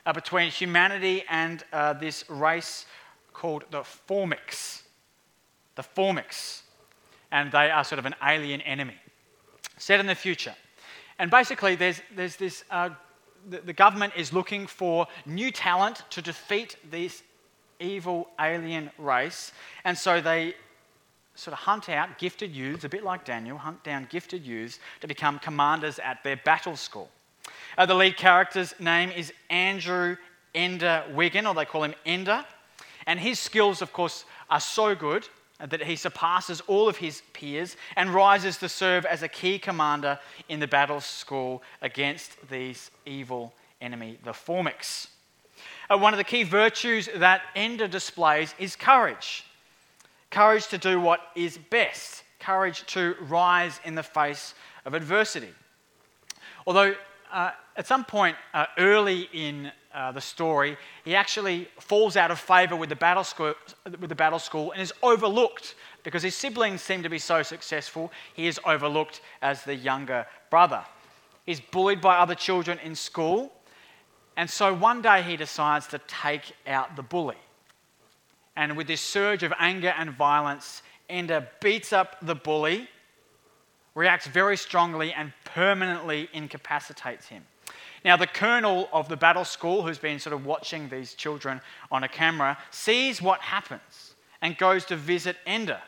uh, 0.07 0.13
between 0.13 0.51
humanity 0.53 1.25
and 1.29 1.65
uh, 1.73 1.93
this 1.93 2.25
race 2.29 2.87
called 3.33 3.65
the 3.73 3.81
Formics. 3.81 4.83
The 5.75 5.83
Formics. 5.83 6.63
And 7.33 7.51
they 7.51 7.71
are 7.71 7.83
sort 7.83 7.99
of 7.99 8.07
an 8.07 8.15
alien 8.25 8.61
enemy 8.61 8.95
set 9.79 9.99
in 9.99 10.07
the 10.07 10.15
future. 10.15 10.55
And 11.19 11.29
basically, 11.29 11.75
there's, 11.75 12.01
there's 12.15 12.37
this 12.37 12.65
uh, 12.71 12.91
the, 13.49 13.59
the 13.59 13.73
government 13.73 14.13
is 14.17 14.33
looking 14.33 14.67
for 14.67 15.09
new 15.27 15.51
talent 15.51 16.03
to 16.11 16.23
defeat 16.23 16.77
this 16.89 17.23
evil 17.81 18.29
alien 18.41 18.91
race. 18.97 19.53
And 19.85 19.99
so 19.99 20.21
they 20.21 20.55
sort 21.35 21.53
of 21.53 21.61
hunt 21.61 21.89
out 21.89 22.19
gifted 22.19 22.55
youths, 22.55 22.85
a 22.85 22.89
bit 22.89 23.05
like 23.05 23.25
Daniel, 23.25 23.59
hunt 23.59 23.83
down 23.85 24.07
gifted 24.11 24.45
youths 24.45 24.79
to 25.01 25.07
become 25.07 25.39
commanders 25.39 25.99
at 25.99 26.23
their 26.23 26.37
battle 26.37 26.77
school. 26.77 27.09
Uh, 27.77 27.87
the 27.87 27.95
lead 27.95 28.17
character's 28.17 28.75
name 28.79 29.11
is 29.11 29.33
Andrew 29.51 30.17
Ender 30.55 31.05
Wiggin, 31.13 31.47
or 31.47 31.55
they 31.55 31.65
call 31.65 31.85
him 31.85 31.95
Ender. 32.05 32.45
And 33.07 33.19
his 33.19 33.39
skills, 33.39 33.83
of 33.83 33.93
course, 33.93 34.25
are 34.51 34.61
so 34.61 34.95
good 34.95 35.29
that 35.59 35.83
he 35.83 35.97
surpasses 35.97 36.61
all 36.67 36.89
of 36.89 36.97
his 36.97 37.23
peers 37.33 37.77
and 37.97 38.11
rises 38.11 38.59
to 38.59 38.69
serve 38.69 39.07
as 39.07 39.23
a 39.23 39.29
key 39.29 39.59
commander 39.59 40.19
in 40.49 40.61
the 40.61 40.67
battle 40.67 41.01
school 41.01 41.63
against 41.81 42.37
these 42.51 42.91
evil 43.07 43.53
enemy, 43.81 44.19
the 44.25 44.33
Formics. 44.33 45.09
Uh, 45.89 45.97
one 45.97 46.13
of 46.13 46.19
the 46.19 46.25
key 46.25 46.43
virtues 46.43 47.09
that 47.17 47.43
Ender 47.55 47.89
displays 47.89 48.55
is 48.59 48.77
courage 48.77 49.45
courage 50.33 50.67
to 50.69 50.79
do 50.79 51.01
what 51.01 51.21
is 51.37 51.59
best, 51.59 52.25
courage 52.41 52.85
to 52.87 53.15
rise 53.21 53.79
in 53.85 53.95
the 53.95 54.03
face 54.03 54.55
of 54.85 54.95
adversity. 54.95 55.51
Although 56.67 56.95
uh, 57.31 57.51
at 57.77 57.87
some 57.87 58.05
point 58.05 58.37
uh, 58.55 58.67
early 58.79 59.29
in 59.33 59.71
uh, 59.95 60.11
the 60.11 60.21
story, 60.21 60.77
he 61.05 61.15
actually 61.15 61.69
falls 61.79 62.17
out 62.17 62.31
of 62.31 62.41
favor 62.41 62.75
with 62.75 62.89
the, 62.89 62.97
battle 62.97 63.25
school, 63.25 63.55
with 64.01 64.09
the 64.09 64.15
battle 64.15 64.39
school 64.39 64.73
and 64.73 64.81
is 64.81 64.93
overlooked 65.03 65.75
because 66.03 66.23
his 66.23 66.35
siblings 66.35 66.81
seem 66.81 67.03
to 67.03 67.11
be 67.11 67.19
so 67.19 67.43
successful, 67.43 68.11
he 68.35 68.47
is 68.47 68.59
overlooked 68.65 69.21
as 69.43 69.63
the 69.63 69.75
younger 69.75 70.27
brother. 70.51 70.83
He's 71.45 71.61
bullied 71.61 72.01
by 72.01 72.17
other 72.17 72.35
children 72.35 72.79
in 72.83 72.95
school. 72.95 73.53
And 74.37 74.49
so 74.49 74.73
one 74.75 75.03
day 75.03 75.23
he 75.23 75.37
decides 75.37 75.87
to 75.89 76.01
take 76.09 76.55
out 76.67 76.97
the 76.97 77.03
bully. 77.03 77.37
And 78.57 78.77
with 78.77 78.87
this 78.87 79.01
surge 79.01 79.43
of 79.43 79.53
anger 79.59 79.95
and 79.97 80.11
violence, 80.11 80.83
Ender 81.09 81.49
beats 81.61 81.93
up 81.93 82.17
the 82.23 82.35
bully, 82.35 82.89
reacts 83.95 84.27
very 84.27 84.57
strongly, 84.57 85.13
and 85.13 85.33
permanently 85.45 86.29
incapacitates 86.33 87.27
him. 87.27 87.45
Now, 88.05 88.17
the 88.17 88.27
colonel 88.27 88.89
of 88.93 89.09
the 89.09 89.17
battle 89.17 89.45
school, 89.45 89.83
who's 89.83 89.99
been 89.99 90.19
sort 90.19 90.35
of 90.35 90.45
watching 90.45 90.89
these 90.89 91.15
children 91.15 91.61
on 91.91 92.03
a 92.03 92.09
camera, 92.09 92.59
sees 92.71 93.23
what 93.23 93.41
happens 93.41 94.15
and 94.41 94.59
goes 94.59 94.85
to 94.87 94.97
visit 94.97 95.37
Ender. 95.47 95.81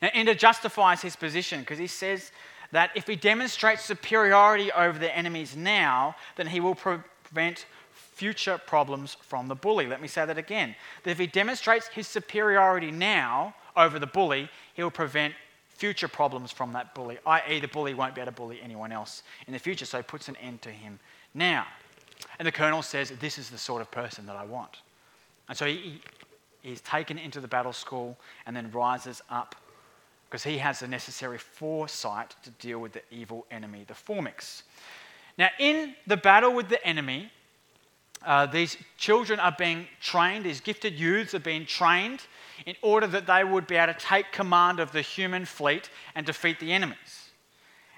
Now, 0.00 0.10
Ender 0.14 0.34
justifies 0.34 1.02
his 1.02 1.16
position 1.16 1.60
because 1.60 1.78
he 1.78 1.86
says 1.86 2.30
that 2.70 2.90
if 2.94 3.06
he 3.06 3.16
demonstrates 3.16 3.84
superiority 3.84 4.70
over 4.72 4.98
the 4.98 5.14
enemies 5.16 5.56
now, 5.56 6.16
then 6.36 6.46
he 6.46 6.60
will 6.60 6.74
prevent 6.74 7.66
future 8.22 8.56
problems 8.56 9.16
from 9.20 9.48
the 9.48 9.54
bully. 9.56 9.88
Let 9.88 10.00
me 10.00 10.06
say 10.06 10.24
that 10.24 10.38
again. 10.38 10.76
That 11.02 11.10
if 11.10 11.18
he 11.18 11.26
demonstrates 11.26 11.88
his 11.88 12.06
superiority 12.06 12.92
now 12.92 13.52
over 13.76 13.98
the 13.98 14.06
bully, 14.06 14.48
he 14.74 14.82
will 14.84 14.92
prevent 14.92 15.34
future 15.70 16.06
problems 16.06 16.52
from 16.52 16.72
that 16.74 16.94
bully, 16.94 17.18
i.e., 17.26 17.58
the 17.58 17.66
bully 17.66 17.94
won't 17.94 18.14
be 18.14 18.20
able 18.20 18.30
to 18.30 18.36
bully 18.36 18.60
anyone 18.62 18.92
else 18.92 19.24
in 19.48 19.52
the 19.52 19.58
future. 19.58 19.84
So 19.84 19.96
he 19.96 20.04
puts 20.04 20.28
an 20.28 20.36
end 20.36 20.62
to 20.62 20.70
him 20.70 21.00
now. 21.34 21.66
And 22.38 22.46
the 22.46 22.52
colonel 22.52 22.80
says, 22.80 23.12
This 23.18 23.38
is 23.38 23.50
the 23.50 23.58
sort 23.58 23.82
of 23.82 23.90
person 23.90 24.24
that 24.26 24.36
I 24.36 24.44
want. 24.44 24.82
And 25.48 25.58
so 25.58 25.66
he, 25.66 26.00
he's 26.62 26.80
taken 26.82 27.18
into 27.18 27.40
the 27.40 27.48
battle 27.48 27.72
school 27.72 28.16
and 28.46 28.54
then 28.54 28.70
rises 28.70 29.20
up 29.30 29.56
because 30.30 30.44
he 30.44 30.58
has 30.58 30.78
the 30.78 30.86
necessary 30.86 31.38
foresight 31.38 32.36
to 32.44 32.50
deal 32.50 32.78
with 32.78 32.92
the 32.92 33.02
evil 33.10 33.46
enemy, 33.50 33.84
the 33.88 33.94
Formics. 33.94 34.62
Now, 35.36 35.48
in 35.58 35.96
the 36.06 36.16
battle 36.16 36.54
with 36.54 36.68
the 36.68 36.86
enemy, 36.86 37.32
uh, 38.24 38.46
these 38.46 38.76
children 38.98 39.40
are 39.40 39.54
being 39.58 39.86
trained, 40.00 40.44
these 40.44 40.60
gifted 40.60 40.94
youths 40.94 41.34
are 41.34 41.40
being 41.40 41.66
trained 41.66 42.20
in 42.66 42.76
order 42.82 43.06
that 43.06 43.26
they 43.26 43.44
would 43.44 43.66
be 43.66 43.76
able 43.76 43.92
to 43.92 43.98
take 43.98 44.30
command 44.32 44.80
of 44.80 44.92
the 44.92 45.00
human 45.00 45.44
fleet 45.44 45.90
and 46.14 46.24
defeat 46.26 46.60
the 46.60 46.72
enemies. 46.72 47.30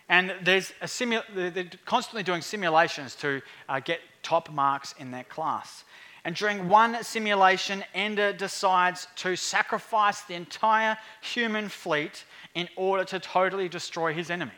And 0.09 0.35
there's 0.43 0.73
a 0.81 0.87
simu- 0.87 1.25
they're 1.35 1.71
constantly 1.85 2.23
doing 2.23 2.43
simulations 2.43 3.15
to 3.17 3.41
uh, 3.69 3.81
get 3.81 4.01
top 4.23 4.51
marks 4.51 4.95
in 4.99 5.11
their 5.11 5.25
class. 5.25 5.85
And 6.25 6.35
during 6.35 6.69
one 6.69 7.03
simulation, 7.05 7.85
Ender 7.95 8.33
decides 8.33 9.09
to 9.17 9.37
sacrifice 9.37 10.23
the 10.23 10.35
entire 10.35 10.97
human 11.21 11.69
fleet 11.69 12.25
in 12.55 12.69
order 12.77 13.05
to 13.05 13.21
totally 13.21 13.69
destroy 13.69 14.15
his 14.15 14.31
enemies. 14.31 14.55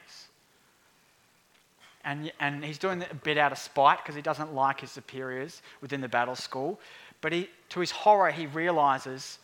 And, 2.07 2.33
and 2.39 2.65
he's 2.65 2.79
doing 2.79 3.03
it 3.03 3.11
a 3.11 3.17
bit 3.17 3.37
out 3.37 3.51
of 3.51 3.59
spite 3.59 3.99
because 3.99 4.15
he 4.15 4.23
doesn't 4.23 4.55
like 4.55 4.81
his 4.81 4.93
superiors 4.93 5.61
within 5.81 6.01
the 6.01 6.09
battle 6.09 6.37
school. 6.37 6.81
But 7.21 7.33
he, 7.33 7.51
to 7.71 7.81
his 7.81 7.91
horror, 7.91 8.31
he 8.31 8.47
realizes 8.47 9.41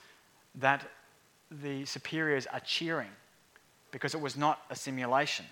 that 0.54 0.88
the 1.50 1.84
superiors 1.84 2.46
are 2.46 2.60
cheering 2.60 3.10
because 3.90 4.14
it 4.14 4.20
was 4.20 4.36
not 4.36 4.60
a 4.70 4.76
simulation. 4.76 5.44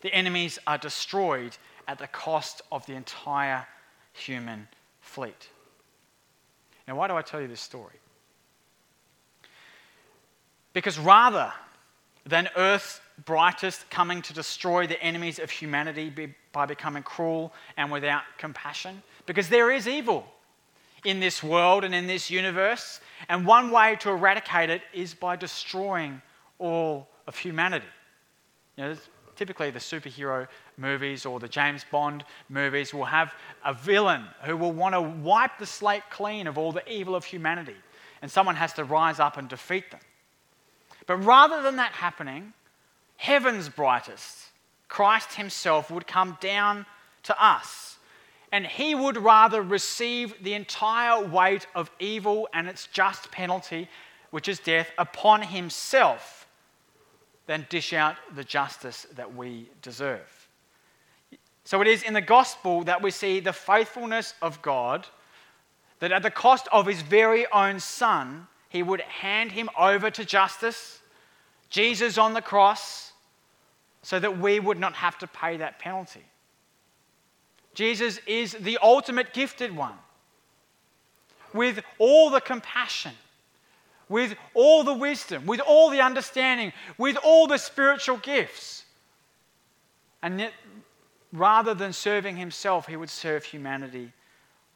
The 0.00 0.12
enemies 0.12 0.58
are 0.66 0.78
destroyed 0.78 1.56
at 1.86 1.98
the 1.98 2.06
cost 2.06 2.62
of 2.72 2.84
the 2.86 2.94
entire 2.94 3.66
human 4.14 4.68
fleet. 5.00 5.50
Now, 6.88 6.96
why 6.96 7.08
do 7.08 7.14
I 7.14 7.22
tell 7.22 7.40
you 7.40 7.48
this 7.48 7.60
story? 7.60 7.94
Because 10.72 10.98
rather 10.98 11.52
than 12.26 12.48
Earth's 12.56 13.00
brightest 13.24 13.88
coming 13.90 14.22
to 14.22 14.32
destroy 14.32 14.86
the 14.86 15.00
enemies 15.02 15.38
of 15.38 15.50
humanity 15.50 16.12
by 16.52 16.66
becoming 16.66 17.02
cruel 17.02 17.52
and 17.76 17.90
without 17.90 18.22
compassion, 18.38 19.02
because 19.26 19.48
there 19.48 19.70
is 19.70 19.86
evil 19.86 20.26
in 21.04 21.20
this 21.20 21.42
world 21.42 21.84
and 21.84 21.94
in 21.94 22.06
this 22.06 22.30
universe, 22.30 23.00
and 23.28 23.46
one 23.46 23.70
way 23.70 23.96
to 24.00 24.10
eradicate 24.10 24.70
it 24.70 24.82
is 24.92 25.14
by 25.14 25.36
destroying 25.36 26.20
all 26.58 27.08
of 27.26 27.36
humanity. 27.36 27.86
You 28.76 28.84
know, 28.84 28.96
typically, 29.36 29.70
the 29.70 29.78
superhero 29.78 30.48
movies 30.76 31.26
or 31.26 31.38
the 31.38 31.48
James 31.48 31.84
Bond 31.90 32.24
movies 32.48 32.92
will 32.94 33.04
have 33.04 33.34
a 33.64 33.74
villain 33.74 34.24
who 34.42 34.56
will 34.56 34.72
want 34.72 34.94
to 34.94 35.00
wipe 35.00 35.58
the 35.58 35.66
slate 35.66 36.02
clean 36.10 36.46
of 36.46 36.58
all 36.58 36.72
the 36.72 36.88
evil 36.90 37.14
of 37.14 37.24
humanity, 37.24 37.76
and 38.22 38.30
someone 38.30 38.56
has 38.56 38.72
to 38.74 38.84
rise 38.84 39.20
up 39.20 39.36
and 39.36 39.48
defeat 39.48 39.90
them. 39.90 40.00
But 41.06 41.18
rather 41.18 41.62
than 41.62 41.76
that 41.76 41.92
happening, 41.92 42.54
heaven's 43.16 43.68
brightest, 43.68 44.50
Christ 44.88 45.34
Himself, 45.34 45.90
would 45.90 46.06
come 46.06 46.38
down 46.40 46.86
to 47.24 47.44
us 47.44 47.94
and 48.54 48.64
he 48.64 48.94
would 48.94 49.16
rather 49.16 49.60
receive 49.60 50.32
the 50.44 50.54
entire 50.54 51.26
weight 51.26 51.66
of 51.74 51.90
evil 51.98 52.48
and 52.54 52.68
its 52.68 52.86
just 52.86 53.32
penalty, 53.32 53.88
which 54.30 54.46
is 54.46 54.60
death, 54.60 54.92
upon 54.96 55.42
himself 55.42 56.46
than 57.46 57.66
dish 57.68 57.92
out 57.92 58.14
the 58.36 58.44
justice 58.44 59.08
that 59.16 59.34
we 59.34 59.68
deserve. 59.82 60.48
So 61.64 61.80
it 61.80 61.88
is 61.88 62.04
in 62.04 62.14
the 62.14 62.20
gospel 62.20 62.84
that 62.84 63.02
we 63.02 63.10
see 63.10 63.40
the 63.40 63.52
faithfulness 63.52 64.34
of 64.40 64.62
God, 64.62 65.04
that 65.98 66.12
at 66.12 66.22
the 66.22 66.30
cost 66.30 66.68
of 66.70 66.86
his 66.86 67.02
very 67.02 67.50
own 67.50 67.80
son, 67.80 68.46
he 68.68 68.84
would 68.84 69.00
hand 69.00 69.50
him 69.50 69.68
over 69.76 70.12
to 70.12 70.24
justice, 70.24 71.00
Jesus 71.74 72.18
on 72.18 72.34
the 72.34 72.40
cross, 72.40 73.10
so 74.02 74.20
that 74.20 74.38
we 74.38 74.60
would 74.60 74.78
not 74.78 74.94
have 74.94 75.18
to 75.18 75.26
pay 75.26 75.56
that 75.56 75.80
penalty. 75.80 76.22
Jesus 77.74 78.20
is 78.28 78.52
the 78.52 78.78
ultimate 78.80 79.34
gifted 79.34 79.74
one 79.74 79.96
with 81.52 81.80
all 81.98 82.30
the 82.30 82.40
compassion, 82.40 83.10
with 84.08 84.36
all 84.54 84.84
the 84.84 84.94
wisdom, 84.94 85.46
with 85.46 85.58
all 85.58 85.90
the 85.90 86.00
understanding, 86.00 86.72
with 86.96 87.16
all 87.24 87.48
the 87.48 87.58
spiritual 87.58 88.18
gifts. 88.18 88.84
And 90.22 90.38
yet, 90.38 90.52
rather 91.32 91.74
than 91.74 91.92
serving 91.92 92.36
himself, 92.36 92.86
he 92.86 92.94
would 92.94 93.10
serve 93.10 93.42
humanity 93.42 94.12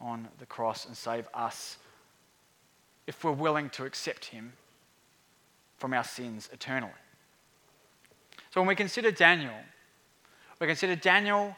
on 0.01 0.27
the 0.41 0.47
cross 0.47 0.85
and 0.85 0.97
save 0.97 1.29
us 1.33 1.77
if 3.07 3.23
we're 3.23 3.31
willing 3.31 3.71
to 3.71 3.85
accept 3.85 4.25
him 4.25 4.53
from 5.79 5.95
our 5.95 6.05
sins 6.05 6.49
eternally. 6.53 6.93
So 8.51 8.61
when 8.61 8.69
we 8.69 8.75
consider 8.75 9.11
Daniel, 9.11 9.55
we 10.61 10.67
consider 10.67 10.97
Daniel 10.97 11.57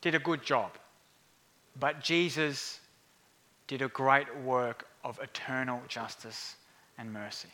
did 0.00 0.14
a 0.14 0.18
good 0.18 0.42
job, 0.42 0.72
but 1.78 2.00
Jesus 2.00 2.80
did 3.66 3.82
a 3.82 3.88
great 3.88 4.34
work 4.40 4.86
of 5.04 5.18
eternal 5.22 5.82
justice 5.88 6.56
and 6.96 7.12
mercy. 7.12 7.48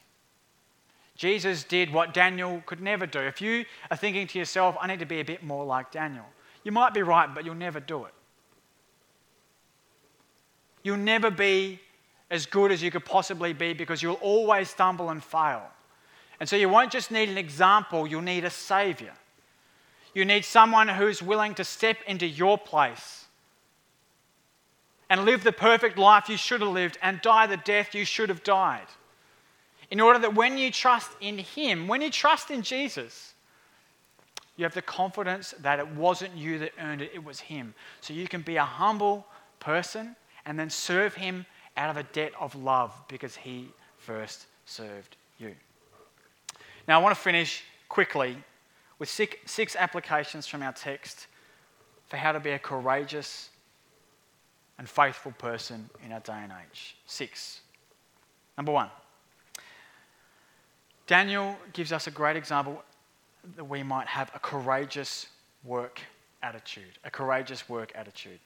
Jesus 1.16 1.64
did 1.64 1.92
what 1.92 2.12
Daniel 2.12 2.62
could 2.66 2.80
never 2.80 3.06
do. 3.06 3.20
If 3.20 3.40
you 3.40 3.64
are 3.90 3.96
thinking 3.96 4.26
to 4.28 4.38
yourself, 4.38 4.76
I 4.80 4.88
need 4.88 4.98
to 4.98 5.06
be 5.06 5.20
a 5.20 5.24
bit 5.24 5.42
more 5.42 5.64
like 5.64 5.92
Daniel, 5.92 6.24
you 6.64 6.72
might 6.72 6.94
be 6.94 7.02
right, 7.02 7.32
but 7.32 7.44
you'll 7.44 7.54
never 7.54 7.78
do 7.78 8.04
it. 8.04 8.14
You'll 10.82 10.96
never 10.96 11.30
be 11.30 11.80
as 12.34 12.46
good 12.46 12.72
as 12.72 12.82
you 12.82 12.90
could 12.90 13.04
possibly 13.04 13.52
be 13.52 13.72
because 13.72 14.02
you'll 14.02 14.14
always 14.14 14.68
stumble 14.68 15.10
and 15.10 15.22
fail. 15.22 15.62
And 16.40 16.48
so 16.48 16.56
you 16.56 16.68
won't 16.68 16.90
just 16.90 17.12
need 17.12 17.28
an 17.28 17.38
example, 17.38 18.08
you'll 18.08 18.22
need 18.22 18.44
a 18.44 18.50
savior. 18.50 19.12
You 20.14 20.24
need 20.24 20.44
someone 20.44 20.88
who's 20.88 21.22
willing 21.22 21.54
to 21.54 21.64
step 21.64 21.96
into 22.08 22.26
your 22.26 22.58
place 22.58 23.26
and 25.08 25.24
live 25.24 25.44
the 25.44 25.52
perfect 25.52 25.96
life 25.96 26.28
you 26.28 26.36
should 26.36 26.60
have 26.60 26.70
lived 26.70 26.98
and 27.02 27.22
die 27.22 27.46
the 27.46 27.56
death 27.56 27.94
you 27.94 28.04
should 28.04 28.30
have 28.30 28.42
died. 28.42 28.86
In 29.92 30.00
order 30.00 30.18
that 30.18 30.34
when 30.34 30.58
you 30.58 30.72
trust 30.72 31.12
in 31.20 31.38
Him, 31.38 31.86
when 31.86 32.02
you 32.02 32.10
trust 32.10 32.50
in 32.50 32.62
Jesus, 32.62 33.34
you 34.56 34.64
have 34.64 34.74
the 34.74 34.82
confidence 34.82 35.54
that 35.60 35.78
it 35.78 35.86
wasn't 35.86 36.36
you 36.36 36.58
that 36.58 36.72
earned 36.80 37.00
it, 37.00 37.12
it 37.14 37.22
was 37.22 37.38
Him. 37.38 37.74
So 38.00 38.12
you 38.12 38.26
can 38.26 38.42
be 38.42 38.56
a 38.56 38.64
humble 38.64 39.24
person 39.60 40.16
and 40.46 40.58
then 40.58 40.68
serve 40.68 41.14
Him 41.14 41.46
out 41.76 41.90
of 41.90 41.96
a 41.96 42.02
debt 42.12 42.32
of 42.40 42.54
love 42.54 42.92
because 43.08 43.36
He 43.36 43.68
first 43.98 44.46
served 44.66 45.16
you. 45.38 45.54
Now, 46.86 47.00
I 47.00 47.02
want 47.02 47.14
to 47.14 47.20
finish 47.20 47.62
quickly 47.88 48.36
with 48.98 49.08
six, 49.08 49.36
six 49.46 49.76
applications 49.76 50.46
from 50.46 50.62
our 50.62 50.72
text 50.72 51.26
for 52.06 52.16
how 52.16 52.32
to 52.32 52.40
be 52.40 52.50
a 52.50 52.58
courageous 52.58 53.48
and 54.78 54.88
faithful 54.88 55.32
person 55.32 55.88
in 56.04 56.12
our 56.12 56.20
day 56.20 56.38
and 56.42 56.52
age. 56.52 56.96
Six. 57.06 57.60
Number 58.56 58.72
one, 58.72 58.90
Daniel 61.06 61.56
gives 61.72 61.92
us 61.92 62.06
a 62.06 62.10
great 62.10 62.36
example 62.36 62.82
that 63.56 63.64
we 63.64 63.82
might 63.82 64.06
have 64.06 64.30
a 64.34 64.38
courageous 64.38 65.26
work 65.64 66.00
attitude. 66.42 66.98
A 67.04 67.10
courageous 67.10 67.68
work 67.68 67.92
attitude. 67.94 68.38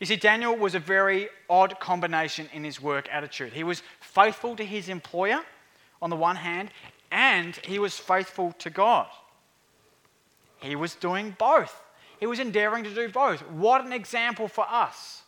You 0.00 0.06
see, 0.06 0.16
Daniel 0.16 0.56
was 0.56 0.74
a 0.74 0.80
very 0.80 1.28
odd 1.48 1.78
combination 1.78 2.48
in 2.54 2.64
his 2.64 2.80
work 2.80 3.06
attitude. 3.12 3.52
He 3.52 3.64
was 3.64 3.82
faithful 4.00 4.56
to 4.56 4.64
his 4.64 4.88
employer 4.88 5.42
on 6.00 6.08
the 6.08 6.16
one 6.16 6.36
hand, 6.36 6.70
and 7.10 7.54
he 7.56 7.78
was 7.78 7.98
faithful 7.98 8.52
to 8.58 8.70
God. 8.70 9.06
he 10.60 10.74
was 10.74 10.94
doing 10.94 11.36
both. 11.38 11.82
He 12.18 12.26
was 12.26 12.38
endeavoring 12.38 12.84
to 12.84 12.94
do 12.94 13.08
both. 13.10 13.40
What 13.50 13.84
an 13.84 13.92
example 13.92 14.48
for 14.48 14.66
us. 14.68 15.22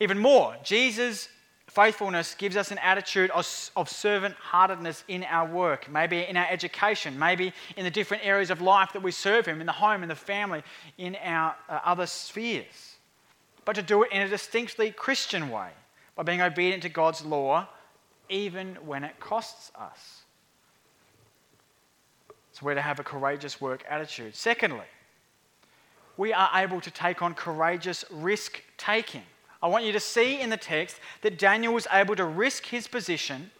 Even 0.00 0.18
more, 0.18 0.56
Jesus' 0.62 1.28
faithfulness 1.68 2.34
gives 2.34 2.56
us 2.56 2.70
an 2.70 2.78
attitude 2.78 3.30
of, 3.30 3.70
of 3.76 3.88
servant 3.88 4.34
heartedness 4.36 5.04
in 5.08 5.22
our 5.24 5.48
work, 5.48 5.90
maybe 5.90 6.20
in 6.20 6.36
our 6.36 6.46
education, 6.50 7.18
maybe 7.18 7.52
in 7.76 7.84
the 7.84 7.90
different 7.90 8.24
areas 8.24 8.50
of 8.50 8.60
life 8.60 8.92
that 8.92 9.02
we 9.02 9.12
serve 9.12 9.46
Him, 9.46 9.60
in 9.60 9.66
the 9.66 9.72
home, 9.72 10.02
in 10.02 10.08
the 10.08 10.14
family, 10.14 10.62
in 10.96 11.16
our 11.16 11.54
uh, 11.68 11.80
other 11.84 12.06
spheres. 12.06 12.87
But 13.68 13.76
to 13.76 13.82
do 13.82 14.02
it 14.02 14.12
in 14.12 14.22
a 14.22 14.28
distinctly 14.30 14.90
Christian 14.90 15.50
way, 15.50 15.68
by 16.16 16.22
being 16.22 16.40
obedient 16.40 16.84
to 16.84 16.88
God's 16.88 17.22
law, 17.22 17.68
even 18.30 18.76
when 18.76 19.04
it 19.04 19.20
costs 19.20 19.70
us. 19.78 20.22
So 22.52 22.64
we're 22.64 22.76
to 22.76 22.80
have 22.80 22.98
a 22.98 23.04
courageous 23.04 23.60
work 23.60 23.84
attitude. 23.86 24.34
Secondly, 24.34 24.86
we 26.16 26.32
are 26.32 26.48
able 26.54 26.80
to 26.80 26.90
take 26.90 27.20
on 27.20 27.34
courageous 27.34 28.06
risk 28.10 28.62
taking. 28.78 29.24
I 29.62 29.68
want 29.68 29.84
you 29.84 29.92
to 29.92 30.00
see 30.00 30.40
in 30.40 30.48
the 30.48 30.56
text 30.56 30.96
that 31.20 31.38
Daniel 31.38 31.74
was 31.74 31.86
able 31.92 32.16
to 32.16 32.24
risk 32.24 32.64
his 32.64 32.88
position, 32.88 33.50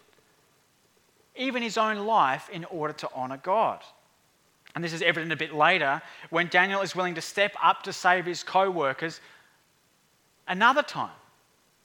even 1.35 1.61
his 1.61 1.77
own 1.77 2.07
life, 2.07 2.49
in 2.51 2.65
order 2.65 2.95
to 2.95 3.09
honor 3.13 3.37
God. 3.37 3.83
And 4.73 4.83
this 4.83 4.93
is 4.93 5.03
evident 5.03 5.31
a 5.31 5.35
bit 5.35 5.53
later 5.53 6.01
when 6.31 6.47
Daniel 6.47 6.81
is 6.81 6.95
willing 6.95 7.13
to 7.13 7.21
step 7.21 7.53
up 7.61 7.83
to 7.83 7.93
save 7.93 8.25
his 8.25 8.41
co 8.41 8.71
workers 8.71 9.21
another 10.49 10.83
time. 10.83 11.11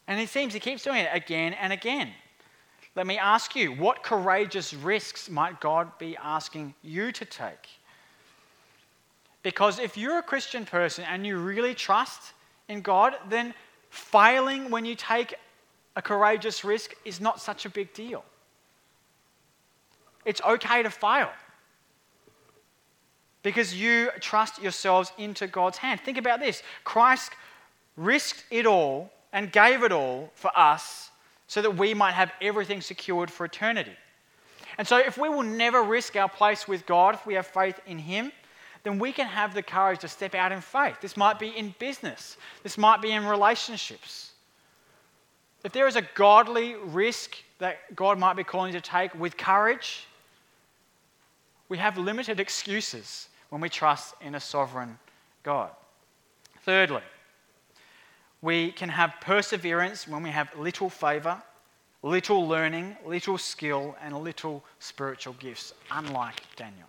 And 0.08 0.20
it 0.20 0.28
seems 0.28 0.52
he 0.52 0.60
keeps 0.60 0.82
doing 0.82 0.98
it 0.98 1.10
again 1.12 1.52
and 1.52 1.72
again. 1.72 2.10
Let 2.96 3.06
me 3.06 3.18
ask 3.18 3.54
you, 3.54 3.72
what 3.72 4.02
courageous 4.02 4.74
risks 4.74 5.30
might 5.30 5.60
God 5.60 5.96
be 5.98 6.16
asking 6.16 6.74
you 6.82 7.12
to 7.12 7.24
take? 7.24 7.68
Because 9.42 9.78
if 9.78 9.96
you're 9.96 10.18
a 10.18 10.22
Christian 10.22 10.64
person 10.64 11.04
and 11.08 11.26
you 11.26 11.38
really 11.38 11.74
trust 11.74 12.32
in 12.68 12.80
God, 12.80 13.14
then 13.28 13.54
failing 13.90 14.70
when 14.70 14.84
you 14.84 14.94
take 14.94 15.34
a 15.96 16.02
courageous 16.02 16.64
risk 16.64 16.94
is 17.04 17.20
not 17.20 17.40
such 17.40 17.66
a 17.66 17.70
big 17.70 17.92
deal. 17.92 18.24
It's 20.24 20.40
okay 20.42 20.82
to 20.82 20.90
fail 20.90 21.30
because 23.42 23.74
you 23.74 24.10
trust 24.20 24.60
yourselves 24.62 25.12
into 25.18 25.46
God's 25.46 25.78
hand. 25.78 26.00
Think 26.00 26.16
about 26.16 26.40
this 26.40 26.62
Christ 26.82 27.32
risked 27.96 28.44
it 28.50 28.66
all 28.66 29.10
and 29.32 29.50
gave 29.52 29.82
it 29.82 29.92
all 29.92 30.30
for 30.34 30.50
us 30.56 31.10
so 31.46 31.62
that 31.62 31.76
we 31.76 31.94
might 31.94 32.12
have 32.12 32.32
everything 32.40 32.80
secured 32.80 33.30
for 33.30 33.44
eternity. 33.44 33.96
And 34.78 34.86
so, 34.86 34.98
if 34.98 35.18
we 35.18 35.28
will 35.28 35.42
never 35.42 35.82
risk 35.82 36.16
our 36.16 36.28
place 36.28 36.66
with 36.66 36.84
God, 36.86 37.14
if 37.14 37.26
we 37.26 37.34
have 37.34 37.46
faith 37.46 37.78
in 37.86 37.98
Him, 37.98 38.32
then 38.82 38.98
we 38.98 39.12
can 39.12 39.26
have 39.26 39.54
the 39.54 39.62
courage 39.62 40.00
to 40.00 40.08
step 40.08 40.34
out 40.34 40.52
in 40.52 40.60
faith. 40.60 40.96
This 41.00 41.16
might 41.16 41.38
be 41.38 41.48
in 41.48 41.74
business, 41.78 42.36
this 42.62 42.76
might 42.76 43.00
be 43.00 43.12
in 43.12 43.24
relationships. 43.24 44.32
If 45.64 45.72
there 45.72 45.86
is 45.86 45.96
a 45.96 46.02
godly 46.14 46.74
risk 46.74 47.36
that 47.58 47.96
God 47.96 48.18
might 48.18 48.36
be 48.36 48.44
calling 48.44 48.74
you 48.74 48.80
to 48.80 48.86
take 48.86 49.14
with 49.14 49.36
courage, 49.38 50.06
we 51.70 51.78
have 51.78 51.96
limited 51.96 52.38
excuses 52.38 53.28
when 53.48 53.62
we 53.62 53.70
trust 53.70 54.14
in 54.20 54.34
a 54.34 54.40
sovereign 54.40 54.98
God. 55.42 55.70
Thirdly, 56.64 57.00
we 58.44 58.72
can 58.72 58.90
have 58.90 59.14
perseverance 59.22 60.06
when 60.06 60.22
we 60.22 60.28
have 60.28 60.54
little 60.58 60.90
favor, 60.90 61.42
little 62.02 62.46
learning, 62.46 62.94
little 63.06 63.38
skill, 63.38 63.96
and 64.02 64.14
little 64.18 64.62
spiritual 64.80 65.32
gifts, 65.38 65.72
unlike 65.90 66.42
Daniel. 66.54 66.86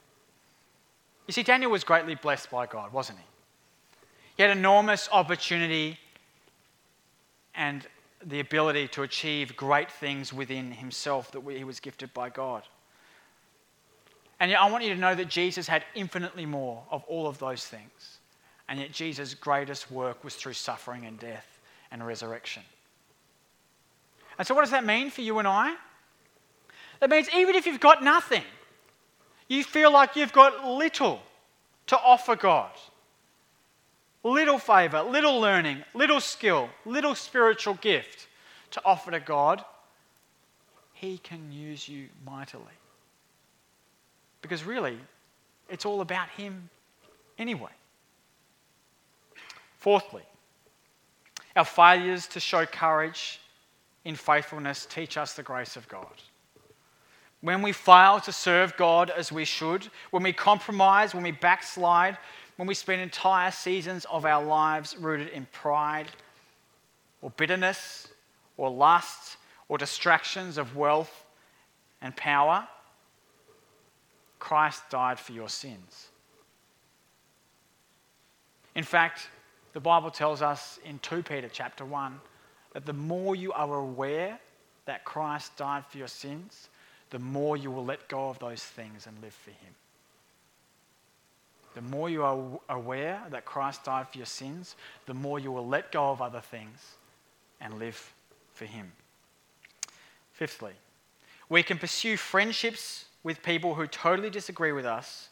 You 1.27 1.31
see, 1.31 1.43
Daniel 1.43 1.71
was 1.71 1.85
greatly 1.85 2.15
blessed 2.15 2.51
by 2.51 2.65
God, 2.65 2.91
wasn't 2.91 3.19
he? 3.19 3.25
He 4.35 4.43
had 4.43 4.55
enormous 4.55 5.07
opportunity 5.13 5.97
and 7.55 7.87
the 8.25 8.41
ability 8.41 8.89
to 8.89 9.03
achieve 9.03 9.55
great 9.55 9.89
things 9.89 10.33
within 10.33 10.73
himself 10.73 11.31
that 11.31 11.41
he 11.49 11.63
was 11.63 11.79
gifted 11.79 12.13
by 12.13 12.27
God. 12.27 12.63
And 14.41 14.53
I 14.53 14.69
want 14.69 14.83
you 14.83 14.93
to 14.93 14.99
know 14.99 15.15
that 15.15 15.29
Jesus 15.29 15.69
had 15.69 15.85
infinitely 15.95 16.45
more 16.45 16.83
of 16.91 17.05
all 17.05 17.27
of 17.27 17.39
those 17.39 17.65
things. 17.65 18.14
And 18.67 18.79
yet, 18.79 18.91
Jesus' 18.91 19.33
greatest 19.33 19.91
work 19.91 20.23
was 20.23 20.35
through 20.35 20.53
suffering 20.53 21.05
and 21.05 21.19
death 21.19 21.59
and 21.91 22.05
resurrection. 22.05 22.63
And 24.37 24.47
so, 24.47 24.55
what 24.55 24.61
does 24.61 24.71
that 24.71 24.85
mean 24.85 25.09
for 25.09 25.21
you 25.21 25.39
and 25.39 25.47
I? 25.47 25.75
That 26.99 27.09
means 27.09 27.29
even 27.35 27.55
if 27.55 27.65
you've 27.65 27.79
got 27.79 28.03
nothing, 28.03 28.43
you 29.47 29.63
feel 29.63 29.91
like 29.91 30.15
you've 30.15 30.33
got 30.33 30.65
little 30.65 31.21
to 31.87 31.97
offer 31.97 32.35
God 32.35 32.71
little 34.25 34.57
favor, 34.57 35.03
little 35.03 35.39
learning, 35.39 35.83
little 35.93 36.19
skill, 36.19 36.67
little 36.83 37.13
spiritual 37.13 37.75
gift 37.75 38.27
to 38.71 38.81
offer 38.83 39.11
to 39.11 39.19
God, 39.19 39.63
He 40.93 41.19
can 41.19 41.51
use 41.51 41.87
you 41.87 42.07
mightily. 42.25 42.63
Because 44.41 44.63
really, 44.63 44.97
it's 45.69 45.85
all 45.85 46.01
about 46.01 46.29
Him 46.29 46.69
anyway. 47.37 47.69
Fourthly, 49.85 50.23
our 51.55 51.63
failures 51.63 52.25
to 52.29 52.39
show 52.39 52.65
courage 52.65 53.39
in 54.03 54.15
faithfulness 54.15 54.87
teach 54.87 55.15
us 55.15 55.33
the 55.33 55.43
grace 55.43 55.75
of 55.75 55.87
God 55.87 56.07
when 57.41 57.61
we 57.61 57.71
fail 57.71 58.19
to 58.21 58.31
serve 58.31 58.75
God 58.77 59.11
as 59.11 59.31
we 59.31 59.45
should, 59.45 59.87
when 60.09 60.23
we 60.23 60.33
compromise, 60.33 61.13
when 61.13 61.21
we 61.21 61.29
backslide, 61.29 62.17
when 62.55 62.67
we 62.67 62.73
spend 62.73 62.99
entire 62.99 63.51
seasons 63.51 64.05
of 64.05 64.25
our 64.25 64.43
lives 64.43 64.97
rooted 64.97 65.27
in 65.27 65.45
pride 65.51 66.07
or 67.21 67.29
bitterness 67.37 68.07
or 68.57 68.71
lust 68.71 69.37
or 69.69 69.77
distractions 69.77 70.57
of 70.57 70.75
wealth 70.75 71.27
and 72.01 72.15
power, 72.15 72.67
Christ 74.39 74.81
died 74.89 75.19
for 75.19 75.33
your 75.33 75.49
sins. 75.49 76.07
In 78.73 78.83
fact, 78.83 79.29
the 79.75 79.81
Bible 79.81 80.09
tells 80.09 80.41
us 80.41 80.79
in 80.85 80.99
2 80.99 81.23
Peter 81.23 81.49
chapter 81.51 81.83
1 81.83 82.21
that 82.71 82.85
the 82.85 82.93
more 82.93 83.35
you 83.35 83.51
are 83.51 83.77
aware 83.77 84.39
that 84.85 85.03
Christ 85.03 85.57
died 85.57 85.83
for 85.85 85.97
your 85.97 86.07
sins, 86.07 86.69
the 87.09 87.19
more 87.19 87.57
you 87.57 87.69
will 87.69 87.83
let 87.83 88.07
go 88.07 88.29
of 88.29 88.39
those 88.39 88.63
things 88.63 89.05
and 89.05 89.21
live 89.21 89.33
for 89.33 89.49
Him. 89.49 89.75
The 91.73 91.81
more 91.81 92.09
you 92.09 92.23
are 92.23 92.57
aware 92.69 93.21
that 93.31 93.43
Christ 93.43 93.83
died 93.83 94.07
for 94.07 94.17
your 94.17 94.25
sins, 94.25 94.77
the 95.07 95.13
more 95.13 95.39
you 95.39 95.51
will 95.51 95.67
let 95.67 95.91
go 95.91 96.09
of 96.09 96.21
other 96.21 96.39
things 96.39 96.95
and 97.59 97.77
live 97.77 98.13
for 98.53 98.63
Him. 98.63 98.93
Fifthly, 100.31 100.71
we 101.49 101.63
can 101.63 101.77
pursue 101.77 102.15
friendships 102.15 103.05
with 103.23 103.43
people 103.43 103.75
who 103.75 103.87
totally 103.87 104.29
disagree 104.29 104.71
with 104.71 104.85
us, 104.85 105.27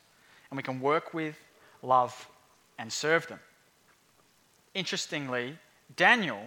and 0.52 0.58
we 0.58 0.64
can 0.64 0.82
work 0.82 1.14
with, 1.14 1.38
love, 1.82 2.28
and 2.78 2.92
serve 2.92 3.26
them. 3.28 3.40
Interestingly, 4.74 5.58
Daniel 5.96 6.42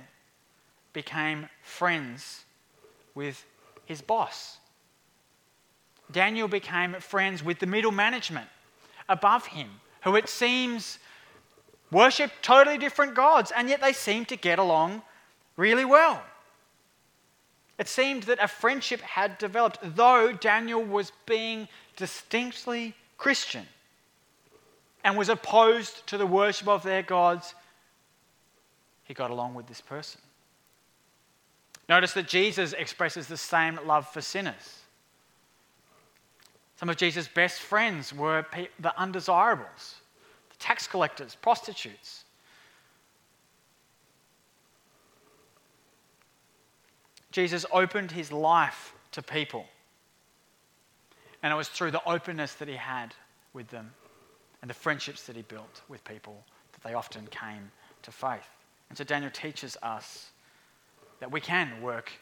became 0.92 1.48
friends 1.62 2.44
with 3.14 3.44
his 3.84 4.02
boss. 4.02 4.58
Daniel 6.10 6.48
became 6.48 6.94
friends 6.94 7.42
with 7.42 7.58
the 7.58 7.66
middle 7.66 7.92
management 7.92 8.48
above 9.08 9.46
him, 9.46 9.68
who 10.02 10.16
it 10.16 10.28
seems 10.28 10.98
worship 11.90 12.30
totally 12.42 12.78
different 12.78 13.14
gods, 13.14 13.52
and 13.54 13.68
yet 13.68 13.80
they 13.80 13.92
seem 13.92 14.24
to 14.26 14.36
get 14.36 14.58
along 14.58 15.02
really 15.56 15.84
well. 15.84 16.22
It 17.78 17.88
seemed 17.88 18.24
that 18.24 18.42
a 18.42 18.48
friendship 18.48 19.00
had 19.00 19.38
developed, 19.38 19.78
though 19.82 20.32
Daniel 20.32 20.82
was 20.82 21.12
being 21.26 21.68
distinctly 21.96 22.94
Christian 23.18 23.66
and 25.04 25.16
was 25.16 25.28
opposed 25.28 26.06
to 26.06 26.18
the 26.18 26.26
worship 26.26 26.68
of 26.68 26.82
their 26.82 27.02
gods. 27.02 27.54
He 29.06 29.14
got 29.14 29.30
along 29.30 29.54
with 29.54 29.66
this 29.66 29.80
person. 29.80 30.20
Notice 31.88 32.12
that 32.14 32.26
Jesus 32.26 32.72
expresses 32.72 33.28
the 33.28 33.36
same 33.36 33.78
love 33.86 34.08
for 34.08 34.20
sinners. 34.20 34.80
Some 36.76 36.88
of 36.88 36.96
Jesus' 36.96 37.28
best 37.28 37.60
friends 37.60 38.12
were 38.12 38.44
the 38.80 38.98
undesirables, 39.00 39.94
the 40.50 40.56
tax 40.58 40.86
collectors, 40.86 41.36
prostitutes. 41.40 42.24
Jesus 47.30 47.64
opened 47.70 48.10
his 48.10 48.32
life 48.32 48.92
to 49.12 49.22
people. 49.22 49.66
And 51.42 51.52
it 51.52 51.56
was 51.56 51.68
through 51.68 51.92
the 51.92 52.02
openness 52.04 52.54
that 52.54 52.66
he 52.66 52.76
had 52.76 53.14
with 53.52 53.68
them 53.68 53.92
and 54.60 54.68
the 54.70 54.74
friendships 54.74 55.24
that 55.24 55.36
he 55.36 55.42
built 55.42 55.82
with 55.88 56.02
people 56.04 56.42
that 56.72 56.82
they 56.82 56.94
often 56.94 57.26
came 57.28 57.70
to 58.02 58.10
faith. 58.10 58.55
And 58.88 58.98
so 58.98 59.04
Daniel 59.04 59.30
teaches 59.30 59.76
us 59.82 60.30
that 61.20 61.30
we 61.30 61.40
can 61.40 61.80
work, 61.82 62.12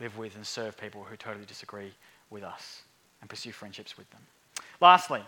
live 0.00 0.16
with, 0.18 0.36
and 0.36 0.46
serve 0.46 0.76
people 0.76 1.04
who 1.04 1.16
totally 1.16 1.46
disagree 1.46 1.92
with 2.30 2.42
us 2.42 2.82
and 3.20 3.30
pursue 3.30 3.52
friendships 3.52 3.96
with 3.96 4.10
them. 4.10 4.20
Lastly, 4.80 5.22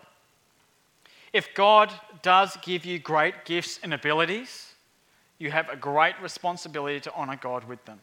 If 1.34 1.52
God 1.52 1.92
does 2.22 2.56
give 2.62 2.84
you 2.84 3.00
great 3.00 3.44
gifts 3.44 3.80
and 3.82 3.92
abilities, 3.92 4.72
you 5.40 5.50
have 5.50 5.68
a 5.68 5.74
great 5.74 6.14
responsibility 6.22 7.00
to 7.00 7.12
honor 7.12 7.36
God 7.36 7.64
with 7.64 7.84
them. 7.86 7.98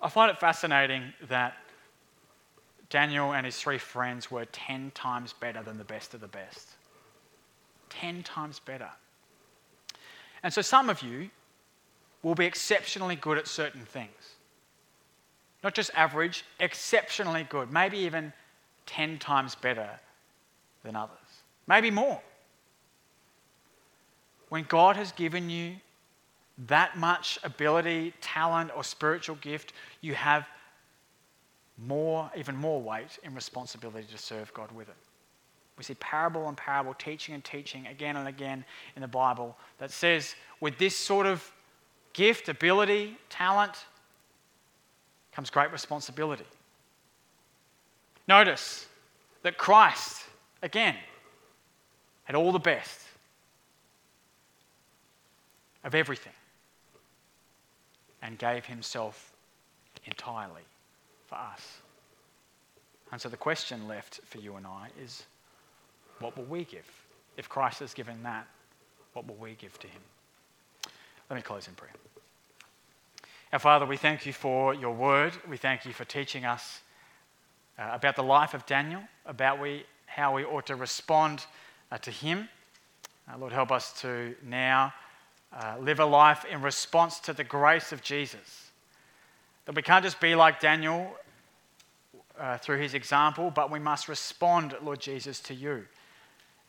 I 0.00 0.08
find 0.08 0.30
it 0.30 0.38
fascinating 0.38 1.12
that 1.28 1.56
Daniel 2.90 3.32
and 3.32 3.44
his 3.44 3.58
three 3.58 3.76
friends 3.76 4.30
were 4.30 4.44
10 4.44 4.92
times 4.94 5.32
better 5.32 5.64
than 5.64 5.78
the 5.78 5.84
best 5.84 6.14
of 6.14 6.20
the 6.20 6.28
best. 6.28 6.68
10 7.88 8.22
times 8.22 8.60
better. 8.60 8.90
And 10.42 10.52
so 10.52 10.62
some 10.62 10.88
of 10.88 11.02
you 11.02 11.30
will 12.22 12.34
be 12.34 12.46
exceptionally 12.46 13.16
good 13.16 13.38
at 13.38 13.46
certain 13.46 13.84
things. 13.84 14.36
Not 15.62 15.74
just 15.74 15.90
average, 15.94 16.44
exceptionally 16.58 17.46
good, 17.48 17.70
maybe 17.70 17.98
even 17.98 18.32
10 18.86 19.18
times 19.18 19.54
better 19.54 19.88
than 20.82 20.96
others, 20.96 21.16
maybe 21.66 21.90
more. 21.90 22.20
When 24.48 24.64
God 24.64 24.96
has 24.96 25.12
given 25.12 25.50
you 25.50 25.76
that 26.66 26.96
much 26.96 27.38
ability, 27.42 28.14
talent, 28.20 28.70
or 28.74 28.82
spiritual 28.82 29.36
gift, 29.36 29.72
you 30.00 30.14
have 30.14 30.46
more, 31.78 32.30
even 32.36 32.56
more 32.56 32.80
weight 32.82 33.18
and 33.22 33.34
responsibility 33.34 34.06
to 34.10 34.18
serve 34.18 34.52
God 34.52 34.72
with 34.72 34.88
it. 34.88 34.94
We 35.80 35.84
see 35.84 35.94
parable 35.94 36.46
and 36.46 36.58
parable, 36.58 36.92
teaching 36.92 37.34
and 37.34 37.42
teaching 37.42 37.86
again 37.86 38.18
and 38.18 38.28
again 38.28 38.66
in 38.96 39.00
the 39.00 39.08
Bible 39.08 39.56
that 39.78 39.90
says, 39.90 40.34
with 40.60 40.76
this 40.76 40.94
sort 40.94 41.24
of 41.24 41.50
gift, 42.12 42.50
ability, 42.50 43.16
talent, 43.30 43.86
comes 45.32 45.48
great 45.48 45.72
responsibility. 45.72 46.44
Notice 48.28 48.88
that 49.40 49.56
Christ, 49.56 50.24
again, 50.60 50.96
had 52.24 52.36
all 52.36 52.52
the 52.52 52.58
best 52.58 53.00
of 55.82 55.94
everything 55.94 56.34
and 58.20 58.36
gave 58.36 58.66
himself 58.66 59.32
entirely 60.04 60.60
for 61.24 61.36
us. 61.36 61.78
And 63.12 63.18
so 63.18 63.30
the 63.30 63.38
question 63.38 63.88
left 63.88 64.20
for 64.26 64.36
you 64.36 64.56
and 64.56 64.66
I 64.66 64.88
is 65.02 65.24
what 66.20 66.36
will 66.36 66.44
we 66.44 66.64
give? 66.64 66.86
If 67.36 67.48
Christ 67.48 67.80
has 67.80 67.94
given 67.94 68.22
that, 68.22 68.46
what 69.14 69.26
will 69.26 69.36
we 69.36 69.54
give 69.54 69.78
to 69.80 69.86
him? 69.86 70.02
Let 71.28 71.36
me 71.36 71.42
close 71.42 71.66
in 71.66 71.74
prayer. 71.74 71.92
Our 73.52 73.58
Father, 73.58 73.86
we 73.86 73.96
thank 73.96 74.26
you 74.26 74.32
for 74.32 74.74
your 74.74 74.94
word. 74.94 75.32
We 75.48 75.56
thank 75.56 75.84
you 75.84 75.92
for 75.92 76.04
teaching 76.04 76.44
us 76.44 76.82
uh, 77.78 77.90
about 77.92 78.14
the 78.14 78.22
life 78.22 78.54
of 78.54 78.66
Daniel, 78.66 79.02
about 79.26 79.60
we, 79.60 79.84
how 80.06 80.36
we 80.36 80.44
ought 80.44 80.66
to 80.66 80.76
respond 80.76 81.46
uh, 81.90 81.98
to 81.98 82.10
him. 82.10 82.48
Uh, 83.28 83.38
Lord, 83.38 83.52
help 83.52 83.72
us 83.72 83.92
to 84.02 84.34
now 84.44 84.92
uh, 85.52 85.76
live 85.80 85.98
a 85.98 86.04
life 86.04 86.44
in 86.44 86.62
response 86.62 87.18
to 87.20 87.32
the 87.32 87.42
grace 87.42 87.90
of 87.90 88.02
Jesus. 88.02 88.70
That 89.64 89.74
we 89.74 89.82
can't 89.82 90.04
just 90.04 90.20
be 90.20 90.34
like 90.34 90.60
Daniel 90.60 91.16
uh, 92.38 92.58
through 92.58 92.78
his 92.78 92.94
example, 92.94 93.50
but 93.50 93.70
we 93.70 93.78
must 93.78 94.08
respond, 94.08 94.76
Lord 94.82 95.00
Jesus, 95.00 95.40
to 95.40 95.54
you 95.54 95.86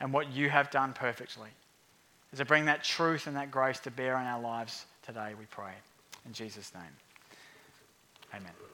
and 0.02 0.12
what 0.12 0.34
you 0.34 0.49
have 0.49 0.70
done 0.72 0.91
perfectly. 0.91 1.49
As 2.34 2.39
to 2.39 2.45
bring 2.45 2.66
that 2.66 2.84
truth 2.84 3.28
and 3.28 3.36
that 3.38 3.52
grace 3.52 3.80
to 3.82 3.91
bear 3.91 4.20
in 4.20 4.26
our 4.26 4.41
lives 4.41 4.86
today, 5.06 5.34
we 5.39 5.45
pray. 5.45 5.74
In 6.26 6.34
Jesus' 6.34 6.74
name, 6.74 6.84
amen. 8.34 8.71